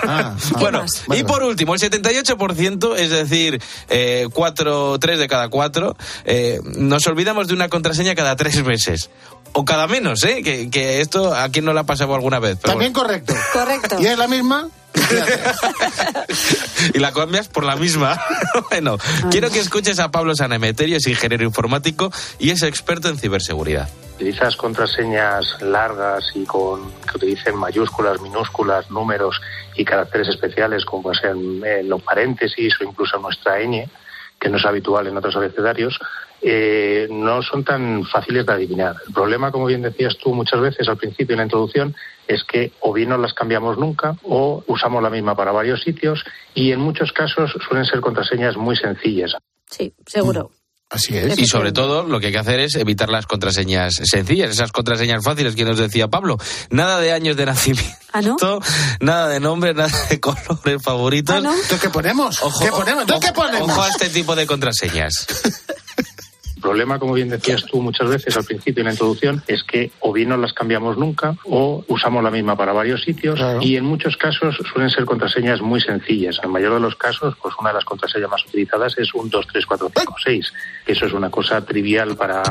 bueno, 0.60 0.84
y 1.12 1.24
por 1.24 1.42
último, 1.42 1.74
el 1.74 1.80
78%, 1.80 2.96
es 2.96 3.10
decir, 3.10 3.60
eh, 3.88 4.28
cuatro, 4.32 5.00
tres 5.00 5.18
de 5.18 5.26
cada 5.26 5.48
cuatro, 5.48 5.96
eh, 6.24 6.60
nos 6.76 7.04
olvidamos 7.08 7.48
de 7.48 7.54
una 7.54 7.68
contraseña 7.68 8.14
cada 8.14 8.36
tres 8.36 8.62
meses. 8.64 9.10
O 9.52 9.64
cada 9.64 9.88
menos, 9.88 10.22
¿eh? 10.22 10.42
Que, 10.44 10.70
que 10.70 11.00
esto 11.00 11.34
a 11.34 11.48
quien 11.48 11.64
no 11.64 11.72
le 11.72 11.80
ha 11.80 11.84
pasado 11.84 12.14
alguna 12.14 12.38
vez. 12.38 12.56
pero 12.62 12.72
También 12.74 12.92
correcto. 12.92 13.34
Correcto. 13.52 13.96
¿Y 14.00 14.06
es 14.06 14.16
la 14.16 14.28
misma? 14.28 14.68
y 16.94 16.98
la 16.98 17.12
cambias 17.12 17.48
por 17.48 17.64
la 17.64 17.76
misma. 17.76 18.20
bueno, 18.70 18.98
quiero 19.30 19.50
que 19.50 19.60
escuches 19.60 19.98
a 20.00 20.10
Pablo 20.10 20.34
Sanemeterio, 20.34 20.96
es 20.96 21.06
ingeniero 21.06 21.44
informático 21.44 22.10
y 22.38 22.50
es 22.50 22.62
experto 22.62 23.08
en 23.08 23.18
ciberseguridad. 23.18 23.88
utilizas 24.16 24.56
contraseñas 24.56 25.44
largas 25.60 26.24
y 26.34 26.44
con 26.44 26.90
que 27.02 27.16
utilicen 27.16 27.56
mayúsculas, 27.56 28.20
minúsculas, 28.20 28.90
números 28.90 29.40
y 29.74 29.84
caracteres 29.84 30.28
especiales 30.28 30.84
como 30.84 31.04
pueden 31.04 31.20
ser 31.20 31.36
eh, 31.68 31.82
los 31.82 32.02
paréntesis 32.02 32.74
o 32.80 32.84
incluso 32.84 33.18
nuestra 33.18 33.58
ñ, 33.60 33.88
que 34.42 34.48
no 34.48 34.56
es 34.56 34.64
habitual 34.64 35.06
en 35.06 35.16
otros 35.16 35.36
abecedarios, 35.36 35.96
eh, 36.40 37.06
no 37.08 37.42
son 37.42 37.62
tan 37.62 38.02
fáciles 38.04 38.44
de 38.44 38.52
adivinar. 38.52 38.96
El 39.06 39.14
problema, 39.14 39.52
como 39.52 39.66
bien 39.66 39.82
decías 39.82 40.18
tú 40.18 40.34
muchas 40.34 40.60
veces 40.60 40.88
al 40.88 40.96
principio 40.96 41.34
en 41.34 41.38
la 41.38 41.44
introducción, 41.44 41.94
es 42.26 42.42
que 42.42 42.72
o 42.80 42.92
bien 42.92 43.10
no 43.10 43.18
las 43.18 43.34
cambiamos 43.34 43.78
nunca 43.78 44.16
o 44.24 44.64
usamos 44.66 45.00
la 45.00 45.10
misma 45.10 45.36
para 45.36 45.52
varios 45.52 45.82
sitios 45.82 46.24
y 46.54 46.72
en 46.72 46.80
muchos 46.80 47.12
casos 47.12 47.56
suelen 47.68 47.86
ser 47.86 48.00
contraseñas 48.00 48.56
muy 48.56 48.74
sencillas. 48.74 49.36
Sí, 49.70 49.94
seguro. 50.06 50.50
Así 50.92 51.14
Y 51.38 51.46
sobre 51.46 51.72
todo, 51.72 52.02
lo 52.02 52.20
que 52.20 52.26
hay 52.26 52.32
que 52.32 52.38
hacer 52.38 52.60
es 52.60 52.74
evitar 52.74 53.08
las 53.08 53.24
contraseñas 53.26 53.94
sencillas, 54.04 54.50
esas 54.50 54.72
contraseñas 54.72 55.24
fáciles 55.24 55.54
que 55.54 55.64
nos 55.64 55.78
decía 55.78 56.08
Pablo. 56.08 56.36
Nada 56.68 57.00
de 57.00 57.12
años 57.12 57.34
de 57.36 57.46
nacimiento, 57.46 57.96
¿Ah, 58.12 58.20
no? 58.20 58.36
nada 59.00 59.28
de 59.28 59.40
nombre, 59.40 59.72
nada 59.72 59.90
de 60.10 60.20
colores 60.20 60.82
favoritos. 60.82 61.34
¿Ah, 61.34 61.40
no? 61.40 61.52
¿Entonces 61.52 61.80
qué 61.80 61.88
ponemos? 61.88 62.42
Ojo, 62.42 62.62
¿Qué 62.62 62.70
ponemos? 62.70 63.02
¿Entonces 63.02 63.30
qué 63.30 63.34
ponemos? 63.34 63.70
ojo 63.70 63.82
a 63.82 63.88
este 63.88 64.10
tipo 64.10 64.36
de 64.36 64.46
contraseñas. 64.46 65.26
El 66.62 66.68
problema, 66.68 67.00
como 67.00 67.14
bien 67.14 67.28
decías 67.28 67.66
tú 67.66 67.82
muchas 67.82 68.08
veces 68.08 68.36
al 68.36 68.44
principio 68.44 68.82
en 68.82 68.86
la 68.86 68.92
introducción, 68.92 69.42
es 69.48 69.64
que 69.64 69.90
o 69.98 70.12
bien 70.12 70.28
no 70.28 70.36
las 70.36 70.52
cambiamos 70.52 70.96
nunca 70.96 71.34
o 71.42 71.84
usamos 71.88 72.22
la 72.22 72.30
misma 72.30 72.56
para 72.56 72.72
varios 72.72 73.02
sitios 73.02 73.40
y 73.60 73.74
en 73.74 73.84
muchos 73.84 74.16
casos 74.16 74.56
suelen 74.72 74.88
ser 74.88 75.04
contraseñas 75.04 75.60
muy 75.60 75.80
sencillas. 75.80 76.38
En 76.38 76.44
el 76.44 76.50
mayor 76.52 76.74
de 76.74 76.78
los 76.78 76.94
casos, 76.94 77.34
pues 77.42 77.52
una 77.58 77.70
de 77.70 77.74
las 77.74 77.84
contraseñas 77.84 78.30
más 78.30 78.44
utilizadas 78.46 78.96
es 78.96 79.12
un 79.12 79.28
2, 79.28 79.44
3, 79.52 79.66
4, 79.66 79.90
5, 79.92 80.14
6, 80.22 80.52
que 80.86 80.92
eso 80.92 81.06
es 81.06 81.12
una 81.12 81.30
cosa 81.30 81.64
trivial 81.64 82.14
para, 82.14 82.44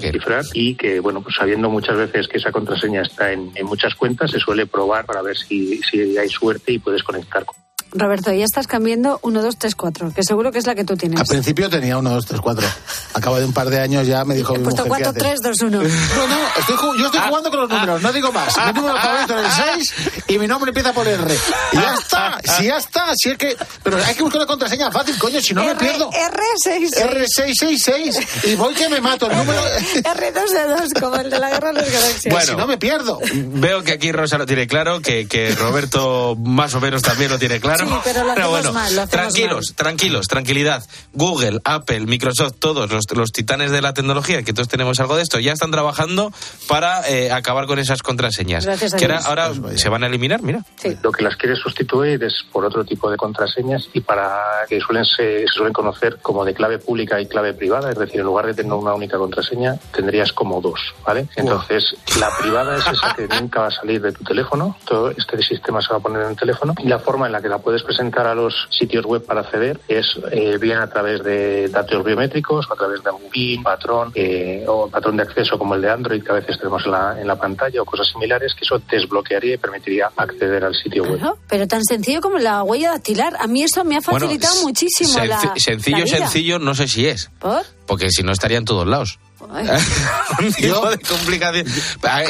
descifrar 0.00 0.46
y 0.54 0.74
que, 0.74 1.00
bueno, 1.00 1.20
pues 1.20 1.34
sabiendo 1.34 1.68
muchas 1.68 1.98
veces 1.98 2.26
que 2.26 2.38
esa 2.38 2.50
contraseña 2.50 3.02
está 3.02 3.32
en, 3.32 3.52
en 3.54 3.66
muchas 3.66 3.94
cuentas, 3.94 4.30
se 4.30 4.38
suele 4.38 4.64
probar 4.64 5.04
para 5.04 5.20
ver 5.20 5.36
si, 5.36 5.82
si 5.82 6.16
hay 6.16 6.30
suerte 6.30 6.72
y 6.72 6.78
puedes 6.78 7.02
conectar 7.02 7.44
con 7.44 7.67
Roberto, 7.92 8.32
ya 8.32 8.44
estás 8.44 8.66
cambiando 8.66 9.18
1, 9.22 9.42
2, 9.42 9.56
3, 9.56 9.74
4, 9.74 10.12
que 10.14 10.22
seguro 10.22 10.52
que 10.52 10.58
es 10.58 10.66
la 10.66 10.74
que 10.74 10.84
tú 10.84 10.96
tienes. 10.96 11.18
Al 11.20 11.26
principio 11.26 11.70
tenía 11.70 11.96
uno, 11.96 12.10
dos, 12.10 12.26
tres, 12.26 12.40
cuatro. 12.40 12.66
A 13.14 13.20
cabo 13.20 13.38
de 13.38 13.46
un 13.46 13.52
par 13.52 13.70
de 13.70 13.80
años 13.80 14.06
ya 14.06 14.24
me 14.24 14.34
dijo 14.34 14.54
He 14.54 14.58
mi 14.58 14.64
puesto 14.64 14.84
mujer, 14.84 15.04
4, 15.04 15.14
fíjate. 15.14 15.40
3, 15.40 15.56
2, 15.58 15.62
1. 15.62 15.70
No, 15.70 15.82
no, 15.82 16.36
estoy 16.58 16.76
yo 16.98 17.06
estoy 17.06 17.20
jugando 17.20 17.50
con 17.50 17.60
los 17.60 17.70
números, 17.70 18.02
no 18.02 18.12
digo 18.12 18.32
más. 18.32 18.54
Mi 18.66 18.72
número 18.72 18.96
favorito 18.96 19.38
es 19.38 19.46
el 19.46 19.84
6 19.86 19.94
y 20.28 20.38
mi 20.38 20.46
nombre 20.46 20.70
empieza 20.70 20.92
por 20.92 21.08
R. 21.08 21.34
Y 21.72 21.76
ya 21.76 21.94
está, 21.94 22.40
si 22.44 22.66
ya 22.66 22.76
está, 22.76 23.12
si 23.16 23.30
es 23.30 23.38
que. 23.38 23.56
Pero 23.82 23.96
hay 24.04 24.14
que 24.14 24.22
buscar 24.22 24.40
una 24.40 24.46
contraseña 24.46 24.90
fácil, 24.90 25.18
coño, 25.18 25.40
si 25.40 25.54
no 25.54 25.64
me 25.64 25.74
pierdo. 25.74 26.10
R6. 26.10 26.90
R666 26.94 28.44
y 28.44 28.54
voy 28.56 28.74
que 28.74 28.88
me 28.88 29.00
mato. 29.00 29.30
El 29.30 29.36
número. 29.36 29.62
R2D2, 29.62 31.00
como 31.00 31.16
el 31.16 31.30
de 31.30 31.38
la 31.38 31.50
guerra 31.50 31.72
de 31.72 31.80
los 31.80 31.90
galaxias. 31.90 32.32
Bueno. 32.32 32.46
Si 32.46 32.56
no 32.56 32.66
me 32.66 32.76
pierdo. 32.76 33.18
Veo 33.32 33.82
que 33.82 33.92
aquí 33.92 34.12
Rosa 34.12 34.36
lo 34.36 34.46
tiene 34.46 34.66
claro, 34.66 35.00
que, 35.00 35.26
que 35.26 35.54
Roberto 35.54 36.36
más 36.36 36.74
o 36.74 36.80
menos 36.80 37.02
también 37.02 37.30
lo 37.30 37.38
tiene 37.38 37.60
claro. 37.60 37.77
Sí, 37.86 37.94
pero 38.04 38.24
lo 38.24 38.50
bueno, 38.50 38.72
mal, 38.72 38.94
lo 38.94 39.02
hacemos 39.02 39.10
tranquilos, 39.10 39.74
tranquilos, 39.74 40.28
tranquilidad. 40.28 40.84
Google, 41.12 41.60
Apple, 41.64 42.00
Microsoft, 42.00 42.54
todos 42.58 42.90
los, 42.90 43.04
los 43.14 43.32
titanes 43.32 43.70
de 43.70 43.82
la 43.82 43.94
tecnología, 43.94 44.42
que 44.42 44.52
todos 44.52 44.68
tenemos 44.68 45.00
algo 45.00 45.16
de 45.16 45.22
esto, 45.22 45.38
ya 45.38 45.52
están 45.52 45.70
trabajando 45.70 46.32
para 46.66 47.08
eh, 47.08 47.30
acabar 47.32 47.66
con 47.66 47.78
esas 47.78 48.02
contraseñas. 48.02 48.64
Gracias 48.64 48.94
a 48.94 48.96
que 48.96 49.04
ahora, 49.04 49.50
Dios. 49.50 49.58
ahora 49.64 49.78
se 49.78 49.88
van 49.88 50.04
a 50.04 50.06
eliminar, 50.06 50.42
mira. 50.42 50.64
Lo 51.02 51.12
que 51.12 51.22
las 51.22 51.36
quiere 51.36 51.56
sustituir 51.56 52.22
es 52.22 52.44
por 52.52 52.64
otro 52.64 52.84
tipo 52.84 53.10
de 53.10 53.16
contraseñas 53.16 53.88
y 53.92 54.00
para 54.00 54.64
que 54.68 54.80
suelen 54.80 55.04
se, 55.04 55.40
se 55.40 55.46
suelen 55.48 55.72
conocer 55.72 56.18
como 56.22 56.44
de 56.44 56.54
clave 56.54 56.78
pública 56.78 57.20
y 57.20 57.26
clave 57.26 57.54
privada, 57.54 57.90
es 57.90 57.98
decir, 57.98 58.20
en 58.20 58.26
lugar 58.26 58.46
de 58.46 58.54
tener 58.54 58.72
una 58.72 58.94
única 58.94 59.18
contraseña, 59.18 59.76
tendrías 59.92 60.32
como 60.32 60.60
dos, 60.60 60.80
¿vale? 61.04 61.28
Entonces, 61.36 61.94
la 62.18 62.30
privada 62.40 62.76
es 62.76 62.86
esa 62.86 63.14
que 63.14 63.28
nunca 63.40 63.60
va 63.60 63.66
a 63.68 63.70
salir 63.70 64.00
de 64.00 64.12
tu 64.12 64.24
teléfono, 64.24 64.76
todo 64.84 65.10
este 65.10 65.42
sistema 65.42 65.80
se 65.80 65.88
va 65.90 65.96
a 65.96 66.00
poner 66.00 66.22
en 66.22 66.30
el 66.30 66.36
teléfono 66.36 66.74
y 66.78 66.88
la 66.88 66.98
forma 66.98 67.26
en 67.26 67.32
la 67.32 67.40
que 67.40 67.48
la 67.48 67.58
puedes 67.68 67.82
presentar 67.82 68.26
a 68.26 68.34
los 68.34 68.54
sitios 68.70 69.04
web 69.04 69.26
para 69.26 69.42
acceder 69.42 69.78
es 69.88 70.06
eh, 70.32 70.56
bien 70.58 70.78
a 70.78 70.88
través 70.88 71.22
de 71.22 71.68
datos 71.68 72.02
biométricos 72.02 72.66
o 72.66 72.72
a 72.72 72.76
través 72.76 73.04
de 73.04 73.10
un 73.10 73.28
PIN, 73.28 73.62
patrón 73.62 74.10
eh, 74.14 74.64
o 74.66 74.88
patrón 74.88 75.18
de 75.18 75.24
acceso 75.24 75.58
como 75.58 75.74
el 75.74 75.82
de 75.82 75.90
Android 75.90 76.24
que 76.24 76.30
a 76.30 76.36
veces 76.36 76.56
tenemos 76.56 76.86
en 76.86 76.92
la, 76.92 77.20
en 77.20 77.26
la 77.26 77.36
pantalla 77.36 77.82
o 77.82 77.84
cosas 77.84 78.08
similares 78.08 78.54
que 78.54 78.64
eso 78.64 78.80
desbloquearía 78.90 79.56
y 79.56 79.58
permitiría 79.58 80.10
acceder 80.16 80.64
al 80.64 80.74
sitio 80.74 81.02
web. 81.02 81.18
Claro, 81.18 81.36
pero 81.46 81.68
tan 81.68 81.84
sencillo 81.84 82.22
como 82.22 82.38
la 82.38 82.62
huella 82.62 82.92
dactilar. 82.92 83.36
A 83.38 83.46
mí 83.46 83.62
eso 83.62 83.84
me 83.84 83.98
ha 83.98 84.00
facilitado 84.00 84.54
Bueno, 84.54 84.68
muchísimo 84.68 85.22
la. 85.26 85.38
sencillo, 85.56 85.98
la 85.98 86.04
vida. 86.04 86.16
sencillo, 86.16 86.58
no 86.58 86.74
sé 86.74 86.88
si 86.88 87.06
es. 87.06 87.30
¿Por? 87.38 87.66
porque 87.86 88.10
si 88.10 88.22
no 88.22 88.32
estaría 88.32 88.56
en 88.56 88.64
todos 88.64 88.86
lados. 88.86 89.18
Un 90.40 90.52
tipo 90.52 90.90
de 90.90 90.98
complicación. 90.98 91.66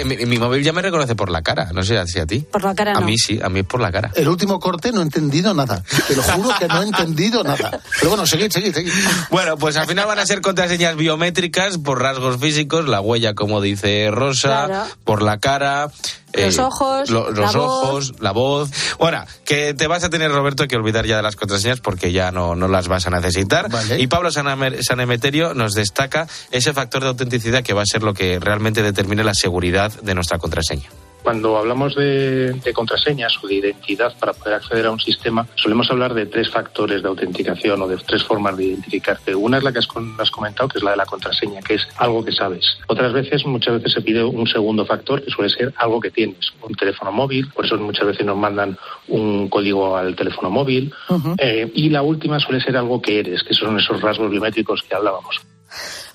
Mi, 0.04 0.16
mi 0.26 0.38
móvil 0.38 0.62
ya 0.62 0.72
me 0.72 0.82
reconoce 0.82 1.14
por 1.14 1.30
la 1.30 1.42
cara, 1.42 1.70
no 1.72 1.82
sé 1.82 2.04
si 2.06 2.18
a 2.18 2.26
ti. 2.26 2.40
Por 2.40 2.62
la 2.64 2.74
cara 2.74 2.92
A 2.92 3.00
no. 3.00 3.06
mí 3.06 3.16
sí, 3.18 3.40
a 3.42 3.48
mí 3.48 3.60
es 3.60 3.66
por 3.66 3.80
la 3.80 3.90
cara. 3.92 4.10
El 4.14 4.28
último 4.28 4.58
corte 4.60 4.92
no 4.92 5.00
he 5.00 5.04
entendido 5.04 5.54
nada. 5.54 5.82
Te 6.06 6.14
lo 6.16 6.22
juro 6.22 6.50
que 6.58 6.68
no 6.68 6.82
he 6.82 6.86
entendido 6.86 7.42
nada. 7.44 7.80
Pero 7.98 8.10
bueno, 8.10 8.26
seguid, 8.26 8.50
seguid, 8.50 8.74
seguid. 8.74 8.92
Bueno, 9.30 9.56
pues 9.56 9.76
al 9.76 9.86
final 9.86 10.06
van 10.06 10.18
a 10.18 10.26
ser 10.26 10.40
contraseñas 10.40 10.96
biométricas 10.96 11.78
por 11.78 12.00
rasgos 12.02 12.38
físicos, 12.40 12.86
la 12.88 13.00
huella, 13.00 13.34
como 13.34 13.60
dice 13.60 14.10
Rosa, 14.10 14.66
Claro. 14.66 14.84
por 15.04 15.22
la 15.22 15.38
cara. 15.38 15.90
Eh, 16.32 16.46
Los 16.46 16.58
ojos, 16.58 17.10
lo- 17.10 17.30
los 17.30 17.54
la 17.54 17.60
ojos, 17.60 18.12
la 18.20 18.32
voz. 18.32 18.70
Bueno, 18.98 19.24
que 19.44 19.74
te 19.74 19.86
vas 19.86 20.04
a 20.04 20.10
tener, 20.10 20.30
Roberto, 20.30 20.66
que 20.68 20.76
olvidar 20.76 21.06
ya 21.06 21.16
de 21.16 21.22
las 21.22 21.36
contraseñas 21.36 21.80
porque 21.80 22.12
ya 22.12 22.30
no, 22.32 22.54
no 22.54 22.68
las 22.68 22.88
vas 22.88 23.06
a 23.06 23.10
necesitar. 23.10 23.68
Y 23.98 24.06
Pablo 24.08 24.30
Sanemeterio 24.30 25.54
nos 25.54 25.74
destaca 25.74 26.26
ese 26.50 26.72
factor 26.72 27.02
de 27.02 27.08
autenticidad 27.08 27.62
que 27.62 27.72
va 27.74 27.82
a 27.82 27.86
ser 27.86 28.02
lo 28.02 28.14
que 28.14 28.38
realmente 28.40 28.82
determine 28.82 29.24
la 29.24 29.34
seguridad 29.34 29.92
de 30.02 30.14
nuestra 30.14 30.38
contraseña. 30.38 30.88
Cuando 31.28 31.58
hablamos 31.58 31.94
de, 31.94 32.54
de 32.54 32.72
contraseñas 32.72 33.34
o 33.42 33.46
de 33.46 33.56
identidad 33.56 34.16
para 34.18 34.32
poder 34.32 34.54
acceder 34.54 34.86
a 34.86 34.90
un 34.90 34.98
sistema, 34.98 35.46
solemos 35.56 35.90
hablar 35.90 36.14
de 36.14 36.24
tres 36.24 36.48
factores 36.48 37.02
de 37.02 37.08
autenticación 37.08 37.82
o 37.82 37.86
de 37.86 37.98
tres 37.98 38.24
formas 38.24 38.56
de 38.56 38.64
identificarte. 38.64 39.34
Una 39.34 39.58
es 39.58 39.62
la 39.62 39.70
que 39.70 39.80
has, 39.80 39.88
has 40.18 40.30
comentado, 40.30 40.70
que 40.70 40.78
es 40.78 40.84
la 40.84 40.92
de 40.92 40.96
la 40.96 41.04
contraseña, 41.04 41.60
que 41.60 41.74
es 41.74 41.86
algo 41.98 42.24
que 42.24 42.32
sabes. 42.32 42.78
Otras 42.86 43.12
veces, 43.12 43.44
muchas 43.44 43.74
veces 43.74 43.92
se 43.92 44.00
pide 44.00 44.24
un 44.24 44.46
segundo 44.46 44.86
factor, 44.86 45.22
que 45.22 45.30
suele 45.30 45.50
ser 45.50 45.74
algo 45.76 46.00
que 46.00 46.10
tienes, 46.10 46.50
un 46.62 46.74
teléfono 46.74 47.12
móvil, 47.12 47.50
por 47.50 47.66
eso 47.66 47.76
muchas 47.76 48.06
veces 48.06 48.24
nos 48.24 48.38
mandan 48.38 48.78
un 49.08 49.50
código 49.50 49.98
al 49.98 50.16
teléfono 50.16 50.48
móvil. 50.48 50.94
Eh, 51.36 51.70
y 51.74 51.90
la 51.90 52.00
última 52.00 52.40
suele 52.40 52.62
ser 52.62 52.74
algo 52.78 53.02
que 53.02 53.20
eres, 53.20 53.42
que 53.42 53.52
son 53.52 53.78
esos 53.78 54.00
rasgos 54.00 54.30
biométricos 54.30 54.82
que 54.82 54.94
hablábamos. 54.94 55.38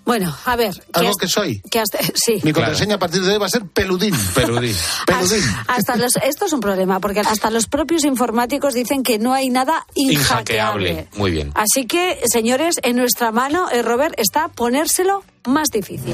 Bueno, 0.06 0.36
a 0.46 0.56
ver. 0.58 0.74
¿qué 0.74 0.82
Algo 1.00 1.10
has- 1.12 1.16
que 1.18 1.28
soy. 1.28 1.62
qué 1.72 1.80
has- 1.80 1.88
sí. 2.14 2.40
Mi 2.44 2.52
contraseña 2.52 2.96
a 2.96 3.00
partir 3.00 3.22
de 3.22 3.32
hoy 3.34 3.38
va 3.40 3.46
a 3.46 3.50
ser 3.50 3.66
peludín. 3.68 4.14
Peludín. 4.36 4.76
Peludín. 5.08 5.44
Hasta 5.68 5.96
los, 5.96 6.16
esto 6.18 6.46
es 6.46 6.54
un 6.54 6.60
problema, 6.60 7.00
porque 7.00 7.22
hasta 7.22 7.50
los 7.50 7.68
propios 7.68 8.04
informáticos 8.04 8.74
dicen 8.74 9.04
que 9.04 9.18
no 9.18 9.34
hay 9.34 9.50
nada 9.50 9.86
inhackeable. 9.96 10.90
Inhackeable. 10.90 11.08
Muy 11.16 11.32
bien. 11.32 11.52
Así 11.56 11.86
que, 11.86 12.20
señores, 12.32 12.76
en 12.84 12.98
nuestra 12.98 13.32
mano, 13.32 13.70
eh, 13.72 13.82
Robert, 13.82 14.14
está 14.18 14.50
ponérselo 14.50 15.24
más 15.46 15.70
difícil. 15.70 16.14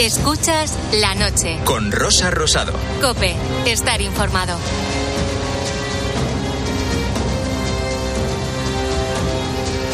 Escuchas 0.00 0.76
la 1.00 1.14
noche. 1.16 1.58
Con 1.64 1.90
Rosa 1.92 2.30
Rosado. 2.30 2.72
Cope, 3.00 3.34
estar 3.66 4.00
informado. 4.00 4.56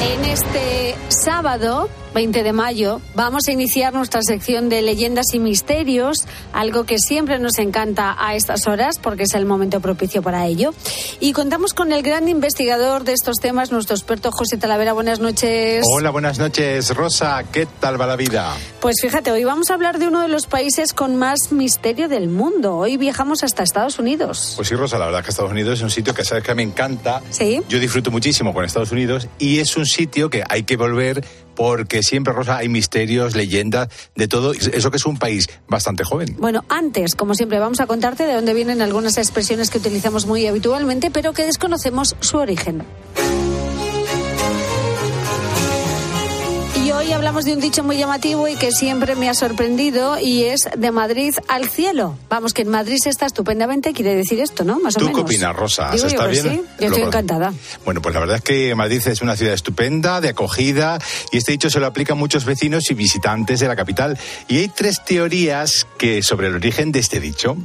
En 0.02 0.24
este 0.26 0.94
sábado, 1.08 1.88
20 2.14 2.44
de 2.44 2.52
mayo, 2.52 3.00
vamos 3.16 3.48
a 3.48 3.52
iniciar 3.52 3.92
nuestra 3.92 4.22
sección 4.22 4.68
de 4.68 4.82
leyendas 4.82 5.34
y 5.34 5.40
misterios, 5.40 6.18
algo 6.52 6.84
que 6.84 6.98
siempre 6.98 7.40
nos 7.40 7.58
encanta 7.58 8.16
a 8.16 8.36
estas 8.36 8.68
horas 8.68 9.00
porque 9.02 9.24
es 9.24 9.34
el 9.34 9.46
momento 9.46 9.80
propicio 9.80 10.22
para 10.22 10.46
ello. 10.46 10.72
Y 11.18 11.32
contamos 11.32 11.74
con 11.74 11.92
el 11.92 12.02
gran 12.02 12.28
investigador 12.28 13.02
de 13.02 13.14
estos 13.14 13.38
temas, 13.38 13.72
nuestro 13.72 13.96
experto 13.96 14.30
José 14.30 14.56
Talavera. 14.56 14.92
Buenas 14.92 15.18
noches. 15.18 15.84
Hola, 15.90 16.10
buenas 16.10 16.38
noches, 16.38 16.94
Rosa. 16.94 17.42
¿Qué 17.50 17.66
tal 17.80 18.00
va 18.00 18.06
la 18.06 18.14
vida? 18.14 18.54
Pues 18.80 18.96
fíjate, 19.02 19.32
hoy 19.32 19.42
vamos 19.42 19.70
a 19.70 19.74
hablar 19.74 19.98
de 19.98 20.06
uno 20.06 20.22
de 20.22 20.28
los 20.28 20.46
países 20.46 20.92
con 20.92 21.16
más 21.16 21.50
misterio 21.50 22.08
del 22.08 22.28
mundo. 22.28 22.76
Hoy 22.76 22.96
viajamos 22.96 23.42
hasta 23.42 23.64
Estados 23.64 23.98
Unidos. 23.98 24.52
Pues 24.54 24.68
sí, 24.68 24.76
Rosa, 24.76 24.98
la 24.98 25.06
verdad 25.06 25.20
es 25.20 25.24
que 25.24 25.30
Estados 25.30 25.50
Unidos 25.50 25.78
es 25.78 25.82
un 25.82 25.90
sitio 25.90 26.14
que 26.14 26.24
sabes 26.24 26.44
que 26.44 26.54
me 26.54 26.62
encanta. 26.62 27.22
Sí. 27.30 27.60
Yo 27.68 27.80
disfruto 27.80 28.12
muchísimo 28.12 28.54
con 28.54 28.64
Estados 28.64 28.92
Unidos 28.92 29.26
y 29.40 29.58
es 29.58 29.76
un 29.76 29.86
sitio 29.86 30.30
que 30.30 30.44
hay 30.48 30.62
que 30.62 30.76
volver 30.76 31.24
porque 31.54 32.02
siempre, 32.02 32.32
Rosa, 32.32 32.58
hay 32.58 32.68
misterios, 32.68 33.34
leyendas, 33.34 33.88
de 34.14 34.28
todo. 34.28 34.52
Eso 34.52 34.90
que 34.90 34.96
es 34.96 35.06
un 35.06 35.18
país 35.18 35.48
bastante 35.68 36.04
joven. 36.04 36.36
Bueno, 36.38 36.64
antes, 36.68 37.14
como 37.14 37.34
siempre, 37.34 37.58
vamos 37.58 37.80
a 37.80 37.86
contarte 37.86 38.24
de 38.24 38.34
dónde 38.34 38.54
vienen 38.54 38.82
algunas 38.82 39.18
expresiones 39.18 39.70
que 39.70 39.78
utilizamos 39.78 40.26
muy 40.26 40.46
habitualmente, 40.46 41.10
pero 41.10 41.32
que 41.32 41.44
desconocemos 41.44 42.16
su 42.20 42.38
origen. 42.38 42.82
Hablamos 47.14 47.44
de 47.44 47.52
un 47.52 47.60
dicho 47.60 47.84
muy 47.84 47.96
llamativo 47.96 48.48
y 48.48 48.56
que 48.56 48.72
siempre 48.72 49.14
me 49.14 49.28
ha 49.28 49.34
sorprendido 49.34 50.18
y 50.18 50.44
es 50.44 50.68
de 50.76 50.90
Madrid 50.90 51.34
al 51.48 51.68
cielo. 51.68 52.16
Vamos, 52.28 52.52
que 52.52 52.62
en 52.62 52.68
Madrid 52.68 52.98
se 53.02 53.08
está 53.08 53.26
estupendamente, 53.26 53.92
quiere 53.92 54.14
decir 54.14 54.40
esto, 54.40 54.64
¿no? 54.64 54.80
Más 54.80 54.96
o 54.96 54.98
¿Tú 54.98 55.06
qué 55.06 55.12
menos. 55.12 55.24
opinas, 55.30 55.56
Rosa? 55.56 55.90
Digo 55.92 56.08
¿Se 56.08 56.14
yo 56.14 56.20
está 56.22 56.26
bien? 56.26 56.42
sí, 56.42 56.62
yo 56.80 56.86
estoy 56.88 57.02
encantada. 57.02 57.52
Bueno, 57.84 58.02
pues 58.02 58.14
la 58.14 58.20
verdad 58.20 58.36
es 58.38 58.42
que 58.42 58.74
Madrid 58.74 59.00
es 59.06 59.22
una 59.22 59.36
ciudad 59.36 59.54
estupenda, 59.54 60.20
de 60.20 60.30
acogida, 60.30 60.98
y 61.30 61.38
este 61.38 61.52
dicho 61.52 61.70
se 61.70 61.78
lo 61.80 61.86
aplica 61.86 62.14
a 62.14 62.16
muchos 62.16 62.44
vecinos 62.44 62.90
y 62.90 62.94
visitantes 62.94 63.60
de 63.60 63.68
la 63.68 63.76
capital. 63.76 64.18
Y 64.48 64.58
hay 64.58 64.68
tres 64.68 65.04
teorías 65.04 65.86
que 65.98 66.22
sobre 66.22 66.48
el 66.48 66.56
origen 66.56 66.90
de 66.92 66.98
este 66.98 67.20
dicho. 67.20 67.56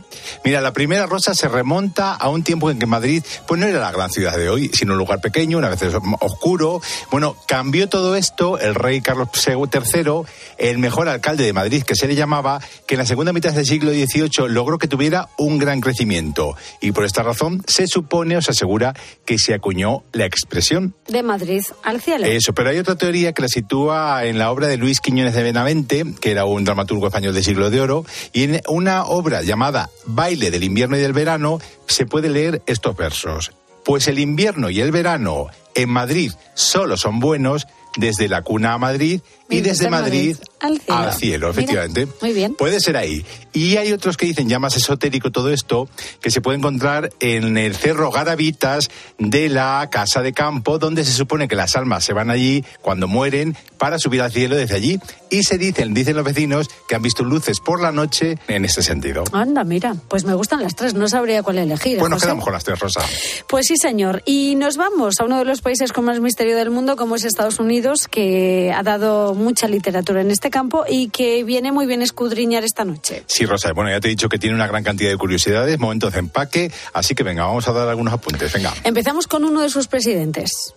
Mira, 0.45 0.61
la 0.61 0.73
primera, 0.73 1.07
Rosa, 1.07 1.33
se 1.33 1.47
remonta 1.47 2.13
a 2.13 2.29
un 2.29 2.43
tiempo 2.43 2.69
en 2.69 2.77
que 2.79 2.85
Madrid 2.85 3.23
pues 3.47 3.59
no 3.59 3.65
era 3.65 3.79
la 3.79 3.91
gran 3.91 4.11
ciudad 4.11 4.37
de 4.37 4.49
hoy, 4.49 4.69
sino 4.73 4.93
un 4.93 4.99
lugar 4.99 5.21
pequeño, 5.21 5.57
una 5.57 5.69
vez 5.69 5.81
oscuro. 6.19 6.81
Bueno, 7.11 7.35
cambió 7.47 7.89
todo 7.89 8.15
esto 8.15 8.59
el 8.59 8.75
rey 8.75 9.01
Carlos 9.01 9.29
III, 9.47 10.23
el 10.57 10.77
mejor 10.77 11.07
alcalde 11.07 11.43
de 11.43 11.53
Madrid, 11.53 11.83
que 11.83 11.95
se 11.95 12.07
le 12.07 12.15
llamaba, 12.15 12.61
que 12.87 12.95
en 12.95 12.99
la 12.99 13.05
segunda 13.05 13.33
mitad 13.33 13.53
del 13.53 13.65
siglo 13.65 13.91
XVIII 13.91 14.49
logró 14.49 14.77
que 14.77 14.87
tuviera 14.87 15.29
un 15.37 15.57
gran 15.57 15.81
crecimiento. 15.81 16.55
Y 16.81 16.91
por 16.91 17.05
esta 17.05 17.23
razón 17.23 17.63
se 17.67 17.87
supone 17.87 18.37
o 18.37 18.41
se 18.41 18.51
asegura 18.51 18.93
que 19.25 19.37
se 19.37 19.53
acuñó 19.53 20.03
la 20.11 20.25
expresión. 20.25 20.95
De 21.07 21.23
Madrid 21.23 21.63
al 21.83 22.01
cielo. 22.01 22.25
Eso, 22.25 22.53
pero 22.53 22.69
hay 22.69 22.77
otra 22.77 22.95
teoría 22.95 23.33
que 23.33 23.41
la 23.41 23.47
sitúa 23.47 24.25
en 24.25 24.37
la 24.37 24.51
obra 24.51 24.67
de 24.67 24.77
Luis 24.77 24.99
Quiñones 24.99 25.33
de 25.33 25.43
Benavente, 25.43 26.05
que 26.19 26.31
era 26.31 26.45
un 26.45 26.63
dramaturgo 26.63 27.07
español 27.07 27.33
del 27.33 27.43
siglo 27.43 27.69
de 27.69 27.81
oro, 27.81 28.05
y 28.33 28.43
en 28.43 28.61
una 28.67 29.05
obra 29.05 29.41
llamada 29.41 29.89
Baile 30.05 30.51
del 30.51 30.63
invierno 30.63 30.97
y 30.97 31.01
del 31.01 31.13
verano 31.13 31.59
se 31.87 32.05
puede 32.05 32.29
leer 32.29 32.61
estos 32.65 32.95
versos. 32.95 33.51
Pues 33.83 34.07
el 34.07 34.19
invierno 34.19 34.69
y 34.69 34.81
el 34.81 34.91
verano 34.91 35.47
en 35.75 35.89
Madrid 35.89 36.31
solo 36.53 36.97
son 36.97 37.19
buenos 37.19 37.67
desde 37.99 38.27
la 38.27 38.41
cuna 38.41 38.73
a 38.73 38.77
Madrid 38.77 39.21
y 39.49 39.61
desde 39.61 39.89
Madrid 39.89 40.37
al 40.59 40.79
cielo. 40.79 40.99
al 40.99 41.13
cielo, 41.13 41.47
Mira, 41.49 41.61
efectivamente. 41.61 42.07
muy 42.21 42.33
bien. 42.33 42.53
Puede 42.55 42.79
ser 42.79 42.97
ahí. 42.97 43.25
Y 43.53 43.77
hay 43.77 43.91
otros 43.91 44.15
que 44.17 44.25
dicen, 44.25 44.47
ya 44.47 44.59
más 44.59 44.75
esotérico 44.75 45.31
todo 45.31 45.51
esto, 45.51 45.89
que 46.21 46.29
se 46.31 46.41
puede 46.41 46.57
encontrar 46.57 47.11
en 47.19 47.57
el 47.57 47.75
Cerro 47.75 48.11
Garavitas 48.11 48.89
de 49.17 49.49
la 49.49 49.87
Casa 49.91 50.21
de 50.21 50.33
Campo, 50.33 50.77
donde 50.77 51.03
se 51.03 51.13
supone 51.13 51.47
que 51.47 51.55
las 51.55 51.75
almas 51.75 52.03
se 52.03 52.13
van 52.13 52.29
allí 52.29 52.63
cuando 52.81 53.07
mueren 53.07 53.57
para 53.77 53.97
subir 53.97 54.21
al 54.21 54.31
cielo 54.31 54.55
desde 54.55 54.75
allí. 54.75 54.99
Y 55.29 55.43
se 55.43 55.57
dicen, 55.57 55.93
dicen 55.93 56.15
los 56.15 56.25
vecinos, 56.25 56.69
que 56.87 56.95
han 56.95 57.01
visto 57.01 57.23
luces 57.23 57.59
por 57.59 57.81
la 57.81 57.91
noche 57.91 58.37
en 58.47 58.65
este 58.65 58.83
sentido. 58.83 59.23
Anda, 59.31 59.63
mira, 59.63 59.95
pues 60.07 60.25
me 60.25 60.33
gustan 60.33 60.61
las 60.61 60.75
tres, 60.75 60.93
no 60.93 61.07
sabría 61.07 61.41
cuál 61.43 61.57
elegir. 61.57 61.99
Bueno, 61.99 62.15
José. 62.17 62.27
quedamos 62.27 62.43
con 62.43 62.53
las 62.53 62.63
tres, 62.63 62.79
Rosa. 62.79 63.01
Pues 63.47 63.65
sí, 63.67 63.75
señor. 63.77 64.21
Y 64.25 64.55
nos 64.55 64.77
vamos 64.77 65.15
a 65.19 65.25
uno 65.25 65.37
de 65.39 65.45
los 65.45 65.61
países 65.61 65.91
con 65.93 66.05
más 66.05 66.19
misterio 66.19 66.55
del 66.55 66.69
mundo, 66.69 66.95
como 66.95 67.15
es 67.15 67.23
Estados 67.23 67.59
Unidos, 67.59 68.07
que 68.07 68.71
ha 68.75 68.83
dado 68.83 69.33
mucha 69.39 69.67
literatura 69.67 70.21
en 70.21 70.31
este 70.31 70.49
campo 70.49 70.85
y 70.87 71.09
que 71.09 71.43
viene 71.43 71.71
muy 71.71 71.85
bien 71.85 72.01
escudriñar 72.01 72.63
esta 72.63 72.85
noche. 72.85 73.23
Sí, 73.27 73.45
Rosa, 73.45 73.71
bueno, 73.73 73.89
ya 73.89 73.99
te 73.99 74.07
he 74.07 74.11
dicho 74.11 74.29
que 74.29 74.37
tiene 74.37 74.55
una 74.55 74.67
gran 74.67 74.83
cantidad 74.83 75.09
de 75.09 75.17
curiosidades, 75.17 75.79
momentos 75.79 76.13
de 76.13 76.19
empaque, 76.19 76.71
así 76.93 77.15
que 77.15 77.23
venga, 77.23 77.45
vamos 77.45 77.67
a 77.67 77.71
dar 77.71 77.87
algunos 77.87 78.13
apuntes, 78.13 78.53
venga. 78.53 78.73
Empezamos 78.83 79.27
con 79.27 79.43
uno 79.45 79.61
de 79.61 79.69
sus 79.69 79.87
presidentes. 79.87 80.73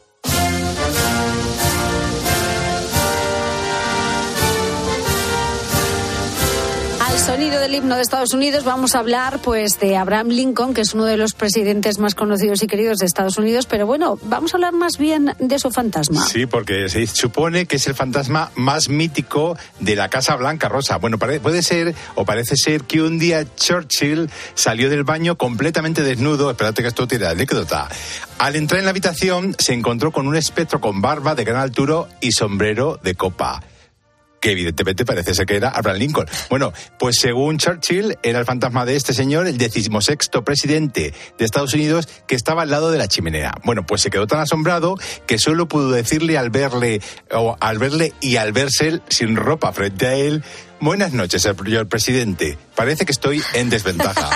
Sonido 7.23 7.61
del 7.61 7.73
himno 7.77 7.95
de 7.95 8.03
Estados 8.03 8.35
Unidos 8.35 8.65
vamos 8.65 8.97
a 8.97 8.99
hablar 8.99 9.39
pues 9.43 9.79
de 9.79 9.97
Abraham 9.97 10.29
Lincoln, 10.29 10.75
que 10.75 10.81
es 10.81 10.93
uno 10.93 11.05
de 11.05 11.17
los 11.17 11.35
presidentes 11.35 11.99
más 11.99 12.17
conocidos 12.17 12.65
y 12.65 12.67
queridos 12.67 12.99
de 12.99 13.07
Estados 13.07 13.39
Unidos, 13.39 13.67
pero 13.67 13.87
bueno, 13.87 14.19
vamos 14.25 14.53
a 14.53 14.57
hablar 14.57 14.73
más 14.73 14.99
bien 14.99 15.33
de 15.39 15.59
su 15.61 15.71
fantasma. 15.71 16.27
Sí, 16.27 16.47
porque 16.47 16.89
se 16.89 17.07
supone 17.07 17.67
que 17.67 17.77
es 17.77 17.87
el 17.87 17.95
fantasma 17.95 18.51
más 18.57 18.89
mítico 18.89 19.57
de 19.79 19.95
la 19.95 20.09
Casa 20.09 20.35
Blanca, 20.35 20.69
Rosa. 20.69 20.97
Bueno, 20.99 21.17
puede 21.19 21.63
ser 21.63 21.95
o 22.17 22.25
parece 22.25 22.57
ser 22.57 22.83
que 22.83 23.01
un 23.01 23.21
día 23.21 23.47
Churchill 23.55 24.29
salió 24.55 24.91
del 24.91 25.05
baño 25.05 25.39
completamente 25.39 26.03
desnudo. 26.03 26.51
Espérate 26.51 26.83
que 26.83 26.89
esto 26.89 27.07
tiene 27.07 27.27
anécdota. 27.27 27.89
Al 28.39 28.57
entrar 28.57 28.81
en 28.81 28.87
la 28.87 28.91
habitación 28.91 29.55
se 29.59 29.75
encontró 29.75 30.11
con 30.11 30.27
un 30.27 30.35
espectro 30.35 30.81
con 30.81 31.01
barba 31.01 31.37
de 31.37 31.45
gran 31.45 31.61
altura 31.61 32.07
y 32.21 32.33
sombrero 32.33 32.99
de 33.01 33.15
copa 33.15 33.63
que 34.43 34.51
evidentemente 34.51 35.07
parece 35.07 35.35
ser 35.35 35.47
que 35.47 35.57
era 35.57 35.71
Abraham 35.71 35.99
Lincoln. 35.99 36.27
Bueno, 36.51 36.73
pues 36.99 37.17
según 37.19 37.59
Churchill, 37.59 38.19
era 38.23 38.41
el 38.41 38.45
fantasma 38.45 38.85
de 38.85 38.97
este 38.97 39.15
señor, 39.15 39.47
el 39.47 39.57
decimosexto 39.57 40.45
presidente 40.45 41.15
de 41.39 41.45
Estados 41.45 41.73
Unidos, 41.73 42.09
que 42.27 42.35
estaba 42.35 42.63
al 42.63 42.71
lado 42.71 42.91
de 42.91 42.99
la 42.99 43.07
chimenea. 43.07 43.55
Bueno, 43.65 43.87
pues 43.87 44.03
se 44.03 44.11
quedó 44.11 44.27
tan 44.27 44.41
asombrado 44.41 44.97
que 45.27 45.39
solo 45.39 45.69
pudo 45.69 45.93
decirle 45.93 46.37
al 46.37 46.51
verle, 46.51 47.01
o 47.31 47.57
al 47.61 47.79
verle 47.79 48.13
y 48.21 48.37
al 48.37 48.53
verse 48.53 49.01
sin 49.09 49.37
ropa 49.37 49.73
frente 49.73 50.07
a 50.07 50.15
él, 50.15 50.43
Buenas 50.83 51.13
noches, 51.13 51.43
señor 51.43 51.87
presidente. 51.87 52.59
Parece 52.75 53.05
que 53.07 53.13
estoy 53.13 53.41
en 53.55 53.71
desventaja. 53.71 54.31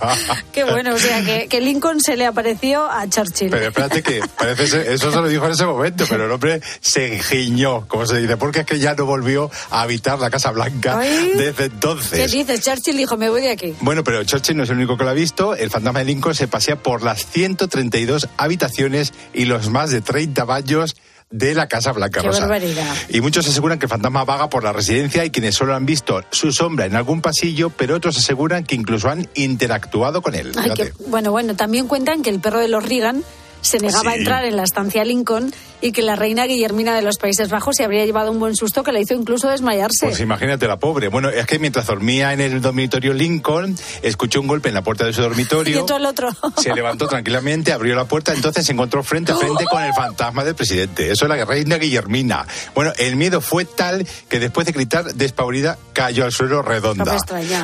Qué 0.54 0.64
bueno, 0.64 0.94
o 0.94 0.98
sea, 0.98 1.22
que, 1.22 1.48
que 1.48 1.60
Lincoln 1.60 2.00
se 2.00 2.16
le 2.16 2.24
apareció 2.24 2.90
a 2.90 3.06
Churchill. 3.10 3.50
Pero 3.50 3.66
espérate 3.68 4.02
que 4.02 4.22
parece 4.38 4.68
ser- 4.68 4.88
eso 4.90 5.10
se 5.12 5.16
lo 5.18 5.28
dijo 5.28 5.44
en 5.44 5.52
ese 5.52 5.66
momento, 5.66 6.06
pero 6.08 6.24
el 6.24 6.30
hombre 6.32 6.62
se 6.80 7.18
giñó, 7.22 7.86
como 7.88 8.06
se 8.06 8.18
dice, 8.22 8.38
porque 8.38 8.60
es 8.60 8.66
que 8.66 8.78
ya 8.78 8.94
no 8.94 9.04
volvió 9.04 9.50
a 9.70 9.82
habitar 9.82 10.18
la 10.18 10.30
Casa 10.30 10.50
Blanca 10.50 10.98
Ay. 10.98 11.32
desde 11.36 11.52
¿Qué 11.54 11.64
entonces. 11.64 12.32
dices? 12.32 12.62
Churchill 12.62 12.96
dijo, 12.96 13.18
me 13.18 13.28
voy 13.28 13.42
de 13.42 13.50
aquí. 13.50 13.74
Bueno, 13.82 14.02
pero 14.02 14.24
Churchill 14.24 14.56
no 14.56 14.62
es 14.62 14.70
el 14.70 14.78
único 14.78 14.96
que 14.96 15.04
lo 15.04 15.10
ha 15.10 15.12
visto. 15.12 15.54
El 15.54 15.68
fantasma 15.68 15.98
de 15.98 16.06
Lincoln 16.06 16.34
se 16.34 16.48
pasea 16.48 16.76
por 16.76 17.02
las 17.02 17.26
132 17.26 18.30
habitaciones 18.38 19.12
y 19.34 19.44
los 19.44 19.68
más 19.68 19.90
de 19.90 20.00
30 20.00 20.42
baños 20.44 20.96
de 21.32 21.54
la 21.54 21.66
Casa 21.66 21.92
Blanca 21.92 22.20
Qué 22.20 22.26
Rosa. 22.28 22.40
barbaridad. 22.40 22.94
Y 23.08 23.20
muchos 23.20 23.48
aseguran 23.48 23.78
que 23.78 23.86
el 23.86 23.90
fantasma 23.90 24.24
vaga 24.24 24.48
por 24.48 24.62
la 24.62 24.72
residencia 24.72 25.24
y 25.24 25.30
quienes 25.30 25.54
solo 25.56 25.74
han 25.74 25.86
visto 25.86 26.22
su 26.30 26.52
sombra 26.52 26.86
en 26.86 26.94
algún 26.94 27.20
pasillo, 27.22 27.70
pero 27.70 27.96
otros 27.96 28.16
aseguran 28.18 28.64
que 28.64 28.74
incluso 28.74 29.08
han 29.08 29.26
interactuado 29.34 30.22
con 30.22 30.34
él. 30.34 30.52
Ay, 30.56 30.62
Fíjate. 30.64 30.92
que- 30.92 30.92
bueno, 31.08 31.30
bueno, 31.30 31.56
también 31.56 31.88
cuentan 31.88 32.22
que 32.22 32.30
el 32.30 32.38
perro 32.40 32.60
de 32.60 32.68
los 32.68 32.84
Reagan 32.86 33.24
se 33.62 33.78
negaba 33.78 34.10
a 34.10 34.14
Sí. 34.14 34.18
entrar 34.18 34.44
en 34.44 34.56
la 34.56 34.64
estancia 34.64 35.04
Lincoln 35.04 35.52
y 35.80 35.90
que 35.92 36.02
la 36.02 36.14
reina 36.14 36.44
Guillermina 36.46 36.94
de 36.94 37.02
los 37.02 37.16
Países 37.16 37.48
Bajos 37.48 37.76
se 37.76 37.82
habría 37.84 38.04
llevado 38.04 38.30
un 38.30 38.38
buen 38.38 38.54
susto 38.54 38.82
que 38.84 38.92
le 38.92 39.00
hizo 39.00 39.14
incluso 39.14 39.48
desmayarse. 39.48 40.06
Pues 40.06 40.20
imagínate 40.20 40.68
la 40.68 40.76
pobre. 40.78 41.08
Bueno, 41.08 41.28
es 41.30 41.44
que 41.46 41.58
mientras 41.58 41.86
dormía 41.86 42.32
en 42.32 42.40
el 42.40 42.60
dormitorio 42.60 43.12
Lincoln, 43.14 43.76
escuchó 44.02 44.40
un 44.40 44.46
golpe 44.46 44.68
en 44.68 44.74
la 44.74 44.82
puerta 44.82 45.04
de 45.06 45.12
su 45.12 45.20
y 45.22 45.24
dormitorio. 45.24 45.80
entró 45.80 45.96
el 45.96 46.06
otro. 46.06 46.28
Se 46.58 46.72
levantó 46.74 47.08
tranquilamente, 47.08 47.72
abrió 47.72 47.96
la 47.96 48.04
puerta, 48.04 48.32
entonces 48.34 48.64
se 48.66 48.72
encontró 48.72 49.02
frente 49.02 49.32
a 49.32 49.36
frente 49.36 49.64
con 49.64 49.82
el 49.82 49.92
fantasma 49.94 50.44
del 50.44 50.54
presidente. 50.54 51.10
Eso 51.10 51.24
es 51.24 51.28
la 51.28 51.44
reina 51.44 51.76
Guillermina. 51.78 52.46
Bueno, 52.74 52.92
el 52.98 53.16
miedo 53.16 53.40
fue 53.40 53.64
tal 53.64 54.06
que 54.28 54.38
después 54.38 54.66
de 54.66 54.72
gritar 54.72 55.14
despavorida, 55.14 55.78
cayó 55.92 56.24
al 56.24 56.32
suelo 56.32 56.62
redonda. 56.62 57.16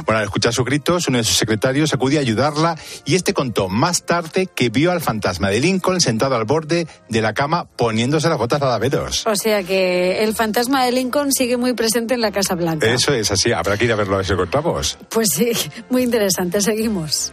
Bueno, 0.06 0.18
al 0.18 0.24
escuchar 0.24 0.52
sus 0.52 0.64
gritos, 0.64 1.06
uno 1.08 1.18
de 1.18 1.24
sus 1.24 1.36
secretarios 1.36 1.92
acudió 1.94 2.18
a 2.18 2.22
ayudarla 2.22 2.76
y 3.04 3.14
este 3.14 3.32
contó 3.34 3.68
más 3.68 4.02
tarde 4.04 4.46
que 4.52 4.68
vio 4.70 4.90
al 4.92 5.00
fantasma 5.00 5.50
de 5.50 5.60
Lincoln 5.60 5.87
sentado 6.00 6.36
al 6.36 6.44
borde 6.44 6.86
de 7.08 7.20
la 7.22 7.34
cama 7.34 7.64
poniéndose 7.76 8.28
las 8.28 8.38
botas 8.38 8.60
adaveros. 8.62 9.26
O 9.26 9.34
sea 9.36 9.62
que 9.62 10.22
el 10.22 10.34
fantasma 10.34 10.84
de 10.84 10.92
Lincoln 10.92 11.32
sigue 11.32 11.56
muy 11.56 11.72
presente 11.74 12.14
en 12.14 12.20
la 12.20 12.30
Casa 12.32 12.54
Blanca. 12.54 12.86
Eso 12.86 13.12
es 13.12 13.30
así, 13.30 13.52
habrá 13.52 13.76
que 13.76 13.84
ir 13.86 13.92
a 13.92 13.96
verlo 13.96 14.14
a 14.14 14.16
ver 14.18 14.26
si 14.26 14.32
lo 14.32 14.38
encontramos. 14.44 14.98
Pues 15.10 15.28
sí, 15.34 15.52
muy 15.90 16.02
interesante. 16.02 16.60
Seguimos. 16.60 17.32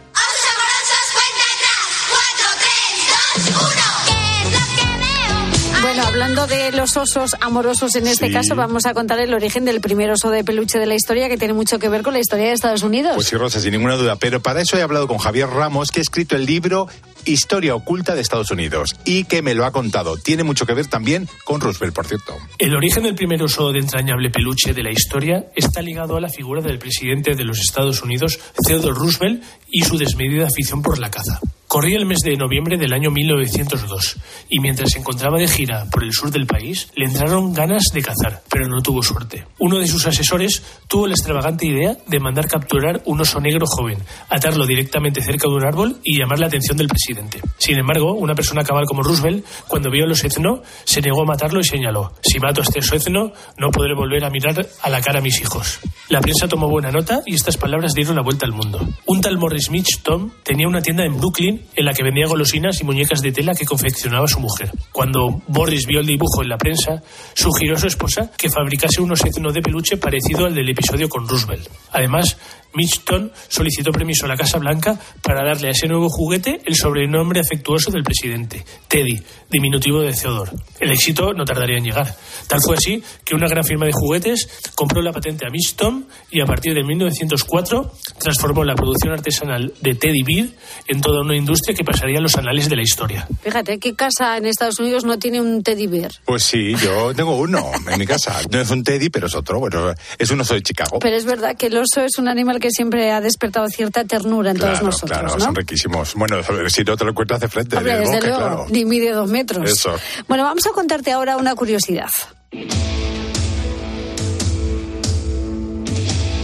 Bueno, 5.82 6.02
hablando 6.04 6.46
de 6.46 6.72
los 6.72 6.96
osos 6.96 7.36
amorosos 7.40 7.94
en 7.94 8.06
este 8.06 8.26
Sí. 8.26 8.32
caso, 8.32 8.56
vamos 8.56 8.86
a 8.86 8.94
contar 8.94 9.20
el 9.20 9.32
origen 9.34 9.64
del 9.64 9.80
primer 9.80 10.10
oso 10.10 10.30
de 10.30 10.42
peluche 10.42 10.78
de 10.78 10.86
la 10.86 10.94
historia 10.94 11.28
que 11.28 11.36
tiene 11.38 11.54
mucho 11.54 11.78
que 11.78 11.88
ver 11.88 12.02
con 12.02 12.12
la 12.12 12.18
historia 12.18 12.46
de 12.46 12.52
Estados 12.52 12.82
Unidos. 12.82 13.12
Pues 13.14 13.28
sí, 13.28 13.36
Rosa, 13.36 13.60
sin 13.60 13.70
ninguna 13.72 13.94
duda. 13.96 14.16
Pero 14.16 14.40
para 14.40 14.60
eso 14.60 14.76
he 14.76 14.82
hablado 14.82 15.06
con 15.06 15.18
Javier 15.18 15.48
Ramos, 15.48 15.90
que 15.90 16.00
ha 16.00 16.02
escrito 16.02 16.34
el 16.34 16.44
libro 16.44 16.88
Historia 17.26 17.74
oculta 17.74 18.14
de 18.14 18.22
Estados 18.22 18.50
Unidos 18.50 18.96
y 19.04 19.24
que 19.24 19.42
me 19.42 19.54
lo 19.54 19.66
ha 19.66 19.72
contado. 19.72 20.16
Tiene 20.16 20.44
mucho 20.44 20.64
que 20.64 20.74
ver 20.74 20.86
también 20.86 21.28
con 21.44 21.60
Roosevelt, 21.60 21.94
por 21.94 22.06
cierto. 22.06 22.36
El 22.58 22.74
origen 22.74 23.02
del 23.02 23.14
primer 23.14 23.42
oso 23.42 23.72
de 23.72 23.80
entrañable 23.80 24.30
peluche 24.30 24.72
de 24.72 24.82
la 24.82 24.90
historia 24.90 25.46
está 25.54 25.82
ligado 25.82 26.16
a 26.16 26.20
la 26.20 26.28
figura 26.28 26.62
del 26.62 26.78
presidente 26.78 27.34
de 27.34 27.44
los 27.44 27.58
Estados 27.58 28.02
Unidos, 28.02 28.38
Theodore 28.66 28.98
Roosevelt, 28.98 29.42
y 29.68 29.82
su 29.82 29.98
desmedida 29.98 30.46
afición 30.46 30.82
por 30.82 30.98
la 30.98 31.10
caza. 31.10 31.40
Corría 31.68 31.98
el 31.98 32.06
mes 32.06 32.20
de 32.20 32.36
noviembre 32.36 32.78
del 32.78 32.92
año 32.92 33.10
1902 33.10 34.16
y 34.48 34.60
mientras 34.60 34.90
se 34.90 35.00
encontraba 35.00 35.36
de 35.36 35.48
gira 35.48 35.84
por 35.90 36.04
el 36.04 36.12
sur 36.12 36.30
del 36.30 36.46
país, 36.46 36.88
le 36.94 37.06
entraron 37.06 37.52
ganas 37.52 37.84
de 37.92 38.02
cazar, 38.02 38.42
pero 38.48 38.68
no 38.68 38.80
tuvo 38.80 39.02
suerte. 39.02 39.44
Uno 39.58 39.78
de 39.78 39.88
sus 39.88 40.06
asesores 40.06 40.62
tuvo 40.86 41.08
la 41.08 41.14
extravagante 41.14 41.66
idea 41.66 41.96
de 42.06 42.20
mandar 42.20 42.46
capturar 42.46 43.02
un 43.06 43.20
oso 43.20 43.40
negro 43.40 43.66
joven, 43.66 43.98
atarlo 44.28 44.64
directamente 44.64 45.20
cerca 45.20 45.48
de 45.48 45.54
un 45.54 45.66
árbol 45.66 45.96
y 46.04 46.18
llamar 46.18 46.38
la 46.38 46.46
atención 46.46 46.76
del 46.76 46.88
presidente. 46.88 47.40
Sin 47.58 47.78
embargo, 47.78 48.14
una 48.14 48.34
persona 48.34 48.62
cabal 48.62 48.84
como 48.86 49.02
Roosevelt, 49.02 49.44
cuando 49.66 49.90
vio 49.90 50.04
el 50.04 50.12
oséceno, 50.12 50.62
se 50.84 51.00
negó 51.00 51.22
a 51.22 51.26
matarlo 51.26 51.60
y 51.60 51.64
señaló, 51.64 52.12
si 52.22 52.38
mato 52.38 52.60
a 52.60 52.64
este 52.64 52.78
oséceno, 52.78 53.32
no 53.58 53.70
podré 53.70 53.94
volver 53.94 54.24
a 54.24 54.30
mirar 54.30 54.66
a 54.82 54.88
la 54.88 55.00
cara 55.00 55.18
a 55.18 55.22
mis 55.22 55.40
hijos. 55.40 55.80
La 56.08 56.20
prensa 56.20 56.46
tomó 56.46 56.68
buena 56.68 56.92
nota 56.92 57.22
y 57.26 57.34
estas 57.34 57.56
palabras 57.56 57.92
dieron 57.92 58.14
la 58.14 58.22
vuelta 58.22 58.46
al 58.46 58.52
mundo. 58.52 58.80
Un 59.06 59.20
tal 59.20 59.38
Morris 59.38 59.70
Mitch 59.70 60.02
Tom 60.02 60.30
tenía 60.44 60.68
una 60.68 60.80
tienda 60.80 61.04
en 61.04 61.16
Brooklyn 61.16 61.55
en 61.74 61.84
la 61.84 61.92
que 61.92 62.02
vendía 62.02 62.26
golosinas 62.26 62.80
y 62.80 62.84
muñecas 62.84 63.20
de 63.20 63.32
tela 63.32 63.54
que 63.54 63.64
confeccionaba 63.64 64.26
su 64.26 64.40
mujer. 64.40 64.70
Cuando 64.92 65.42
Boris 65.48 65.86
vio 65.86 66.00
el 66.00 66.06
dibujo 66.06 66.42
en 66.42 66.48
la 66.48 66.58
prensa, 66.58 67.02
sugirió 67.34 67.74
a 67.74 67.78
su 67.78 67.86
esposa 67.86 68.30
que 68.36 68.50
fabricase 68.50 69.00
un 69.00 69.12
oséceno 69.12 69.52
de 69.52 69.62
peluche 69.62 69.96
parecido 69.96 70.46
al 70.46 70.54
del 70.54 70.68
episodio 70.68 71.08
con 71.08 71.28
Roosevelt. 71.28 71.68
Además, 71.92 72.36
Mitchton 72.76 73.32
solicitó 73.48 73.90
permiso 73.90 74.26
a 74.26 74.28
la 74.28 74.36
Casa 74.36 74.58
Blanca 74.58 74.98
para 75.22 75.42
darle 75.42 75.68
a 75.68 75.70
ese 75.70 75.88
nuevo 75.88 76.08
juguete 76.10 76.60
el 76.64 76.74
sobrenombre 76.74 77.40
afectuoso 77.40 77.90
del 77.90 78.02
presidente, 78.02 78.64
Teddy, 78.86 79.18
diminutivo 79.50 80.02
de 80.02 80.12
Theodore. 80.12 80.52
El 80.78 80.92
éxito 80.92 81.32
no 81.32 81.44
tardaría 81.44 81.78
en 81.78 81.84
llegar. 81.84 82.14
Tal 82.46 82.60
fue 82.60 82.76
así 82.76 83.02
que 83.24 83.34
una 83.34 83.48
gran 83.48 83.64
firma 83.64 83.86
de 83.86 83.92
juguetes 83.92 84.70
compró 84.74 85.00
la 85.00 85.12
patente 85.12 85.46
a 85.46 85.50
Mitchton 85.50 86.06
y 86.30 86.42
a 86.42 86.44
partir 86.44 86.74
de 86.74 86.84
1904 86.84 87.92
transformó 88.18 88.62
la 88.62 88.74
producción 88.74 89.14
artesanal 89.14 89.72
de 89.80 89.94
Teddy 89.94 90.22
Bear 90.22 90.48
en 90.86 91.00
toda 91.00 91.22
una 91.22 91.36
industria 91.46 91.76
que 91.76 91.84
pasaría 91.84 92.18
a 92.18 92.20
los 92.20 92.34
anales 92.34 92.68
de 92.68 92.74
la 92.74 92.82
historia. 92.82 93.26
Fíjate, 93.40 93.78
¿qué 93.78 93.94
casa 93.94 94.36
en 94.36 94.46
Estados 94.46 94.80
Unidos 94.80 95.04
no 95.04 95.16
tiene 95.18 95.40
un 95.40 95.62
teddy 95.62 95.86
bear? 95.86 96.10
Pues 96.24 96.42
sí, 96.42 96.74
yo 96.82 97.14
tengo 97.14 97.36
uno 97.36 97.70
en 97.88 97.98
mi 98.00 98.04
casa. 98.06 98.40
No 98.50 98.60
es 98.60 98.68
un 98.70 98.82
teddy, 98.82 99.08
pero 99.10 99.28
es 99.28 99.34
otro. 99.36 99.60
Bueno, 99.60 99.94
es 100.18 100.30
un 100.30 100.40
oso 100.40 100.54
de 100.54 100.62
Chicago. 100.62 100.98
Pero 100.98 101.16
es 101.16 101.24
verdad 101.24 101.56
que 101.56 101.66
el 101.66 101.76
oso 101.76 102.02
es 102.02 102.18
un 102.18 102.26
animal 102.26 102.58
que 102.58 102.70
siempre 102.70 103.12
ha 103.12 103.20
despertado 103.20 103.68
cierta 103.68 104.04
ternura 104.04 104.50
en 104.50 104.56
todos 104.58 104.70
Claro, 104.72 104.86
nosotros, 104.86 105.18
claro, 105.18 105.36
¿no? 105.38 105.44
son 105.44 105.54
riquísimos. 105.54 106.14
Bueno, 106.14 106.36
si 106.68 106.82
no 106.82 106.96
te 106.96 107.04
lo 107.04 107.10
encuentras 107.10 107.40
de 107.40 107.48
frente, 107.48 107.76
Hombre, 107.76 107.98
desde 107.98 108.20
luego, 108.22 108.38
claro. 108.38 108.66
ni 108.70 108.84
mide 108.84 109.12
dos 109.12 109.30
metros. 109.30 109.70
Eso. 109.70 109.94
Bueno, 110.26 110.42
vamos 110.42 110.66
a 110.66 110.70
contarte 110.70 111.12
ahora 111.12 111.36
una 111.36 111.54
curiosidad. 111.54 112.08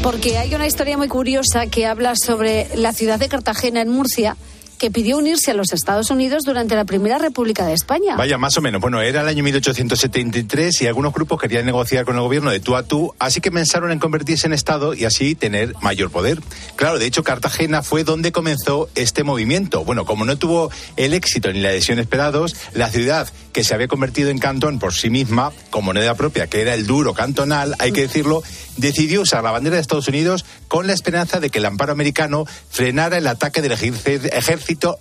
Porque 0.02 0.36
hay 0.38 0.52
una 0.54 0.66
historia 0.66 0.96
muy 0.98 1.06
curiosa 1.08 1.66
que 1.66 1.86
habla 1.86 2.14
sobre 2.16 2.68
la 2.74 2.92
ciudad 2.92 3.18
de 3.20 3.28
Cartagena 3.28 3.80
en 3.82 3.88
Murcia, 3.88 4.36
que 4.82 4.90
pidió 4.90 5.16
unirse 5.16 5.52
a 5.52 5.54
los 5.54 5.72
Estados 5.72 6.10
Unidos 6.10 6.42
durante 6.44 6.74
la 6.74 6.84
Primera 6.84 7.16
República 7.16 7.64
de 7.64 7.72
España. 7.72 8.16
Vaya, 8.16 8.36
más 8.36 8.56
o 8.56 8.60
menos. 8.60 8.80
Bueno, 8.80 9.00
era 9.00 9.20
el 9.20 9.28
año 9.28 9.44
1873 9.44 10.82
y 10.82 10.88
algunos 10.88 11.14
grupos 11.14 11.40
querían 11.40 11.64
negociar 11.64 12.04
con 12.04 12.16
el 12.16 12.22
gobierno 12.22 12.50
de 12.50 12.58
tú 12.58 12.74
a 12.74 12.82
tú, 12.82 13.14
así 13.20 13.40
que 13.40 13.52
pensaron 13.52 13.92
en 13.92 14.00
convertirse 14.00 14.48
en 14.48 14.52
Estado 14.52 14.92
y 14.94 15.04
así 15.04 15.36
tener 15.36 15.76
mayor 15.80 16.10
poder. 16.10 16.40
Claro, 16.74 16.98
de 16.98 17.06
hecho, 17.06 17.22
Cartagena 17.22 17.84
fue 17.84 18.02
donde 18.02 18.32
comenzó 18.32 18.88
este 18.96 19.22
movimiento. 19.22 19.84
Bueno, 19.84 20.04
como 20.04 20.24
no 20.24 20.36
tuvo 20.36 20.72
el 20.96 21.14
éxito 21.14 21.52
ni 21.52 21.60
la 21.60 21.68
adhesión 21.68 22.00
esperados, 22.00 22.56
la 22.74 22.88
ciudad 22.90 23.28
que 23.52 23.62
se 23.62 23.74
había 23.74 23.86
convertido 23.86 24.30
en 24.30 24.38
cantón 24.38 24.80
por 24.80 24.94
sí 24.94 25.10
misma, 25.10 25.52
con 25.70 25.84
moneda 25.84 26.14
propia, 26.16 26.48
que 26.48 26.60
era 26.60 26.74
el 26.74 26.88
duro 26.88 27.14
cantonal, 27.14 27.76
hay 27.78 27.92
que 27.92 28.00
decirlo, 28.00 28.42
decidió 28.78 29.20
usar 29.20 29.44
la 29.44 29.50
bandera 29.52 29.76
de 29.76 29.82
Estados 29.82 30.08
Unidos 30.08 30.44
con 30.66 30.86
la 30.88 30.94
esperanza 30.94 31.38
de 31.38 31.50
que 31.50 31.58
el 31.58 31.66
amparo 31.66 31.92
americano 31.92 32.46
frenara 32.70 33.18
el 33.18 33.26
ataque 33.28 33.60
del 33.62 33.72
ejer- 33.72 34.32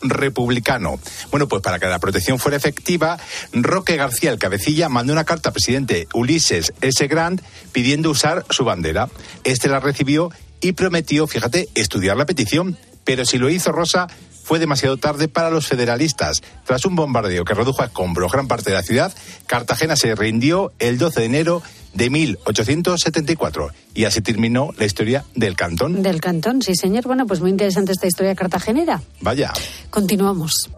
republicano. 0.02 1.00
Bueno, 1.30 1.48
pues 1.48 1.62
para 1.62 1.80
que 1.80 1.88
la 1.88 2.00
protección 2.00 2.40
fuera 2.40 2.58
efectiva, 2.58 3.18
Roque 3.54 3.96
García, 3.96 4.32
el 4.32 4.40
cabecilla, 4.40 4.90
mandó 4.90 5.14
una 5.14 5.26
carta 5.26 5.50
al 5.50 5.54
presidente 5.54 6.08
Ulises 6.14 6.74
S. 6.82 7.08
Grant 7.08 7.42
pidiendo 7.72 8.10
usar 8.10 8.46
su 8.50 8.64
bandera. 8.64 9.10
Este 9.44 9.68
la 9.68 9.80
recibió 9.80 10.32
y 10.62 10.74
prometió, 10.74 11.28
fíjate, 11.28 11.70
estudiar 11.76 12.18
la 12.18 12.26
petición. 12.26 12.78
Pero 13.04 13.26
si 13.26 13.38
lo 13.38 13.50
hizo 13.50 13.72
Rosa, 13.72 14.08
fue 14.44 14.60
demasiado 14.60 14.98
tarde 14.98 15.28
para 15.28 15.50
los 15.50 15.68
federalistas. 15.68 16.42
Tras 16.66 16.86
un 16.86 16.96
bombardeo 16.96 17.46
que 17.46 17.54
redujo 17.54 17.82
a 17.82 17.86
escombros 17.86 18.32
gran 18.32 18.48
parte 18.48 18.70
de 18.70 18.76
la 18.76 18.84
ciudad, 18.84 19.14
Cartagena 19.48 19.96
se 19.96 20.16
rindió 20.16 20.74
el 20.80 20.98
12 20.98 21.20
de 21.22 21.26
enero 21.26 21.64
de 21.94 22.10
1874 22.10 23.70
y 23.94 24.06
así 24.06 24.22
terminó 24.22 24.70
la 24.78 24.86
historia 24.86 25.26
del 25.36 25.56
cantón. 25.56 26.02
Del 26.02 26.22
cantón, 26.22 26.62
sí 26.62 26.76
señor. 26.76 27.06
Bueno, 27.06 27.26
pues 27.26 27.42
muy 27.42 27.50
interesante 27.50 27.92
esta 27.92 28.08
historia 28.08 28.36
cartagenera. 28.36 29.02
Vaya. 29.20 29.52
Continuamos. 29.90 30.70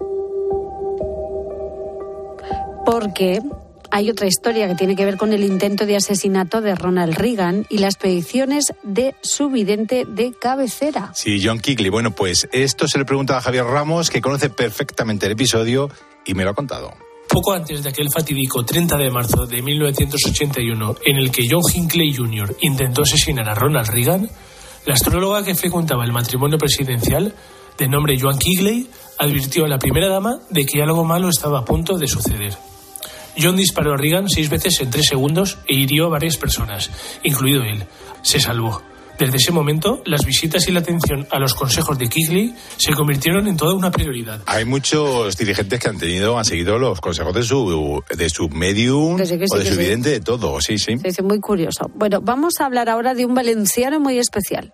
Porque 2.86 3.40
hay 3.92 4.10
otra 4.10 4.26
historia 4.26 4.68
que 4.68 4.74
tiene 4.74 4.96
que 4.96 5.06
ver 5.06 5.18
con 5.18 5.34
el 5.34 5.44
intento 5.44 5.86
de 5.86 5.96
asesinato 5.96 6.62
de 6.62 6.74
Ronald 6.74 7.14
Reagan 7.14 7.68
y 7.70 7.78
las 7.78 7.96
predicciones 7.96 8.74
de 8.82 9.16
su 9.22 9.50
vidente 9.50 10.06
de 10.06 10.34
cabecera. 10.34 11.12
Sí, 11.14 11.40
John 11.46 11.60
Kigley. 11.60 11.92
Bueno, 11.92 12.10
pues 12.10 12.50
esto 12.52 12.88
se 12.88 12.98
le 12.98 13.06
preguntaba 13.06 13.38
a 13.38 13.44
Javier 13.44 13.66
Ramos, 13.66 14.10
que 14.10 14.20
conoce 14.20 14.50
perfectamente 14.50 15.28
el 15.28 15.34
episodio 15.34 15.92
y 16.26 16.34
me 16.34 16.44
lo 16.44 16.50
ha 16.50 16.54
contado. 16.56 16.92
Poco 17.28 17.54
antes 17.54 17.82
de 17.82 17.90
aquel 17.90 18.10
fatídico 18.14 18.64
30 18.64 18.98
de 18.98 19.10
marzo 19.10 19.46
de 19.46 19.62
1981, 19.62 20.96
en 21.06 21.18
el 21.18 21.32
que 21.32 21.48
John 21.50 21.64
Hinckley 21.74 22.14
Jr. 22.14 22.56
intentó 22.62 23.02
asesinar 23.02 23.50
a 23.50 23.56
Ronald 23.56 23.90
Reagan, 23.90 24.30
la 24.86 24.94
astróloga 24.94 25.44
que 25.44 25.56
frecuentaba 25.56 26.04
el 26.04 26.12
matrimonio 26.12 26.58
presidencial, 26.58 27.34
de 27.78 27.88
nombre 27.88 28.20
Joan 28.20 28.38
Kigley, 28.38 28.88
advirtió 29.18 29.66
a 29.66 29.70
la 29.70 29.80
primera 29.80 30.10
dama 30.10 30.40
de 30.50 30.66
que 30.66 30.82
algo 30.82 31.04
malo 31.04 31.30
estaba 31.30 31.60
a 31.60 31.66
punto 31.66 31.98
de 31.98 32.08
suceder. 32.08 32.56
John 33.42 33.56
disparó 33.56 33.94
a 33.94 33.98
Reagan 33.98 34.30
seis 34.30 34.50
veces 34.50 34.80
en 34.82 34.92
tres 34.92 35.08
segundos 35.08 35.58
e 35.68 35.76
hirió 35.76 36.06
a 36.06 36.10
varias 36.10 36.38
personas, 36.38 36.92
incluido 37.24 37.64
él. 37.64 37.86
Se 38.22 38.40
salvó. 38.40 38.82
Desde 39.20 39.38
ese 39.38 39.52
momento, 39.52 40.02
las 40.06 40.26
visitas 40.26 40.68
y 40.68 40.72
la 40.72 40.80
atención 40.80 41.28
a 41.32 41.40
los 41.40 41.54
consejos 41.54 41.98
de 41.98 42.10
Kigley 42.10 42.56
se 42.78 42.94
convirtieron 42.94 43.48
en 43.48 43.56
toda 43.56 43.76
una 43.76 43.92
prioridad. 43.92 44.42
Hay 44.48 44.66
muchos 44.66 45.38
dirigentes 45.38 45.80
que 45.80 45.88
han 45.88 45.98
tenido, 46.00 46.38
han 46.38 46.46
seguido 46.46 46.80
los 46.80 47.00
consejos 47.00 47.34
de 47.34 47.44
su, 47.44 48.04
de 48.16 48.30
su 48.30 48.50
medium 48.50 49.16
Que 49.18 49.26
sí, 49.26 49.38
que 49.38 49.46
sí, 49.48 49.56
o 49.56 49.60
de 49.60 49.66
su 49.66 49.74
sí. 49.74 49.80
vidente, 49.80 50.10
de 50.10 50.20
todo, 50.20 50.60
sí, 50.62 50.78
sí. 50.80 50.98
Sí, 50.98 51.12
sí, 51.12 51.22
muy 51.22 51.40
curioso. 51.40 51.92
Bueno, 51.94 52.22
vamos 52.22 52.56
a 52.60 52.66
hablar 52.66 52.90
ahora 52.90 53.14
de 53.14 53.26
un 53.26 53.34
valenciano 53.36 54.00
muy 54.00 54.18
especial. 54.18 54.74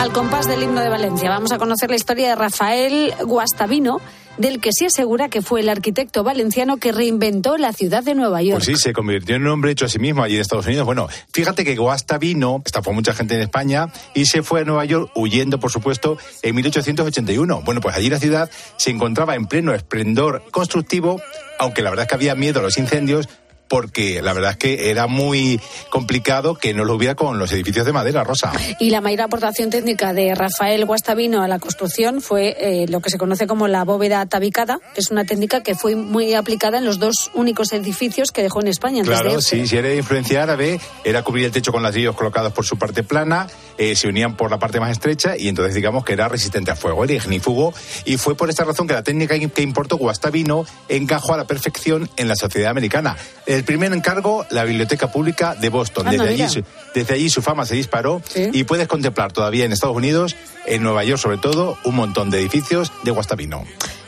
Al 0.00 0.12
compás 0.12 0.46
del 0.46 0.62
himno 0.62 0.80
de 0.82 0.88
Valencia, 0.88 1.30
vamos 1.30 1.52
a 1.52 1.58
conocer 1.58 1.90
la 1.90 1.96
historia 1.96 2.28
de 2.28 2.34
Rafael 2.36 3.14
Guastavino, 3.24 4.00
del 4.38 4.60
que 4.60 4.70
se 4.72 4.86
asegura 4.86 5.28
que 5.28 5.42
fue 5.42 5.60
el 5.60 5.68
arquitecto 5.68 6.22
valenciano 6.22 6.76
que 6.76 6.92
reinventó 6.92 7.56
la 7.56 7.72
ciudad 7.72 8.02
de 8.02 8.14
Nueva 8.14 8.42
York. 8.42 8.62
Pues 8.64 8.78
sí, 8.78 8.82
se 8.82 8.92
convirtió 8.92 9.36
en 9.36 9.42
un 9.42 9.48
hombre 9.48 9.70
hecho 9.70 9.86
a 9.86 9.88
sí 9.88 9.98
mismo 9.98 10.22
allí 10.22 10.36
en 10.36 10.40
Estados 10.40 10.66
Unidos. 10.66 10.86
Bueno, 10.86 11.08
fíjate 11.32 11.64
que 11.64 11.76
Guasta 11.76 12.18
vino, 12.18 12.62
estafó 12.64 12.92
mucha 12.92 13.12
gente 13.12 13.34
en 13.34 13.42
España 13.42 13.88
y 14.14 14.26
se 14.26 14.42
fue 14.42 14.60
a 14.60 14.64
Nueva 14.64 14.84
York 14.84 15.10
huyendo, 15.14 15.58
por 15.58 15.70
supuesto, 15.70 16.18
en 16.42 16.54
1881. 16.54 17.62
Bueno, 17.64 17.80
pues 17.80 17.96
allí 17.96 18.10
la 18.10 18.18
ciudad 18.18 18.50
se 18.76 18.90
encontraba 18.90 19.34
en 19.34 19.46
pleno 19.46 19.74
esplendor 19.74 20.42
constructivo, 20.50 21.20
aunque 21.58 21.82
la 21.82 21.90
verdad 21.90 22.04
es 22.04 22.08
que 22.08 22.14
había 22.14 22.34
miedo 22.34 22.60
a 22.60 22.62
los 22.62 22.78
incendios 22.78 23.28
porque 23.68 24.22
la 24.22 24.32
verdad 24.32 24.52
es 24.52 24.56
que 24.56 24.90
era 24.90 25.06
muy 25.06 25.60
complicado 25.90 26.54
que 26.54 26.74
no 26.74 26.84
lo 26.84 26.94
hubiera 26.94 27.14
con 27.14 27.38
los 27.38 27.52
edificios 27.52 27.86
de 27.86 27.92
madera, 27.92 28.24
Rosa. 28.24 28.52
Y 28.80 28.90
la 28.90 29.00
mayor 29.00 29.22
aportación 29.22 29.70
técnica 29.70 30.12
de 30.12 30.34
Rafael 30.34 30.84
Guastavino 30.84 31.42
a 31.42 31.48
la 31.48 31.58
construcción 31.58 32.20
fue 32.20 32.56
eh, 32.58 32.86
lo 32.88 33.00
que 33.00 33.10
se 33.10 33.18
conoce 33.18 33.46
como 33.46 33.68
la 33.68 33.84
bóveda 33.84 34.24
tabicada, 34.26 34.78
que 34.94 35.00
es 35.00 35.10
una 35.10 35.24
técnica 35.24 35.62
que 35.62 35.74
fue 35.74 35.96
muy 35.96 36.34
aplicada 36.34 36.78
en 36.78 36.84
los 36.84 36.98
dos 36.98 37.30
únicos 37.34 37.72
edificios 37.72 38.32
que 38.32 38.42
dejó 38.42 38.60
en 38.60 38.68
España 38.68 39.02
Claro, 39.02 39.40
sí, 39.40 39.66
si 39.66 39.76
era 39.76 39.88
de 39.88 39.96
influencia 39.96 40.42
árabe, 40.42 40.80
era 41.04 41.22
cubrir 41.22 41.46
el 41.46 41.52
techo 41.52 41.72
con 41.72 41.82
ladrillos 41.82 42.14
colocados 42.14 42.52
por 42.52 42.64
su 42.64 42.78
parte 42.78 43.02
plana, 43.02 43.46
eh, 43.78 43.94
se 43.94 44.08
unían 44.08 44.36
por 44.36 44.50
la 44.50 44.58
parte 44.58 44.80
más 44.80 44.90
estrecha 44.90 45.36
y 45.36 45.48
entonces 45.48 45.74
digamos 45.74 46.04
que 46.04 46.12
era 46.12 46.28
resistente 46.28 46.70
a 46.70 46.76
fuego, 46.76 47.04
era 47.04 47.14
ignífugo 47.14 47.74
y 48.04 48.16
fue 48.16 48.34
por 48.34 48.48
esta 48.48 48.64
razón 48.64 48.86
que 48.86 48.94
la 48.94 49.02
técnica 49.02 49.38
que 49.38 49.62
importó 49.62 49.96
Guastavino 49.96 50.64
encajó 50.88 51.34
a 51.34 51.36
la 51.36 51.46
perfección 51.46 52.08
en 52.16 52.28
la 52.28 52.36
sociedad 52.36 52.70
americana. 52.70 53.16
El 53.56 53.64
primer 53.64 53.90
encargo, 53.94 54.44
la 54.50 54.64
Biblioteca 54.64 55.10
Pública 55.10 55.54
de 55.54 55.70
Boston. 55.70 56.06
Anda, 56.06 56.24
Desde 56.24 56.34
allí, 56.34 56.42
mira. 56.42 56.48
su, 56.50 56.62
desde 56.94 57.14
allí 57.14 57.30
su 57.30 57.40
fama 57.40 57.64
se 57.64 57.74
disparó 57.74 58.20
y 58.34 58.64
puedes 58.64 58.86
contemplar 58.86 59.32
todavía 59.32 59.64
en 59.64 59.72
Estados 59.72 59.96
Unidos, 59.96 60.36
en 60.66 60.82
Nueva 60.82 61.04
York 61.04 61.18
sobre 61.18 61.38
todo, 61.38 61.78
un 61.84 61.94
montón 61.94 62.28
de 62.28 62.38
edificios 62.38 62.92
de 63.02 63.12
Guastavino. 63.12 63.64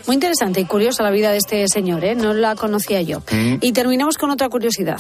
Muy 0.07 0.14
interesante 0.14 0.61
y 0.61 0.66
curiosa 0.66 1.03
la 1.03 1.11
vida 1.11 1.30
de 1.30 1.38
este 1.38 1.66
señor, 1.68 2.05
¿eh? 2.05 2.14
no 2.14 2.34
la 2.34 2.57
conocía 2.57 3.01
yo. 3.01 3.20
Mm. 3.30 3.55
Y 3.62 3.72
terminamos 3.72 4.18
con 4.18 4.30
otra 4.30 4.51
curiosidad. 4.51 4.99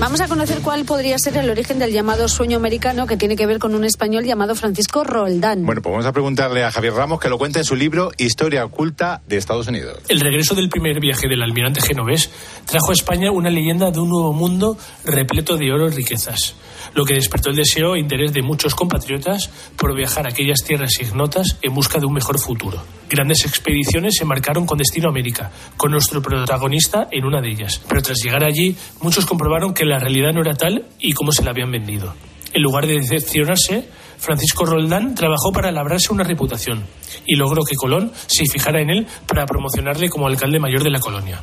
Vamos 0.00 0.22
a 0.22 0.28
conocer 0.28 0.62
cuál 0.62 0.86
podría 0.86 1.18
ser 1.18 1.36
el 1.36 1.50
origen 1.50 1.78
del 1.78 1.92
llamado 1.92 2.26
sueño 2.26 2.56
americano 2.56 3.06
que 3.06 3.18
tiene 3.18 3.36
que 3.36 3.44
ver 3.44 3.58
con 3.58 3.74
un 3.74 3.84
español 3.84 4.24
llamado 4.24 4.54
Francisco 4.54 5.04
Roldán. 5.04 5.66
Bueno, 5.66 5.82
pues 5.82 5.92
vamos 5.92 6.06
a 6.06 6.12
preguntarle 6.12 6.64
a 6.64 6.70
Javier 6.70 6.94
Ramos 6.94 7.20
que 7.20 7.28
lo 7.28 7.36
cuenta 7.36 7.58
en 7.58 7.66
su 7.66 7.76
libro 7.76 8.10
Historia 8.16 8.64
oculta 8.64 9.20
de 9.28 9.36
Estados 9.36 9.68
Unidos. 9.68 9.98
El 10.08 10.20
regreso 10.20 10.54
del 10.54 10.70
primer 10.70 11.00
viaje 11.00 11.28
del 11.28 11.42
almirante 11.42 11.82
genovés 11.82 12.30
trajo 12.64 12.92
a 12.92 12.94
España 12.94 13.30
una 13.30 13.50
leyenda 13.50 13.90
de 13.90 14.00
un 14.00 14.08
nuevo 14.08 14.32
mundo 14.32 14.78
repleto 15.04 15.58
de 15.58 15.70
oro 15.70 15.88
y 15.88 15.90
riquezas, 15.90 16.54
lo 16.94 17.04
que 17.04 17.14
despertó 17.14 17.50
el 17.50 17.56
deseo 17.56 17.94
e 17.94 18.00
interés 18.00 18.32
de 18.32 18.42
muchos 18.42 18.74
compatriotas 18.74 19.50
por 19.76 19.94
viajar 19.94 20.26
a 20.26 20.30
aquellas 20.30 20.62
tierras 20.64 21.00
ignotas 21.00 21.58
en 21.62 21.74
busca 21.74 21.98
de 21.98 22.06
un 22.06 22.14
mejor 22.14 22.38
futuro. 22.38 22.82
Grandes 23.08 23.44
expediciones 23.44 24.14
se 24.16 24.24
marcaron 24.24 24.66
con 24.66 24.78
destino 24.78 25.08
a 25.08 25.10
América, 25.10 25.50
con 25.76 25.90
nuestro 25.90 26.22
protagonista 26.22 27.08
en 27.10 27.24
una 27.24 27.40
de 27.40 27.50
ellas. 27.50 27.80
Pero 27.88 28.02
tras 28.02 28.18
llegar 28.22 28.44
allí, 28.44 28.76
muchos 29.00 29.26
comprobaron 29.26 29.74
que 29.74 29.84
la 29.84 29.98
realidad 29.98 30.32
no 30.32 30.42
era 30.42 30.54
tal 30.54 30.86
y 30.98 31.12
como 31.12 31.32
se 31.32 31.42
la 31.42 31.50
habían 31.50 31.70
vendido. 31.70 32.14
En 32.52 32.62
lugar 32.62 32.86
de 32.86 32.94
decepcionarse, 32.94 33.88
Francisco 34.18 34.66
Roldán 34.66 35.14
trabajó 35.14 35.52
para 35.52 35.70
labrarse 35.70 36.12
una 36.12 36.24
reputación 36.24 36.84
y 37.26 37.36
logró 37.36 37.62
que 37.64 37.76
Colón 37.76 38.12
se 38.26 38.44
fijara 38.44 38.80
en 38.80 38.90
él 38.90 39.06
para 39.26 39.46
promocionarle 39.46 40.10
como 40.10 40.26
alcalde 40.26 40.58
mayor 40.58 40.82
de 40.82 40.90
la 40.90 41.00
colonia. 41.00 41.40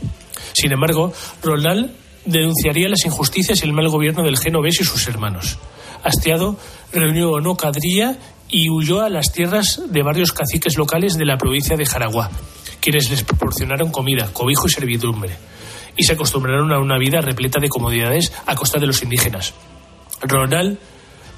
Sin 0.54 0.72
embargo, 0.72 1.14
Roldán 1.42 1.92
denunciaría 2.28 2.90
las 2.90 3.06
injusticias 3.06 3.62
y 3.62 3.66
el 3.66 3.74
mal 3.74 3.90
gobierno 3.90 4.24
del 4.24 4.38
genovés 4.38 4.80
y 4.82 4.84
sus 4.84 5.08
hermanos. 5.08 5.58
Hastiado, 6.04 6.58
reunió 6.92 7.32
una 7.32 7.56
cuadrilla 7.56 8.18
y 8.50 8.70
huyó 8.70 9.02
a 9.02 9.10
las 9.10 9.32
tierras 9.32 9.82
de 9.90 10.04
varios 10.04 10.32
caciques 10.32 10.78
locales 10.78 11.18
de 11.18 11.26
la 11.26 11.38
provincia 11.38 11.76
de 11.76 11.86
Jaragua, 11.86 12.30
quienes 12.80 13.10
les 13.10 13.24
proporcionaron 13.24 13.92
comida, 13.92 14.30
cobijo 14.32 14.68
y 14.68 14.72
servidumbre, 14.72 15.36
y 15.96 16.04
se 16.04 16.14
acostumbraron 16.14 16.72
a 16.72 16.80
una 16.80 16.98
vida 16.98 17.22
repleta 17.22 17.60
de 17.60 17.70
comodidades 17.70 18.32
a 18.46 18.56
costa 18.56 18.80
de 18.80 18.88
los 18.88 19.02
indígenas. 19.04 19.54
Ronald 20.22 20.78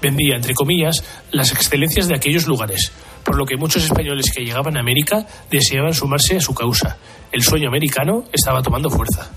vendía, 0.01 0.35
entre 0.35 0.53
comillas, 0.53 1.03
las 1.31 1.51
excelencias 1.51 2.07
de 2.07 2.15
aquellos 2.15 2.47
lugares, 2.47 2.91
por 3.23 3.37
lo 3.37 3.45
que 3.45 3.57
muchos 3.57 3.83
españoles 3.83 4.31
que 4.35 4.43
llegaban 4.43 4.77
a 4.77 4.81
América 4.81 5.25
deseaban 5.49 5.93
sumarse 5.93 6.37
a 6.37 6.41
su 6.41 6.53
causa. 6.53 6.97
El 7.31 7.43
sueño 7.43 7.67
americano 7.67 8.23
estaba 8.31 8.61
tomando 8.61 8.89
fuerza. 8.89 9.31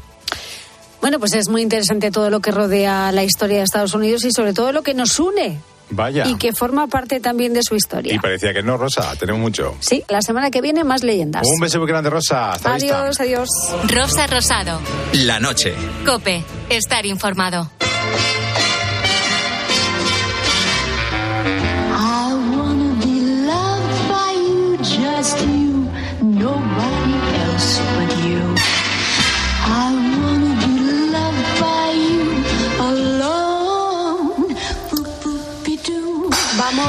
Bueno, 1.03 1.19
pues 1.19 1.35
es 1.35 1.49
muy 1.51 1.61
interesante 1.61 2.11
todo 2.11 2.31
lo 2.31 2.41
que 2.41 2.51
rodea 2.53 3.13
la 3.13 3.25
historia 3.25 3.59
de 3.59 3.65
Estados 3.65 3.93
Unidos 3.93 4.25
y 4.25 4.31
sobre 4.33 4.55
todo 4.55 4.73
lo 4.73 4.83
que 4.83 4.95
nos 4.95 5.19
une 5.19 5.61
Vaya. 5.91 6.27
y 6.27 6.37
que 6.37 6.53
forma 6.55 6.87
parte 6.87 7.21
también 7.21 7.53
de 7.53 7.63
su 7.63 7.75
Y 7.75 7.79
historia. 7.79 8.19
parecía 8.23 8.55
que 8.55 8.63
no, 8.63 8.77
Rosa, 8.79 9.15
tenemos 9.19 9.41
mucho. 9.43 9.75
Sí, 9.81 10.05
la 10.09 10.23
semana 10.23 10.51
que 10.51 10.61
viene 10.63 10.85
más 10.85 11.03
leyendas. 11.03 11.43
Un 11.47 11.61
beso 11.61 11.79
muy 11.81 11.89
grande, 11.89 12.09
Rosa. 12.09 12.53
Hasta 12.53 12.75
vista. 12.77 13.03
Adiós, 13.03 13.21
adiós. 13.21 13.49
Rosa 13.93 14.27
Rosado. 14.29 14.81
La 15.13 15.39
noche. 15.41 15.75
Cope. 16.07 16.43
Estar 16.71 17.05
informado. 17.05 17.69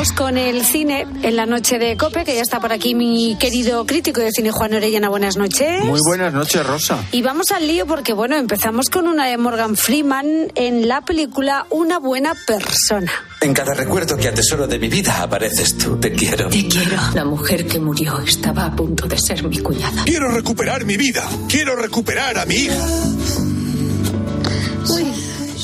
Vamos 0.04 0.18
con 0.18 0.38
el 0.38 0.66
cine 0.66 1.08
en 1.22 1.38
la 1.38 1.46
noche 1.46 1.80
de 1.80 1.96
Cope, 1.96 2.26
que 2.26 2.36
ya 2.36 2.42
está 2.42 2.60
por 2.60 2.74
aquí 2.74 2.94
mi 2.94 3.38
querido 3.40 3.86
crítico 3.86 4.20
de 4.20 4.32
cine 4.32 4.52
Juan 4.52 4.74
Orellana. 4.74 5.08
Buenas 5.08 5.38
noches. 5.38 5.82
Muy 5.86 6.02
buenas 6.06 6.34
noches, 6.34 6.66
Rosa. 6.66 7.02
Y 7.14 7.22
vamos 7.22 7.52
al 7.52 7.66
lío 7.66 7.86
porque, 7.86 8.12
bueno, 8.12 8.36
empezamos 8.36 8.90
con 8.90 9.08
una 9.08 9.28
de 9.28 9.38
Morgan 9.38 9.78
Freeman 9.78 10.52
en 10.56 10.90
la 10.90 11.06
película 11.06 11.68
Una 11.70 12.00
buena 12.00 12.34
persona. 12.46 13.14
En 13.40 13.54
cada 13.54 13.74
recuerdo 13.74 14.18
que 14.18 14.28
atesoro 14.28 14.68
de 14.68 14.78
mi 14.78 14.90
vida 14.90 15.22
apareces 15.22 15.78
tú. 15.78 15.98
Te 15.98 16.12
quiero. 16.12 16.50
Te 16.50 16.68
quiero. 16.68 16.98
La 17.14 17.24
mujer 17.24 17.66
que 17.66 17.80
murió 17.80 18.20
estaba 18.20 18.66
a 18.66 18.76
punto 18.76 19.08
de 19.08 19.18
ser 19.18 19.48
mi 19.48 19.60
cuñada. 19.60 20.04
Quiero 20.04 20.28
recuperar 20.28 20.84
mi 20.84 20.98
vida. 20.98 21.24
Quiero 21.48 21.78
recuperar 21.78 22.40
a 22.40 22.46
mi 22.46 22.56
hija. 22.56 22.86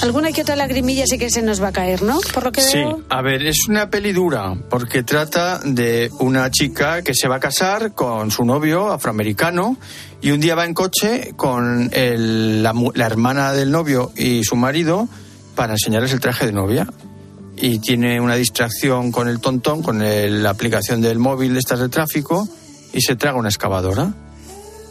Alguna 0.01 0.31
que 0.31 0.41
otra 0.41 0.55
lagrimilla 0.55 1.05
sí 1.07 1.17
que 1.17 1.29
se 1.29 1.41
nos 1.41 1.61
va 1.61 1.69
a 1.69 1.71
caer, 1.71 2.01
¿no? 2.03 2.19
Por 2.33 2.43
lo 2.43 2.51
que 2.51 2.61
Sí, 2.61 2.77
veo. 2.77 3.01
a 3.09 3.21
ver, 3.21 3.45
es 3.45 3.67
una 3.67 3.89
peli 3.89 4.13
dura 4.13 4.55
porque 4.69 5.03
trata 5.03 5.59
de 5.63 6.09
una 6.19 6.49
chica 6.51 7.01
que 7.01 7.13
se 7.13 7.27
va 7.27 7.35
a 7.35 7.39
casar 7.39 7.93
con 7.93 8.31
su 8.31 8.45
novio 8.45 8.91
afroamericano 8.91 9.77
y 10.21 10.31
un 10.31 10.39
día 10.39 10.55
va 10.55 10.65
en 10.65 10.73
coche 10.73 11.33
con 11.35 11.89
el- 11.93 12.63
la, 12.63 12.73
hermana 13.05 13.51
del 13.53 13.71
novio 13.71 14.11
y 14.15 14.43
su 14.43 14.55
marido 14.55 15.07
para 15.55 15.73
enseñarles 15.73 16.13
el 16.13 16.19
traje 16.19 16.45
de 16.45 16.51
novia. 16.53 16.87
Y 17.57 17.79
tiene 17.79 18.21
una 18.21 18.35
distracción 18.35 19.11
con 19.11 19.27
el 19.27 19.41
tontón, 19.41 19.81
con 19.83 20.01
el- 20.01 20.43
la 20.43 20.51
aplicación 20.51 21.01
del 21.01 21.19
móvil 21.19 21.53
de 21.53 21.59
estas 21.59 21.79
de 21.79 21.89
tráfico 21.89 22.47
y 22.93 23.01
se 23.01 23.15
traga 23.17 23.37
una 23.37 23.49
excavadora 23.49 24.13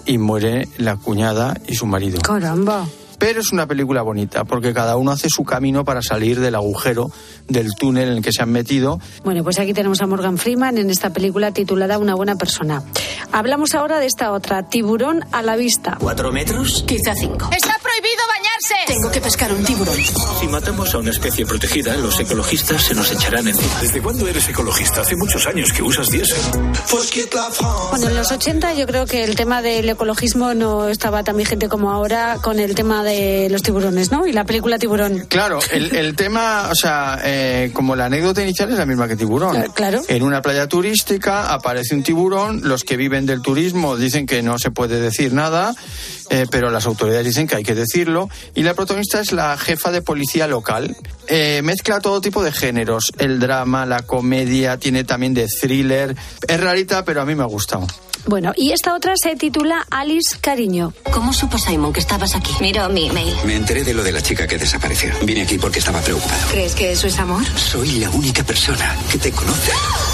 y 0.05 0.19
muere 0.19 0.69
la 0.77 0.97
cuñada 0.97 1.57
y 1.67 1.75
su 1.75 1.87
marido. 1.87 2.21
Caramba. 2.21 2.87
Pero 3.19 3.41
es 3.41 3.53
una 3.53 3.67
película 3.67 4.03
bonita 4.03 4.45
porque 4.45 4.73
cada 4.73 4.97
uno 4.97 5.11
hace 5.11 5.29
su 5.29 5.45
camino 5.45 5.85
para 5.85 6.03
salir 6.03 6.41
del 6.41 6.55
agujero, 6.55 7.11
del 7.49 7.69
túnel 7.79 8.09
en 8.09 8.17
el 8.19 8.23
que 8.23 8.33
se 8.33 8.43
han 8.43 8.51
metido. 8.51 9.01
Bueno, 9.25 9.43
pues 9.45 9.59
aquí 9.59 9.73
tenemos 9.73 10.01
a 10.01 10.07
Morgan 10.07 10.39
Freeman 10.39 10.79
en 10.79 10.91
esta 10.91 11.11
película 11.11 11.53
titulada 11.53 11.99
Una 11.99 12.15
buena 12.15 12.37
persona. 12.37 12.83
Hablamos 13.33 13.75
ahora 13.75 13.99
de 13.99 14.07
esta 14.07 14.33
otra, 14.33 14.69
Tiburón 14.69 15.25
a 15.33 15.43
la 15.43 15.57
vista. 15.57 15.97
¿Cuatro 16.01 16.33
metros? 16.33 16.85
Quizá 16.87 17.15
cinco. 17.15 17.51
Está 17.53 17.77
prohibido 17.83 18.23
bañarse 18.35 18.48
Tengo 18.87 19.11
que 19.11 19.21
pescar 19.21 19.53
un 19.53 19.65
tiburón. 19.65 19.95
Si 20.41 20.49
matamos 20.49 20.93
a 20.93 20.99
una 20.99 21.11
especie 21.11 21.47
protegida, 21.47 21.97
los 21.97 22.19
ecologistas 22.19 22.83
se 22.83 22.95
nos 22.95 23.13
echarán 23.13 23.47
encima. 23.47 23.81
¿Desde 23.81 24.01
cuándo 24.03 24.27
eres 24.27 24.49
ecologista? 24.49 25.03
Hace 25.03 25.15
muchos 25.15 25.47
años 25.47 25.73
que 25.73 25.83
usas 25.83 26.09
diésel. 26.09 26.39
Bueno, 27.91 28.09
en 28.09 28.17
los 28.17 28.33
80 28.33 28.75
yo 28.75 28.87
creo 28.87 29.07
que 29.07 29.23
el 29.23 29.37
tema 29.37 29.63
del 29.63 29.89
ecologismo 29.89 30.55
no 30.55 30.89
estaba 30.89 31.23
tan 31.23 31.37
vigente 31.37 31.69
como 31.69 31.93
ahora 31.93 32.39
con 32.43 32.59
el 32.59 32.75
tema 32.75 33.05
de 33.05 33.49
los 33.49 33.63
tiburones, 33.63 34.11
¿no? 34.11 34.27
Y 34.27 34.33
la 34.33 34.45
película 34.45 34.79
Tiburón. 34.79 35.27
Claro, 35.29 35.61
el, 35.71 35.95
el 35.95 36.17
tema, 36.17 36.69
o 36.71 36.75
sea, 36.75 37.21
eh, 37.25 37.71
como 37.73 37.95
la 37.95 38.07
anécdota 38.07 38.43
inicial 38.43 38.73
es 38.73 38.79
la 38.79 38.87
misma 38.87 39.07
que 39.07 39.17
tiburón. 39.17 39.53
Claro, 39.53 39.73
claro. 39.73 40.03
En 40.09 40.23
una 40.23 40.43
playa 40.43 40.67
turística 40.67 41.53
aparece 41.53 41.95
un 41.95 42.03
tiburón, 42.03 42.63
los 42.65 42.83
que 42.83 42.97
viven 42.97 43.25
del 43.25 43.41
turismo 43.41 43.97
dicen 43.97 44.27
que 44.27 44.43
no 44.43 44.59
se 44.59 44.71
puede 44.71 45.01
decir 45.01 45.33
nada, 45.33 45.75
eh, 46.31 46.47
pero 46.51 46.71
las 46.71 46.87
autoridades 46.87 47.25
dicen 47.25 47.47
que 47.47 47.57
hay 47.57 47.65
que 47.65 47.75
decirlo, 47.75 48.29
y 48.55 48.63
la 48.63 48.75
protagonista 48.75 49.21
es 49.21 49.33
la 49.33 49.57
jefa 49.57 49.91
de 49.91 50.03
policía 50.03 50.47
local. 50.47 50.97
Eh, 51.27 51.61
mezcla 51.63 52.01
todo 52.01 52.21
tipo 52.21 52.43
de 52.43 52.53
géneros, 52.53 53.13
el 53.19 53.39
drama, 53.39 53.87
la 53.87 54.03
comedia, 54.03 54.79
tiene 54.79 55.05
también 55.05 55.35
de 55.35 55.47
thriller. 55.47 56.17
Es 56.47 56.61
rarita, 56.61 57.05
pero 57.05 57.23
a 57.23 57.25
mí 57.25 57.35
me 57.35 57.43
ha 57.43 57.47
gustado. 57.47 57.87
Bueno, 58.27 58.53
y 58.57 58.73
esta 58.73 58.95
otra 58.95 59.15
se 59.17 59.37
titula 59.37 59.87
Alice 59.91 60.37
Cariño. 60.41 60.93
¿Cómo 61.13 61.33
supo 61.33 61.57
Simon 61.57 61.93
que 61.93 62.01
estabas 62.01 62.35
aquí? 62.35 62.53
Miro 62.61 62.89
mi 62.91 63.09
mail. 63.11 63.35
Me 63.45 63.55
enteré 63.55 63.85
de 63.85 63.95
lo 63.95 64.03
de 64.03 64.13
la 64.13 64.21
chica 64.21 64.47
que 64.47 64.59
desapareció. 64.59 65.13
Vine 65.23 65.43
aquí 65.43 65.57
porque 65.59 65.79
estaba 65.79 66.01
preocupado. 66.01 66.49
¿Crees 66.51 66.75
que 66.75 66.93
eso 66.93 67.07
es 67.07 67.19
amor? 67.19 67.43
Soy 67.57 67.93
la 68.01 68.11
única 68.11 68.43
persona 68.45 68.97
que 69.11 69.19
te 69.19 69.31
conoce. 69.33 69.73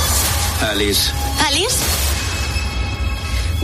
Alice, 0.70 1.10
¿Alice? 1.46 1.76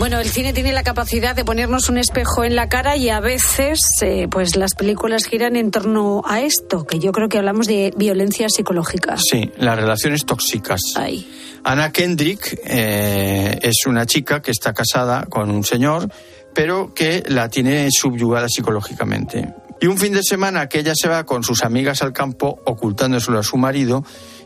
Bueno, 0.01 0.18
el 0.18 0.30
cine 0.30 0.55
tiene 0.55 0.72
la 0.72 0.82
capacidad 0.82 1.36
de 1.36 1.44
ponernos 1.44 1.90
un 1.90 1.98
espejo 1.98 2.42
en 2.42 2.57
la 2.57 2.70
cara 2.70 2.96
y 2.96 3.11
a 3.11 3.20
veces, 3.20 3.80
eh, 4.01 4.28
pues 4.30 4.57
las 4.57 4.74
películas 4.74 5.26
giran 5.26 5.57
en 5.57 5.70
torno 5.70 6.22
a 6.24 6.40
esto, 6.40 6.86
que 6.86 6.98
yo 6.98 7.12
creo 7.12 7.28
que 7.28 7.36
hablamos 7.36 7.66
de 7.66 7.92
violencia 7.98 8.48
psicológica. 8.48 9.18
Sí, 9.18 9.53
las 9.59 9.76
relaciones 9.76 10.24
tóxicas. 10.24 10.80
Ay. 10.96 11.30
Ana 11.64 11.92
Kendrick 11.92 12.61
eh, 12.64 13.59
es 13.61 13.84
una 13.84 14.07
chica 14.07 14.40
que 14.40 14.53
está 14.53 14.72
casada 14.72 15.26
con 15.26 15.51
un 15.51 15.64
señor, 15.64 16.11
pero 16.55 16.94
que 16.94 17.22
la 17.26 17.51
tiene 17.51 17.86
subyugada 17.90 18.48
psicológicamente. 18.48 19.53
Y 19.82 19.86
un 19.86 19.98
fin 19.98 20.14
de 20.14 20.22
semana 20.22 20.66
que 20.66 20.78
ella 20.78 20.94
se 20.94 21.09
va 21.09 21.24
con 21.24 21.42
sus 21.44 21.62
amigas 21.62 22.01
al 22.01 22.14
campo, 22.14 22.59
ocultándoselo 22.64 23.38
a 23.38 23.42
su 23.42 23.59
marido, 23.59 24.03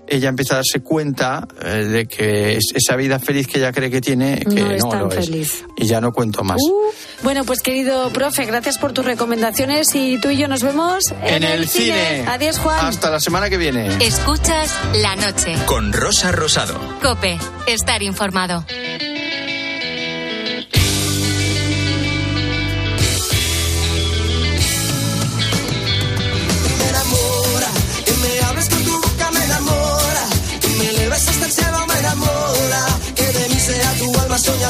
ella 0.08 0.28
empieza 0.28 0.54
a 0.54 0.56
darse 0.58 0.80
cuenta 0.80 1.46
eh, 1.62 1.84
de 1.84 2.06
que 2.06 2.56
es- 2.56 2.72
esa 2.74 2.96
vida 2.96 3.18
feliz 3.18 3.46
que 3.46 3.58
ella 3.58 3.72
cree 3.72 3.90
que 3.90 4.00
tiene, 4.00 4.38
que 4.40 4.60
No 4.60 4.66
no, 4.68 4.72
es 4.72 4.88
tan 4.88 5.00
lo 5.00 5.08
es. 5.12 5.26
feliz. 5.26 5.64
Y 5.76 5.86
ya 5.86 6.00
no 6.00 6.12
cuento 6.12 6.42
más. 6.44 6.58
Uh, 6.62 6.92
bueno, 7.22 7.44
pues 7.44 7.60
querido 7.60 8.10
profe, 8.10 8.44
gracias 8.44 8.78
por 8.78 8.92
tus 8.92 9.04
recomendaciones 9.04 9.94
y 9.94 10.18
tú 10.18 10.30
y 10.30 10.36
yo 10.36 10.48
nos 10.48 10.62
vemos 10.62 11.04
en, 11.22 11.42
el 11.44 11.68
cine. 11.68 12.24
Adiós, 12.28 12.58
Juan. 12.58 12.86
Hasta 12.86 13.10
la 13.10 13.20
semana 13.20 13.48
que 13.50 13.56
viene. 13.56 13.88
Escuchas 14.00 14.74
la 14.94 15.16
noche. 15.16 15.54
Con 15.66 15.92
Rosa 15.92 16.32
Rosado. 16.32 16.78
Cope, 17.02 17.38
estar 17.66 18.02
informado. 18.02 18.64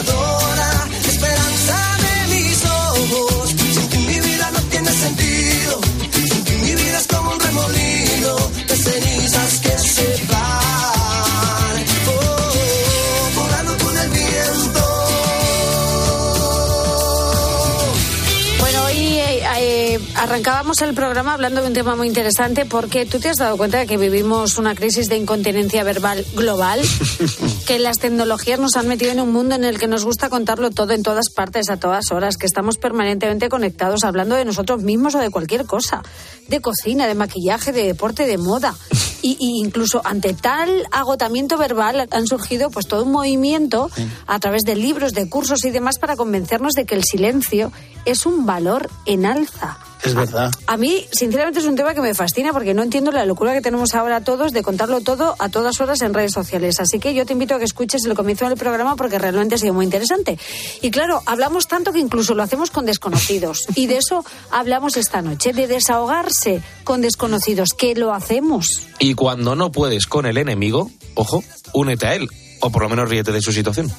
Tu 0.03 0.44
arrancábamos 20.35 20.83
el 20.83 20.95
programa 20.95 21.35
hablando 21.35 21.61
de 21.61 21.69
un 21.69 21.75
tema 21.75 21.95
muy 21.95 22.09
interesante 22.09 22.65
porque 22.65 23.07
tú 23.07 23.21
te 23.21 23.29
has 23.29 23.37
dado 23.37 23.57
cuenta 23.57 23.79
de 23.79 23.87
que 23.87 23.97
vivimos 23.97 24.59
una 24.59 24.75
crisis 24.75 25.09
de 25.09 25.17
incontinencia 25.17 25.85
verbal 25.85 26.27
global, 26.35 26.81
que 27.69 27.79
las 27.79 28.01
tecnologías 28.01 28.59
nos 28.59 28.75
han 28.77 28.89
metido 28.89 29.13
en 29.13 29.21
un 29.21 29.33
mundo 29.33 29.55
en 29.55 29.63
el 29.63 29.79
que 29.79 29.87
nos 29.87 30.05
gusta 30.05 30.31
contarlo 30.31 30.73
todo 30.73 30.93
en 30.93 31.05
todas 31.05 31.31
partes, 31.31 31.71
a 31.71 31.77
todas 31.77 32.11
horas, 32.11 32.37
que 32.37 32.47
estamos 32.47 32.79
permanentemente 32.79 33.49
conectados 33.49 34.03
hablando 34.03 34.35
de 34.35 34.45
nosotros 34.45 34.83
mismos 34.83 35.15
o 35.15 35.21
de 35.21 35.31
cualquier 35.31 35.67
cosa, 35.67 36.03
de 36.49 36.61
cocina, 36.61 37.07
de 37.07 37.15
maquillaje, 37.15 37.71
de 37.71 37.85
deporte, 37.85 38.27
de 38.27 38.37
moda. 38.37 38.75
Y, 39.23 39.37
y 39.39 39.65
incluso 39.65 40.03
ante 40.03 40.35
tal 40.35 40.85
agotamiento 40.91 41.57
verbal 41.59 42.09
han 42.11 42.27
surgido 42.27 42.71
pues 42.71 42.89
todo 42.89 43.05
un 43.05 43.13
movimiento 43.13 43.89
a 44.27 44.41
través 44.41 44.63
de 44.63 44.75
libros, 44.75 45.13
de 45.13 45.29
cursos 45.29 45.65
y 45.65 45.71
demás 45.71 46.01
para 46.01 46.17
convencernos 46.17 46.73
de 46.73 46.87
que 46.87 46.97
el 46.97 47.05
silencio 47.05 47.71
es 48.05 48.27
un 48.27 48.47
valor 48.47 48.91
en 49.07 49.27
alza. 49.27 49.79
Es 50.05 50.15
verdad. 50.15 50.51
A 50.67 50.77
mí, 50.77 51.07
sinceramente, 51.13 51.61
es 51.61 51.67
un 51.67 51.77
tema 51.77 51.95
que 51.95 52.01
me 52.01 52.15
fascina 52.15 52.53
porque 52.53 52.75
no 52.75 52.83
entiendo 52.83 53.11
la 53.11 53.25
locura 53.25 53.55
que 53.55 53.63
tenemos 53.63 53.95
ahora 53.95 54.23
todos 54.23 54.53
de 54.53 54.63
contarlo 54.63 55.01
todo 55.01 55.35
a 55.39 55.49
todas 55.49 55.81
horas 55.81 56.03
en 56.03 56.13
redes 56.13 56.33
sociales. 56.33 56.79
Así 56.81 56.99
que 56.99 57.15
yo 57.15 57.25
te 57.25 57.33
invito 57.33 57.55
a 57.55 57.59
que 57.59 57.65
escuches 57.65 58.05
el 58.05 58.15
comienzo 58.15 58.47
del 58.49 58.59
programa 58.59 58.97
porque 58.97 59.19
realmente 59.19 59.55
ha 59.55 59.59
sido 59.59 59.73
muy 59.73 59.85
interesante. 59.85 60.39
Y 60.83 60.91
claro, 60.91 61.23
hablamos 61.27 61.69
tanto 61.69 61.93
que 61.93 62.01
incluso 62.01 62.35
lo 62.35 62.43
hacemos 62.43 62.71
con 62.71 62.85
desconocidos. 62.85 63.67
Y 63.75 63.87
de 63.87 63.99
eso 63.99 64.25
hablamos 64.51 64.97
esta 64.97 65.23
noche, 65.23 65.53
de 65.53 65.67
desahogarse 65.67 66.63
con 66.85 67.01
desconocidos, 67.01 67.71
que 67.71 67.95
lo 67.95 68.13
hacemos. 68.13 68.83
Y 68.99 69.15
cuando 69.15 69.57
no 69.57 69.73
puedes 69.73 70.07
con 70.07 70.27
el 70.27 70.37
enemigo, 70.37 70.91
ojo, 71.15 71.43
únete 71.73 72.07
a 72.07 72.15
él. 72.15 72.29
O 72.61 72.71
por 72.71 72.83
lo 72.83 72.89
menos 72.89 73.09
ríete 73.09 73.33
de 73.33 73.41
su 73.41 73.53
situación. 73.53 73.91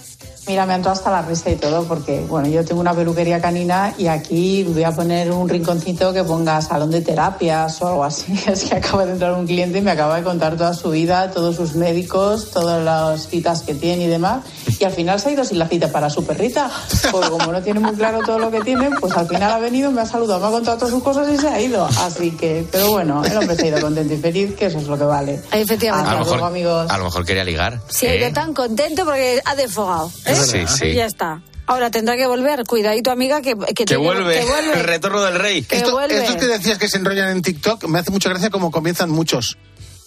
Mira, 0.47 0.65
me 0.67 0.73
han 0.73 0.85
hasta 0.87 1.09
la 1.09 1.23
risa 1.23 1.49
y 1.49 1.55
todo, 1.55 1.85
porque 1.85 2.19
bueno, 2.27 2.47
yo 2.47 2.63
tengo 2.63 2.79
una 2.79 2.93
peluquería 2.93 3.41
canina 3.41 3.95
y 3.97 4.05
aquí 4.07 4.63
voy 4.63 4.83
a 4.83 4.91
poner 4.91 5.31
un 5.31 5.49
rinconcito 5.49 6.13
que 6.13 6.23
ponga 6.23 6.61
salón 6.61 6.91
de 6.91 7.01
terapias 7.01 7.81
o 7.81 7.87
algo 7.87 8.03
así. 8.03 8.33
Es 8.45 8.65
que 8.65 8.75
acaba 8.75 9.05
de 9.05 9.13
entrar 9.13 9.33
un 9.33 9.47
cliente 9.47 9.79
y 9.79 9.81
me 9.81 9.91
acaba 9.91 10.17
de 10.17 10.23
contar 10.23 10.55
toda 10.55 10.73
su 10.73 10.91
vida, 10.91 11.31
todos 11.31 11.55
sus 11.55 11.75
médicos, 11.75 12.51
todas 12.51 12.83
las 12.83 13.27
citas 13.27 13.63
que 13.63 13.73
tiene 13.73 14.03
y 14.03 14.07
demás. 14.07 14.43
Y 14.79 14.83
al 14.83 14.91
final 14.91 15.19
se 15.19 15.29
ha 15.29 15.31
ido 15.31 15.43
sin 15.43 15.57
la 15.57 15.67
cita 15.67 15.91
para 15.91 16.09
su 16.09 16.23
perrita, 16.23 16.69
porque 17.11 17.29
como 17.29 17.51
no 17.51 17.61
tiene 17.61 17.79
muy 17.79 17.95
claro 17.95 18.19
todo 18.25 18.37
lo 18.37 18.51
que 18.51 18.61
tiene, 18.61 18.89
pues 18.99 19.17
al 19.17 19.27
final 19.27 19.51
ha 19.51 19.57
venido, 19.57 19.89
me 19.91 20.01
ha 20.01 20.05
saludado, 20.05 20.39
me 20.41 20.47
ha 20.47 20.51
contado 20.51 20.77
todas 20.77 20.93
sus 20.93 21.01
cosas 21.01 21.27
y 21.31 21.37
se 21.37 21.47
ha 21.47 21.59
ido. 21.59 21.85
Así 21.85 22.31
que, 22.31 22.67
pero 22.71 22.91
bueno, 22.91 23.23
el 23.25 23.35
hombre 23.35 23.55
se 23.55 23.63
ha 23.63 23.67
ido 23.69 23.81
contento 23.81 24.13
y 24.13 24.17
feliz, 24.17 24.55
que 24.55 24.67
eso 24.67 24.77
es 24.77 24.87
lo 24.87 24.97
que 24.97 25.05
vale. 25.05 25.41
Efectivamente. 25.51 26.11
Hasta 26.11 26.23
luego, 26.23 26.45
amigos. 26.45 26.91
a 26.91 26.97
lo 26.97 27.05
mejor 27.05 27.25
quería 27.25 27.43
ligar. 27.43 27.81
Se 27.87 28.09
ha 28.09 28.13
¿eh? 28.13 28.19
ido 28.19 28.31
tan 28.31 28.53
contento 28.53 29.05
porque 29.05 29.41
ha 29.43 29.55
desfogado. 29.55 30.11
¿eh? 30.25 30.34
Sí, 30.43 30.65
sí. 30.67 30.85
Y 30.87 30.95
ya 30.95 31.05
está. 31.05 31.41
Ahora 31.67 31.89
tendrá 31.89 32.15
que 32.15 32.27
volver. 32.27 32.63
Cuidadito, 32.65 33.11
amiga, 33.11 33.41
que, 33.41 33.55
que, 33.55 33.73
Que 33.73 33.85
te- 33.85 33.97
vuelve. 33.97 34.39
que 34.39 34.45
vuelve. 34.45 34.73
El 34.79 34.83
retorno 34.83 35.21
del 35.23 35.35
rey. 35.39 35.63
Que 35.63 35.77
Esto- 35.77 35.91
vuelve. 35.91 36.17
estos 36.17 36.35
que 36.35 36.45
decías 36.45 36.77
que 36.77 36.87
se 36.89 36.97
enrollan 36.97 37.29
en 37.29 37.41
TikTok, 37.41 37.85
me 37.85 37.99
hace 37.99 38.11
mucha 38.11 38.29
gracia 38.29 38.49
como 38.49 38.69
comienzan 38.71 39.09
muchos. 39.09 39.57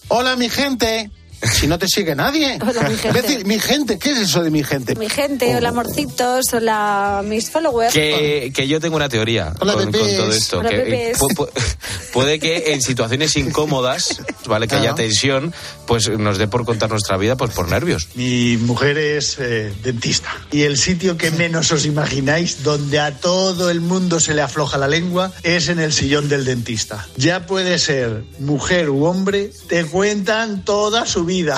Hola, 0.09 0.37
mi 0.37 0.49
gente. 0.49 1.11
Si 1.43 1.67
no 1.67 1.79
te 1.79 1.87
sigue 1.89 2.15
nadie. 2.15 2.59
Hola, 2.67 2.89
mi 2.89 2.97
gente. 2.97 3.09
Imbécil, 3.19 3.45
mi 3.47 3.59
gente, 3.59 3.99
¿qué 3.99 4.11
es 4.13 4.19
eso 4.19 4.43
de 4.43 4.51
mi 4.51 4.63
gente? 4.65 4.95
Mi 4.97 5.09
gente, 5.09 5.55
Oh. 5.55 5.59
hola 5.59 5.69
amorcitos, 5.71 6.53
hola 6.53 7.23
mis 7.25 7.51
followers. 7.51 7.93
Que, 7.93 8.53
que 8.55 8.67
yo 8.69 8.81
tengo 8.81 8.97
una 8.97 9.09
teoría 9.09 9.53
Hola, 9.61 9.75
con, 9.75 9.85
con 9.85 9.93
todo 9.93 10.33
esto. 10.33 10.59
Hola, 10.59 10.71
que, 10.71 11.11
eh, 11.11 11.13
pu- 11.17 11.29
pu- 11.35 11.51
puede 12.13 12.39
que 12.39 12.73
en 12.73 12.83
situaciones 12.83 13.37
incómodas, 13.37 14.21
¿vale? 14.47 14.67
Que 14.69 14.77
haya 14.77 14.95
tensión, 14.95 15.55
pues 15.87 16.09
nos 16.11 16.39
dé 16.39 16.49
por 16.49 16.65
contar 16.65 16.91
nuestra 16.91 17.17
vida 17.17 17.37
pues 17.37 17.51
por 17.53 17.69
nervios. 17.69 18.09
Mi 18.15 18.57
mujer 18.57 18.99
es 18.99 19.37
eh, 19.39 19.73
dentista 19.83 20.29
y 20.51 20.63
el 20.63 20.77
sitio 20.77 21.17
que 21.17 21.31
menos 21.31 21.71
os 21.73 21.85
imagináis 21.87 22.63
donde 22.63 22.99
a 23.01 23.13
todo 23.19 23.71
el 23.71 23.81
mundo 23.81 24.21
se 24.21 24.35
le 24.35 24.43
afloja 24.43 24.77
la 24.79 24.89
lengua 24.89 25.33
es 25.43 25.69
en 25.69 25.79
el 25.79 25.93
sillón 25.93 26.29
del 26.29 26.45
dentista. 26.45 27.07
Ya 27.17 27.47
puede 27.47 27.79
ser 27.79 28.25
mujer 28.41 28.91
u 28.91 29.05
hombre, 29.05 29.51
te 29.69 29.85
cuentan 29.85 30.65
toda 30.65 31.07
su 31.07 31.25
vida. 31.29 31.57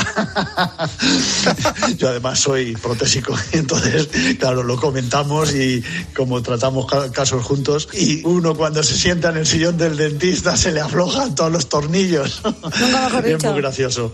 Yo 1.97 2.09
además 2.11 2.39
soy 2.41 2.75
protésico, 2.77 3.35
entonces 3.53 4.09
claro, 4.39 4.63
lo 4.63 4.77
comentamos 4.77 5.55
y 5.55 5.83
como 6.15 6.43
tratamos 6.43 6.87
ca- 6.87 7.11
casos 7.13 7.43
juntos 7.45 7.89
y 7.95 8.23
uno 8.27 8.55
cuando 8.55 8.83
se 8.83 8.95
sienta 8.97 9.31
en 9.31 9.39
el 9.39 9.47
sillón 9.47 9.79
del 9.79 9.97
dentista 9.97 10.57
se 10.57 10.73
le 10.73 10.81
aflojan 10.81 11.35
todos 11.35 11.51
los 11.53 11.69
tornillos. 11.69 12.43
Nunca 12.45 13.01
mejor 13.09 13.27
Es 13.31 13.37
dicho. 13.39 13.53
muy 13.53 13.61
gracioso. 13.63 14.13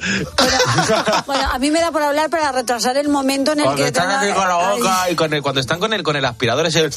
Bueno, 1.26 1.48
a 1.52 1.58
mí 1.58 1.70
me 1.70 1.80
da 1.80 1.90
por 1.90 2.02
hablar 2.02 2.30
para 2.30 2.52
retrasar 2.52 2.96
el 2.96 3.08
momento 3.08 3.52
en 3.52 3.58
el 3.60 3.64
Cuando 3.64 3.82
que 3.82 3.88
están 3.88 4.08
tenga- 4.08 4.20
aquí 4.20 4.32
con 4.32 4.48
la 4.48 4.70
Ay, 4.70 4.78
boca 4.78 5.10
y 5.10 5.14
con 5.16 5.32
el- 5.34 5.42
cuando 5.42 5.60
están 5.60 5.80
con 5.80 5.92
el, 5.92 6.02
con 6.02 6.16
el 6.16 6.24
aspirador 6.24 6.66
ese... 6.66 6.88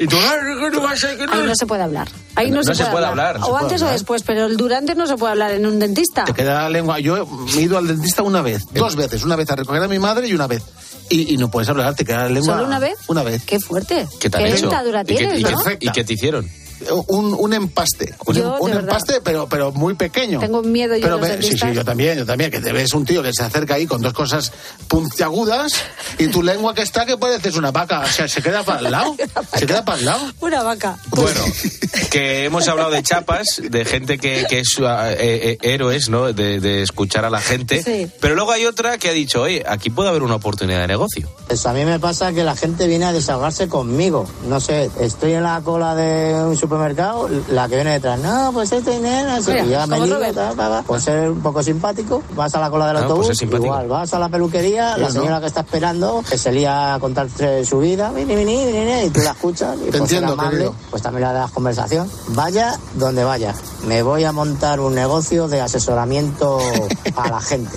Y 0.00 0.06
tú, 0.06 0.16
"Ay, 0.16 0.38
que 0.58 0.70
no 0.76 0.82
va 0.82 0.90
a 0.92 0.96
ser, 0.96 1.16
que 1.18 1.26
no". 1.26 1.32
Ahí 1.34 1.42
no 1.46 1.54
se 1.54 1.66
puede 1.66 1.82
hablar. 1.82 2.08
Ahí 2.34 2.50
no, 2.50 2.56
No 2.56 2.62
se, 2.64 2.74
se 2.74 2.82
puede, 2.84 2.92
puede 2.92 3.06
hablar. 3.06 3.36
O 3.36 3.50
puede 3.50 3.62
antes 3.64 3.82
o 3.82 3.86
después, 3.86 4.22
pero 4.22 4.46
el 4.46 4.56
durante 4.56 4.94
no 4.94 5.06
se 5.06 5.16
puede 5.16 5.32
hablar 5.32 5.52
en 5.52 5.66
un 5.66 5.78
dentista. 5.78 6.24
Te 6.24 6.32
queda 6.32 6.62
la 6.62 6.68
lengua. 6.70 6.98
Yo 7.00 7.28
he 7.56 7.60
ido 7.60 7.76
al 7.78 7.86
dentista 7.86 8.22
una 8.22 8.40
vez, 8.42 8.64
dos 8.72 8.96
veces. 8.96 9.22
Una 9.24 9.36
vez 9.36 9.50
a 9.50 9.56
recoger 9.56 9.82
a 9.82 9.88
mi 9.88 9.98
madre 9.98 10.26
y 10.26 10.32
una 10.34 10.46
vez. 10.46 10.62
Y, 11.10 11.34
y 11.34 11.36
no 11.36 11.50
puedes 11.50 11.68
hablar, 11.68 11.94
te 11.96 12.04
queda 12.04 12.24
la 12.24 12.28
lengua. 12.30 12.54
¿Solo 12.54 12.66
una 12.66 12.78
vez? 12.78 12.94
Una 13.08 13.22
vez. 13.24 13.42
Qué 13.44 13.58
fuerte. 13.60 14.06
¿Qué 14.20 14.30
te 14.30 14.38
han 14.38 14.46
hecho? 14.46 14.68
dentadura 14.68 15.02
¿Y 15.02 15.04
qué- 15.06 15.14
tienes, 15.16 15.42
qué-? 15.64 15.76
¿Y 15.80 15.90
qué 15.90 16.04
te 16.04 16.12
hicieron? 16.14 16.48
Un, 17.08 17.34
un 17.38 17.52
empaste. 17.54 18.14
Un, 18.26 18.34
Yo, 18.34 18.56
un 18.60 18.70
de 18.70 18.76
verdad. 18.76 18.90
empaste, 18.96 19.20
pero, 19.22 19.48
pero 19.48 19.72
muy 19.72 19.94
pequeño. 19.94 20.40
Tengo 20.40 20.62
miedo 20.62 20.96
yo 20.96 21.02
Pero 21.02 21.18
ve- 21.18 21.42
sí, 21.42 21.52
sí, 21.56 21.66
yo 21.72 21.84
también, 21.84 22.18
yo 22.18 22.26
también. 22.26 22.50
Que 22.50 22.60
te 22.60 22.72
ves 22.72 22.92
un 22.94 23.04
tío 23.04 23.22
que 23.22 23.32
se 23.32 23.42
acerca 23.42 23.74
ahí 23.74 23.86
con 23.86 24.00
dos 24.02 24.12
cosas 24.12 24.52
puntiagudas 24.88 25.72
y 26.18 26.28
tu 26.28 26.42
lengua 26.42 26.74
que 26.74 26.82
está 26.82 27.06
que 27.06 27.16
pareces 27.16 27.56
una 27.56 27.70
vaca. 27.70 28.00
O 28.00 28.06
sea, 28.08 28.28
se 28.28 28.42
queda 28.42 28.62
para 28.62 28.80
el 28.80 28.90
lado. 28.90 29.16
Se 29.58 29.66
queda 29.66 29.84
para 29.84 29.98
el 29.98 30.04
lado. 30.06 30.20
Una 30.40 30.62
vaca. 30.62 30.98
Bueno, 31.08 31.40
que 32.10 32.44
hemos 32.44 32.66
hablado 32.68 32.90
de 32.90 33.02
chapas, 33.02 33.60
de 33.62 33.84
gente 33.84 34.18
que, 34.18 34.46
que 34.48 34.60
es 34.60 34.76
eh, 34.78 35.16
eh, 35.18 35.58
héroes, 35.62 36.08
¿no? 36.08 36.32
De, 36.32 36.60
de 36.60 36.82
escuchar 36.82 37.24
a 37.24 37.30
la 37.30 37.40
gente. 37.40 37.82
Sí. 37.82 38.10
Pero 38.20 38.34
luego 38.34 38.52
hay 38.52 38.64
otra 38.66 38.98
que 38.98 39.08
ha 39.08 39.12
dicho, 39.12 39.42
oye, 39.42 39.62
aquí 39.66 39.90
puede 39.90 40.08
haber 40.08 40.22
una 40.22 40.36
oportunidad 40.36 40.80
de 40.80 40.86
negocio. 40.86 41.28
Pues 41.46 41.64
a 41.66 41.72
mí 41.72 41.84
me 41.84 41.98
pasa 41.98 42.32
que 42.32 42.44
la 42.44 42.56
gente 42.56 42.86
viene 42.86 43.04
a 43.06 43.12
desahogarse 43.12 43.68
conmigo. 43.68 44.28
No 44.48 44.60
sé, 44.60 44.90
estoy 45.00 45.32
en 45.32 45.42
la 45.42 45.60
cola 45.62 45.94
de 45.94 46.34
un 46.44 46.56
supermercado, 46.70 47.28
la 47.48 47.68
que 47.68 47.74
viene 47.74 47.92
detrás, 47.92 48.18
no, 48.20 48.50
pues 48.52 48.70
este 48.70 49.00
Mira, 49.00 49.40
y 49.40 49.68
ya 49.68 49.86
me 49.88 50.00
digo, 50.00 50.18
por 50.86 51.00
ser 51.00 51.30
un 51.30 51.40
poco 51.40 51.62
simpático, 51.62 52.22
vas 52.36 52.54
a 52.54 52.60
la 52.60 52.70
cola 52.70 52.86
del 52.86 52.96
Ah, 52.98 53.00
pues 53.08 53.28
autobús, 53.28 53.42
igual, 53.42 53.88
vas 53.88 54.14
a 54.14 54.18
la 54.20 54.28
peluquería, 54.28 54.96
la 54.96 55.08
¿no? 55.08 55.12
señora 55.12 55.40
que 55.40 55.46
está 55.46 55.60
esperando, 55.60 56.22
que 56.28 56.38
se 56.38 56.52
lía 56.52 56.94
a 56.94 57.00
contarte 57.00 57.64
su 57.64 57.80
vida, 57.80 58.10
vini, 58.12 58.36
vini, 58.36 58.66
vini, 58.66 59.02
y 59.06 59.10
tú 59.10 59.20
la 59.20 59.32
escuchas, 59.32 59.76
y 59.80 59.90
Te 59.90 59.98
por 59.98 60.08
ser 60.08 60.18
entiendo, 60.18 60.32
amable, 60.34 60.70
pues 60.90 61.02
también 61.02 61.26
le 61.26 61.34
das 61.34 61.50
conversación. 61.50 62.08
Vaya 62.28 62.78
donde 62.94 63.24
vaya, 63.24 63.52
me 63.86 64.02
voy 64.02 64.22
a 64.22 64.30
montar 64.32 64.78
un 64.78 64.94
negocio 64.94 65.48
de 65.48 65.60
asesoramiento 65.60 66.60
a 67.16 67.30
la 67.30 67.40
gente. 67.40 67.76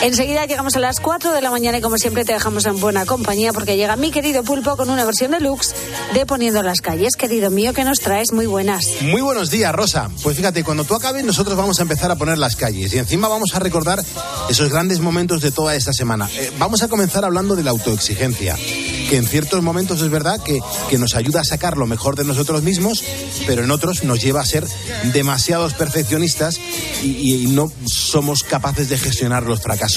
Enseguida 0.02 0.46
llegamos 0.46 0.74
a 0.74 0.80
las 0.80 0.98
4 0.98 1.32
de 1.32 1.40
la 1.40 1.52
mañana 1.52 1.78
y 1.78 1.80
como 1.80 1.96
siempre 1.96 2.24
te 2.24 2.32
dejamos 2.32 2.66
en 2.66 2.80
buena 2.80 3.06
compañía 3.06 3.52
porque 3.52 3.76
llega 3.76 3.94
mi 3.94 4.10
querido 4.10 4.42
Pulpo 4.42 4.76
con 4.76 4.90
una 4.90 5.04
versión 5.04 5.30
deluxe 5.30 5.76
de 6.12 6.26
Poniendo 6.26 6.60
las 6.64 6.80
calles. 6.80 7.14
Querido 7.14 7.50
mío, 7.50 7.72
que 7.72 7.84
nos 7.84 8.00
traes 8.00 8.32
muy 8.32 8.46
buenas. 8.46 8.84
Muy 9.02 9.20
buenos 9.20 9.52
días, 9.52 9.72
Rosa. 9.72 10.10
Pues 10.24 10.36
fíjate, 10.36 10.64
cuando 10.64 10.82
tú 10.82 10.96
acabes, 10.96 11.24
nosotros 11.24 11.56
vamos 11.56 11.78
a 11.78 11.82
empezar 11.82 12.10
a 12.10 12.16
poner 12.16 12.36
las 12.36 12.56
calles 12.56 12.92
y 12.92 12.98
encima 12.98 13.28
vamos 13.28 13.54
a 13.54 13.60
recordar 13.60 14.04
esos 14.50 14.70
grandes 14.70 14.98
momentos 14.98 15.40
de 15.40 15.52
toda 15.52 15.76
esta 15.76 15.92
semana. 15.92 16.28
Eh, 16.34 16.50
vamos 16.58 16.82
a 16.82 16.88
comenzar 16.88 17.24
hablando 17.24 17.54
de 17.54 17.62
la 17.62 17.70
autoexigencia, 17.70 18.56
que 18.56 19.16
en 19.16 19.24
ciertos 19.24 19.62
momentos 19.62 20.00
es 20.00 20.10
verdad 20.10 20.42
que, 20.42 20.58
que 20.90 20.98
nos 20.98 21.14
ayuda 21.14 21.42
a 21.42 21.44
sacar 21.44 21.76
lo 21.76 21.86
mejor 21.86 22.16
de 22.16 22.24
nosotros 22.24 22.64
mismos, 22.64 23.04
pero 23.46 23.62
en 23.62 23.70
otros 23.70 24.02
nos 24.02 24.20
lleva 24.20 24.40
a 24.40 24.46
ser 24.46 24.66
demasiados 25.12 25.74
perfeccionistas 25.74 26.58
y, 27.04 27.44
y 27.44 27.46
no 27.46 27.70
somos 27.86 28.42
capaces 28.42 28.88
de 28.88 28.98
gestionar 28.98 29.44
los 29.44 29.60
fracasos. 29.60 29.91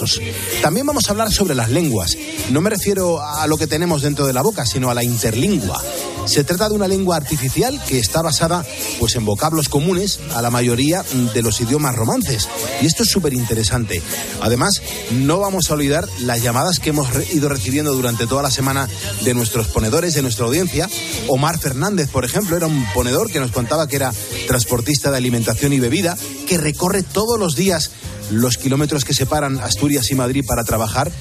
También 0.62 0.86
vamos 0.86 1.08
a 1.08 1.12
hablar 1.12 1.32
sobre 1.32 1.56
las 1.56 1.70
lenguas. 1.70 2.18
No 2.52 2.62
me 2.62 2.70
refiero 2.70 3.22
a 3.22 3.48
lo 3.48 3.58
que 3.58 3.68
tenemos 3.68 4.02
dentro 4.02 4.26
de 4.26 4.34
la 4.34 4.41
boca, 4.41 4.66
sino 4.66 4.89
a 4.89 4.93
la 4.93 5.04
interlingua. 5.04 5.82
Se 6.26 6.43
trata 6.43 6.70
de 6.70 6.76
una 6.76 6.88
lengua 6.88 7.16
artificial 7.16 7.80
que 7.88 8.00
está 8.00 8.22
basada 8.22 8.66
pues, 9.00 9.16
en 9.16 9.26
vocablos 9.26 9.70
comunes 9.70 10.20
a 10.34 10.41
la 10.41 10.50
mayoría 10.50 11.06
de 11.34 11.41
los 11.41 11.62
idiomas 11.62 11.96
romances. 11.96 12.50
Y 12.82 12.88
esto 12.88 13.04
es 13.04 13.10
súper 13.10 13.34
interesante. 13.34 14.02
Además, 14.41 14.82
no 15.12 15.39
vamos 15.39 15.70
a 15.70 15.76
olvidar 15.76 16.08
las 16.22 16.41
llamadas 16.41 16.80
que 16.80 16.89
hemos 16.89 17.08
ido 17.32 17.48
recibiendo 17.48 17.93
durante 17.93 18.26
toda 18.26 18.41
la 18.41 18.52
semana 18.52 18.89
de 19.24 19.34
nuestros 19.34 19.68
ponedores, 19.68 20.16
de 20.16 20.24
nuestra 20.24 20.46
audiencia. 20.46 20.89
Omar 21.28 21.60
Fernández, 21.60 22.10
por 22.10 22.26
ejemplo, 22.26 22.58
era 22.58 22.68
un 22.68 22.86
ponedor 22.93 23.32
que 23.32 23.39
nos 23.39 23.52
contaba 23.52 23.88
que 23.88 23.98
era 23.98 24.12
transportista 24.48 25.12
de 25.12 25.18
alimentación 25.18 25.74
y 25.74 25.80
bebida, 25.80 26.18
que 26.48 26.58
recorre 26.58 27.04
todos 27.04 27.39
los 27.39 27.56
días 27.56 27.91
los 28.32 28.57
kilómetros 28.57 29.05
que 29.05 29.13
separan 29.13 29.59
Asturias 29.59 30.09
y 30.11 30.15
Madrid 30.15 30.43
para 30.47 30.63
trabajar. 30.63 31.11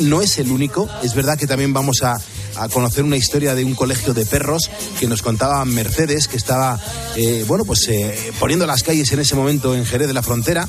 No 0.00 0.22
es 0.22 0.38
el 0.38 0.50
único. 0.50 0.88
Es 1.02 1.14
verdad 1.14 1.38
que 1.38 1.46
también 1.46 1.72
vamos 1.72 2.02
a, 2.02 2.16
a 2.56 2.68
conocer 2.68 3.04
una 3.04 3.16
historia 3.16 3.54
de 3.54 3.64
un 3.64 3.74
colegio 3.74 4.14
de 4.14 4.24
perros 4.26 4.70
que 4.98 5.06
nos 5.06 5.22
contaba 5.22 5.64
Mercedes, 5.64 6.28
que 6.28 6.36
estaba, 6.36 6.80
eh, 7.16 7.44
bueno, 7.46 7.64
pues 7.64 7.88
eh, 7.88 8.32
poniendo 8.38 8.66
las 8.66 8.82
calles 8.82 9.10
en 9.12 9.20
ese 9.20 9.34
momento 9.34 9.74
en 9.74 9.84
Jerez 9.84 10.08
de 10.08 10.14
la 10.14 10.22
Frontera. 10.22 10.68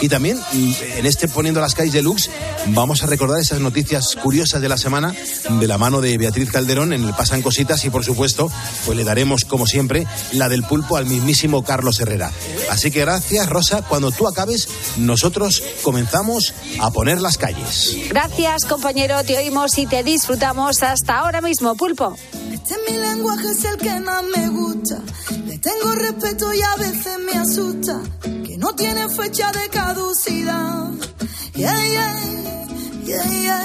Y 0.00 0.08
también 0.08 0.38
mm, 0.38 0.72
en 0.98 1.06
este 1.06 1.28
Poniendo 1.28 1.60
las 1.60 1.74
calles 1.74 1.92
deluxe 1.92 2.30
vamos 2.68 3.02
a 3.02 3.06
recordar 3.06 3.40
esas 3.40 3.58
noticias 3.58 4.14
curiosas 4.22 4.60
de 4.60 4.68
la 4.68 4.78
semana 4.78 5.14
de 5.48 5.66
la 5.66 5.78
mano 5.78 6.00
de 6.00 6.16
Beatriz 6.16 6.50
Calderón 6.50 6.92
en 6.92 7.02
el 7.04 7.12
Pasan 7.12 7.42
Cositas 7.42 7.84
y 7.84 7.90
por 7.90 8.04
supuesto 8.04 8.50
pues 8.86 8.96
le 8.96 9.04
daremos 9.04 9.44
como 9.44 9.66
siempre 9.66 10.06
la 10.32 10.48
del 10.48 10.62
pulpo 10.62 10.96
al 10.96 11.06
mismísimo 11.06 11.64
Carlos 11.64 11.98
Herrera. 11.98 12.30
Así 12.70 12.90
que 12.90 13.00
gracias 13.00 13.48
Rosa, 13.48 13.82
cuando 13.82 14.12
tú 14.12 14.28
acabes 14.28 14.68
nosotros 14.96 15.62
comenzamos 15.82 16.54
a 16.80 16.90
poner 16.90 17.20
las 17.20 17.36
calles. 17.36 17.96
Gracias, 18.08 18.64
compañero. 18.64 19.24
Te 19.24 19.36
oímos 19.36 19.76
y 19.78 19.86
te 19.86 20.04
disfrutamos 20.04 20.82
hasta 20.82 21.18
ahora 21.18 21.23
mismo, 21.42 21.74
Pulpo. 21.74 22.14
Este 22.52 22.74
es 22.74 22.80
mi 22.92 22.98
lenguaje, 22.98 23.50
es 23.50 23.64
el 23.64 23.76
que 23.78 24.00
más 24.00 24.22
me 24.36 24.48
gusta. 24.48 25.00
Le 25.46 25.58
tengo 25.58 25.92
respeto 25.92 26.52
y 26.54 26.62
a 26.62 26.76
veces 26.76 27.18
me 27.18 27.32
asusta. 27.32 28.00
Que 28.46 28.56
no 28.58 28.74
tiene 28.74 29.08
fecha 29.08 29.50
de 29.52 29.68
caducidad. 29.68 30.90
Yeah, 31.54 31.74
yeah, 31.86 32.20
yeah, 33.04 33.24
yeah. 33.42 33.64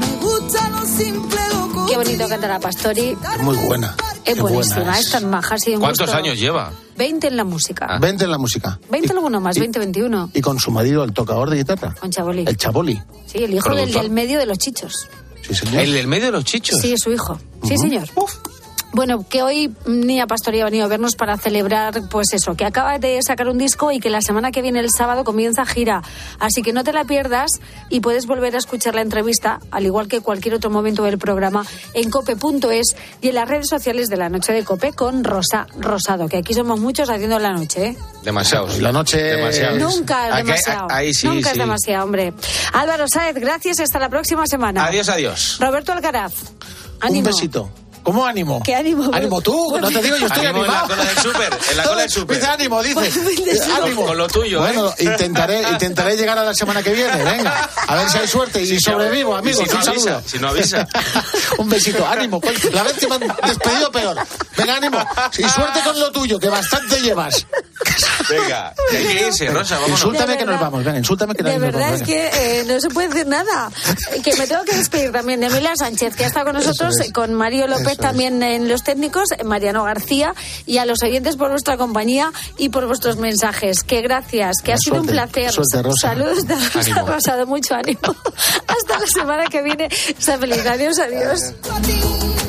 Me 0.00 0.16
gusta 0.22 0.68
lo 0.70 0.86
simple, 0.86 1.40
lo 1.52 1.86
Qué 1.86 1.96
bonito 1.96 2.28
canta 2.28 2.48
la 2.48 2.60
Pastori. 2.60 3.16
Muy 3.42 3.56
buena. 3.56 3.94
Es 4.24 4.34
Qué 4.34 4.40
buenísima, 4.42 4.76
buena 4.76 4.98
es 4.98 5.10
tan 5.10 5.30
maja. 5.30 5.56
un 5.66 5.80
¿Cuántos 5.80 6.06
gusto. 6.06 6.16
años 6.16 6.38
lleva? 6.38 6.72
20 6.96 7.26
en 7.28 7.36
la 7.36 7.44
música. 7.44 7.98
20 8.00 8.24
en 8.24 8.30
la 8.30 8.38
música. 8.38 8.78
20 8.90 9.12
alguno 9.12 9.40
más, 9.40 9.56
y- 9.56 9.60
20, 9.60 9.78
21. 9.78 10.30
Y 10.34 10.40
con 10.42 10.58
su 10.60 10.70
marido, 10.70 11.02
el 11.04 11.12
tocador 11.12 11.48
de 11.50 11.56
guitarra. 11.56 11.94
Con 11.98 12.10
Chaboli. 12.10 12.44
El 12.46 12.56
Chaboli. 12.56 13.02
Sí, 13.26 13.38
el 13.38 13.54
hijo 13.54 13.74
del, 13.74 13.92
del 13.92 14.10
medio 14.10 14.38
de 14.38 14.46
los 14.46 14.58
chichos. 14.58 15.08
Sí, 15.50 15.66
señor. 15.66 15.82
¿El 15.82 15.92
del 15.92 16.06
medio 16.06 16.26
de 16.26 16.32
los 16.32 16.44
chichos? 16.44 16.80
Sí, 16.80 16.92
es 16.92 17.00
su 17.02 17.12
hijo. 17.12 17.38
Sí, 17.66 17.76
señor. 17.76 18.08
Bueno, 18.92 19.24
que 19.28 19.42
hoy 19.42 19.72
Nia 19.86 20.26
Pastori 20.26 20.60
ha 20.60 20.64
venido 20.64 20.84
a 20.84 20.88
vernos 20.88 21.14
para 21.14 21.36
celebrar, 21.36 21.94
pues 22.10 22.32
eso, 22.32 22.56
que 22.56 22.64
acaba 22.64 22.98
de 22.98 23.20
sacar 23.24 23.46
un 23.48 23.56
disco 23.56 23.92
y 23.92 24.00
que 24.00 24.10
la 24.10 24.20
semana 24.20 24.50
que 24.50 24.62
viene, 24.62 24.80
el 24.80 24.88
sábado, 24.90 25.22
comienza 25.22 25.64
gira. 25.64 26.02
Así 26.40 26.62
que 26.62 26.72
no 26.72 26.82
te 26.82 26.92
la 26.92 27.04
pierdas 27.04 27.50
y 27.88 28.00
puedes 28.00 28.26
volver 28.26 28.56
a 28.56 28.58
escuchar 28.58 28.96
la 28.96 29.02
entrevista, 29.02 29.60
al 29.70 29.86
igual 29.86 30.08
que 30.08 30.20
cualquier 30.20 30.54
otro 30.54 30.70
momento 30.70 31.04
del 31.04 31.18
programa, 31.18 31.64
en 31.94 32.10
cope.es 32.10 32.96
y 33.20 33.28
en 33.28 33.34
las 33.36 33.48
redes 33.48 33.68
sociales 33.68 34.08
de 34.08 34.16
la 34.16 34.28
noche 34.28 34.52
de 34.52 34.64
Cope 34.64 34.92
con 34.92 35.22
Rosa 35.22 35.68
Rosado, 35.78 36.28
que 36.28 36.38
aquí 36.38 36.52
somos 36.52 36.80
muchos 36.80 37.08
haciendo 37.10 37.38
la 37.38 37.52
noche, 37.52 37.86
¿eh? 37.86 37.96
Demasiados. 38.24 38.78
La 38.80 38.90
noche- 38.90 39.18
Demasiados. 39.22 39.78
Nunca 39.78 40.36
demasiado. 40.36 40.88
Ahí 40.90 41.14
sí, 41.14 41.28
Nunca 41.28 41.52
es 41.52 41.58
demasiado, 41.58 42.04
hombre. 42.04 42.32
Álvaro 42.72 43.06
Sáez, 43.08 43.36
gracias. 43.36 43.78
Hasta 43.78 43.98
la 44.00 44.08
próxima 44.08 44.46
semana. 44.48 44.84
Adiós, 44.84 45.08
adiós. 45.08 45.58
Roberto 45.60 45.92
Alcaraz. 45.92 46.32
Un 47.08 47.22
besito. 47.22 47.70
¿Cómo 48.02 48.24
ánimo? 48.26 48.62
¿Qué 48.64 48.74
ánimo? 48.74 49.10
Ánimo 49.12 49.40
tú, 49.40 49.70
Bueno. 49.70 49.88
no 49.90 49.96
te 49.96 50.02
digo, 50.02 50.16
yo 50.16 50.26
estoy 50.26 50.46
Ánimo 50.46 50.64
en 50.64 50.70
la 50.70 50.80
animado. 50.80 50.96
cola 50.96 51.04
del 51.10 51.18
súper, 51.18 51.58
en 51.70 51.76
la 51.76 51.82
cola 51.84 52.00
del 52.02 52.10
súper. 52.10 52.36
Dice 52.38 52.48
ánimo, 52.50 52.82
dice. 52.82 53.00
De 53.00 53.52
Eh, 53.52 53.60
ánimo. 53.82 54.06
Con 54.06 54.16
lo 54.18 54.28
tuyo, 54.28 54.58
¿eh? 54.58 54.72
Bueno, 54.72 54.94
intentaré, 54.98 55.62
intentaré 55.70 56.16
llegar 56.16 56.38
a 56.38 56.44
la 56.44 56.54
semana 56.54 56.82
que 56.82 56.92
viene, 56.92 57.22
venga. 57.24 57.68
A 57.86 57.94
ver 57.96 58.08
si 58.10 58.18
hay 58.18 58.26
suerte 58.28 58.62
y 58.62 58.66
sí, 58.66 58.80
sobrevivo, 58.80 59.36
amigos. 59.36 59.64
si 59.64 59.70
no 59.70 59.76
un 59.78 59.84
saludo. 59.84 60.10
avisa, 60.16 60.28
si 60.28 60.38
no 60.38 60.48
avisa. 60.48 60.88
un 61.58 61.68
besito, 61.68 62.06
ánimo. 62.06 62.40
coño. 62.40 62.58
La 62.72 62.82
vez 62.82 62.94
que 62.94 63.06
me 63.06 63.14
han 63.16 63.20
despedido 63.46 63.92
peor. 63.92 64.16
Venga, 64.56 64.76
ánimo. 64.76 64.98
Y 65.38 65.42
suerte 65.48 65.80
con 65.84 65.98
lo 66.00 66.10
tuyo, 66.12 66.38
que 66.38 66.48
bastante 66.48 67.00
llevas. 67.00 67.46
Venga, 68.28 68.74
que 68.90 68.96
hay 68.96 69.06
que 69.06 69.26
irse, 69.26 69.46
Rosa, 69.48 69.74
vámonos. 69.76 69.98
Insúltame 70.00 70.32
De 70.32 70.38
que 70.38 70.44
nos 70.44 70.54
verdad. 70.54 70.66
vamos, 70.70 70.84
venga, 70.84 70.98
insúltame 70.98 71.34
que 71.34 71.42
De 71.42 71.52
nos 71.52 71.60
verdad 71.60 71.80
vamos. 71.80 72.00
es 72.02 72.06
venga. 72.06 72.30
que 72.30 72.60
eh, 72.60 72.64
no 72.66 72.80
se 72.80 72.88
puede 72.90 73.08
decir 73.08 73.26
nada. 73.26 73.70
Que 74.22 74.36
me 74.36 74.46
tengo 74.46 74.64
que 74.64 74.76
despedir 74.76 75.12
también 75.12 75.40
de 75.40 75.46
Emilia 75.46 75.72
Sánchez, 75.76 76.14
que 76.14 76.24
ha 76.24 76.26
estado 76.28 76.46
con 76.46 76.54
nosotros, 76.56 76.98
es. 77.00 77.12
con 77.12 77.32
Mario 77.34 77.66
López 77.66 77.89
Eso 77.92 78.02
es. 78.02 78.06
también 78.08 78.42
en 78.42 78.68
los 78.68 78.82
técnicos, 78.82 79.24
Mariano 79.44 79.84
García, 79.84 80.34
y 80.66 80.78
a 80.78 80.86
los 80.86 81.02
oyentes 81.02 81.36
por 81.36 81.50
vuestra 81.50 81.76
compañía 81.76 82.32
y 82.58 82.68
por 82.70 82.86
vuestros 82.86 83.16
mensajes. 83.16 83.82
Que 83.82 84.02
gracias, 84.02 84.56
que 84.62 84.72
ha 84.72 84.76
La 84.76 84.78
sido 84.78 85.00
un 85.00 85.06
placer. 85.06 85.52
suerte, 85.52 85.82
Rosa. 85.82 86.08
Saludos 86.08 86.46
de 86.46 86.54
Rosa 86.54 86.80
Ánimo. 86.80 87.06
Rosado, 87.06 87.46
mucho 87.46 87.74
ánimo. 87.74 87.98
Hasta 88.66 88.98
la 88.98 89.06
semana 89.06 89.44
que 89.46 89.62
viene. 89.62 89.88
Feliz. 89.90 90.66
Adiós, 90.66 90.98
adiós. 90.98 92.39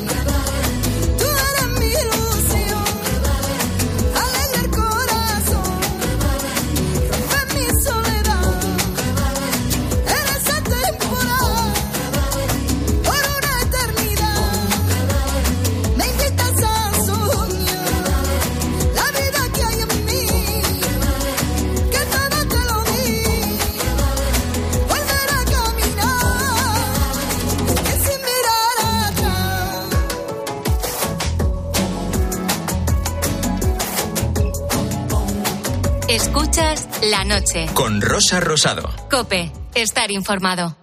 Escuchas 36.72 37.10
la 37.10 37.24
noche. 37.24 37.66
Con 37.74 38.00
Rosa 38.00 38.40
Rosado. 38.40 38.88
Cope, 39.10 39.52
estar 39.74 40.10
informado. 40.10 40.76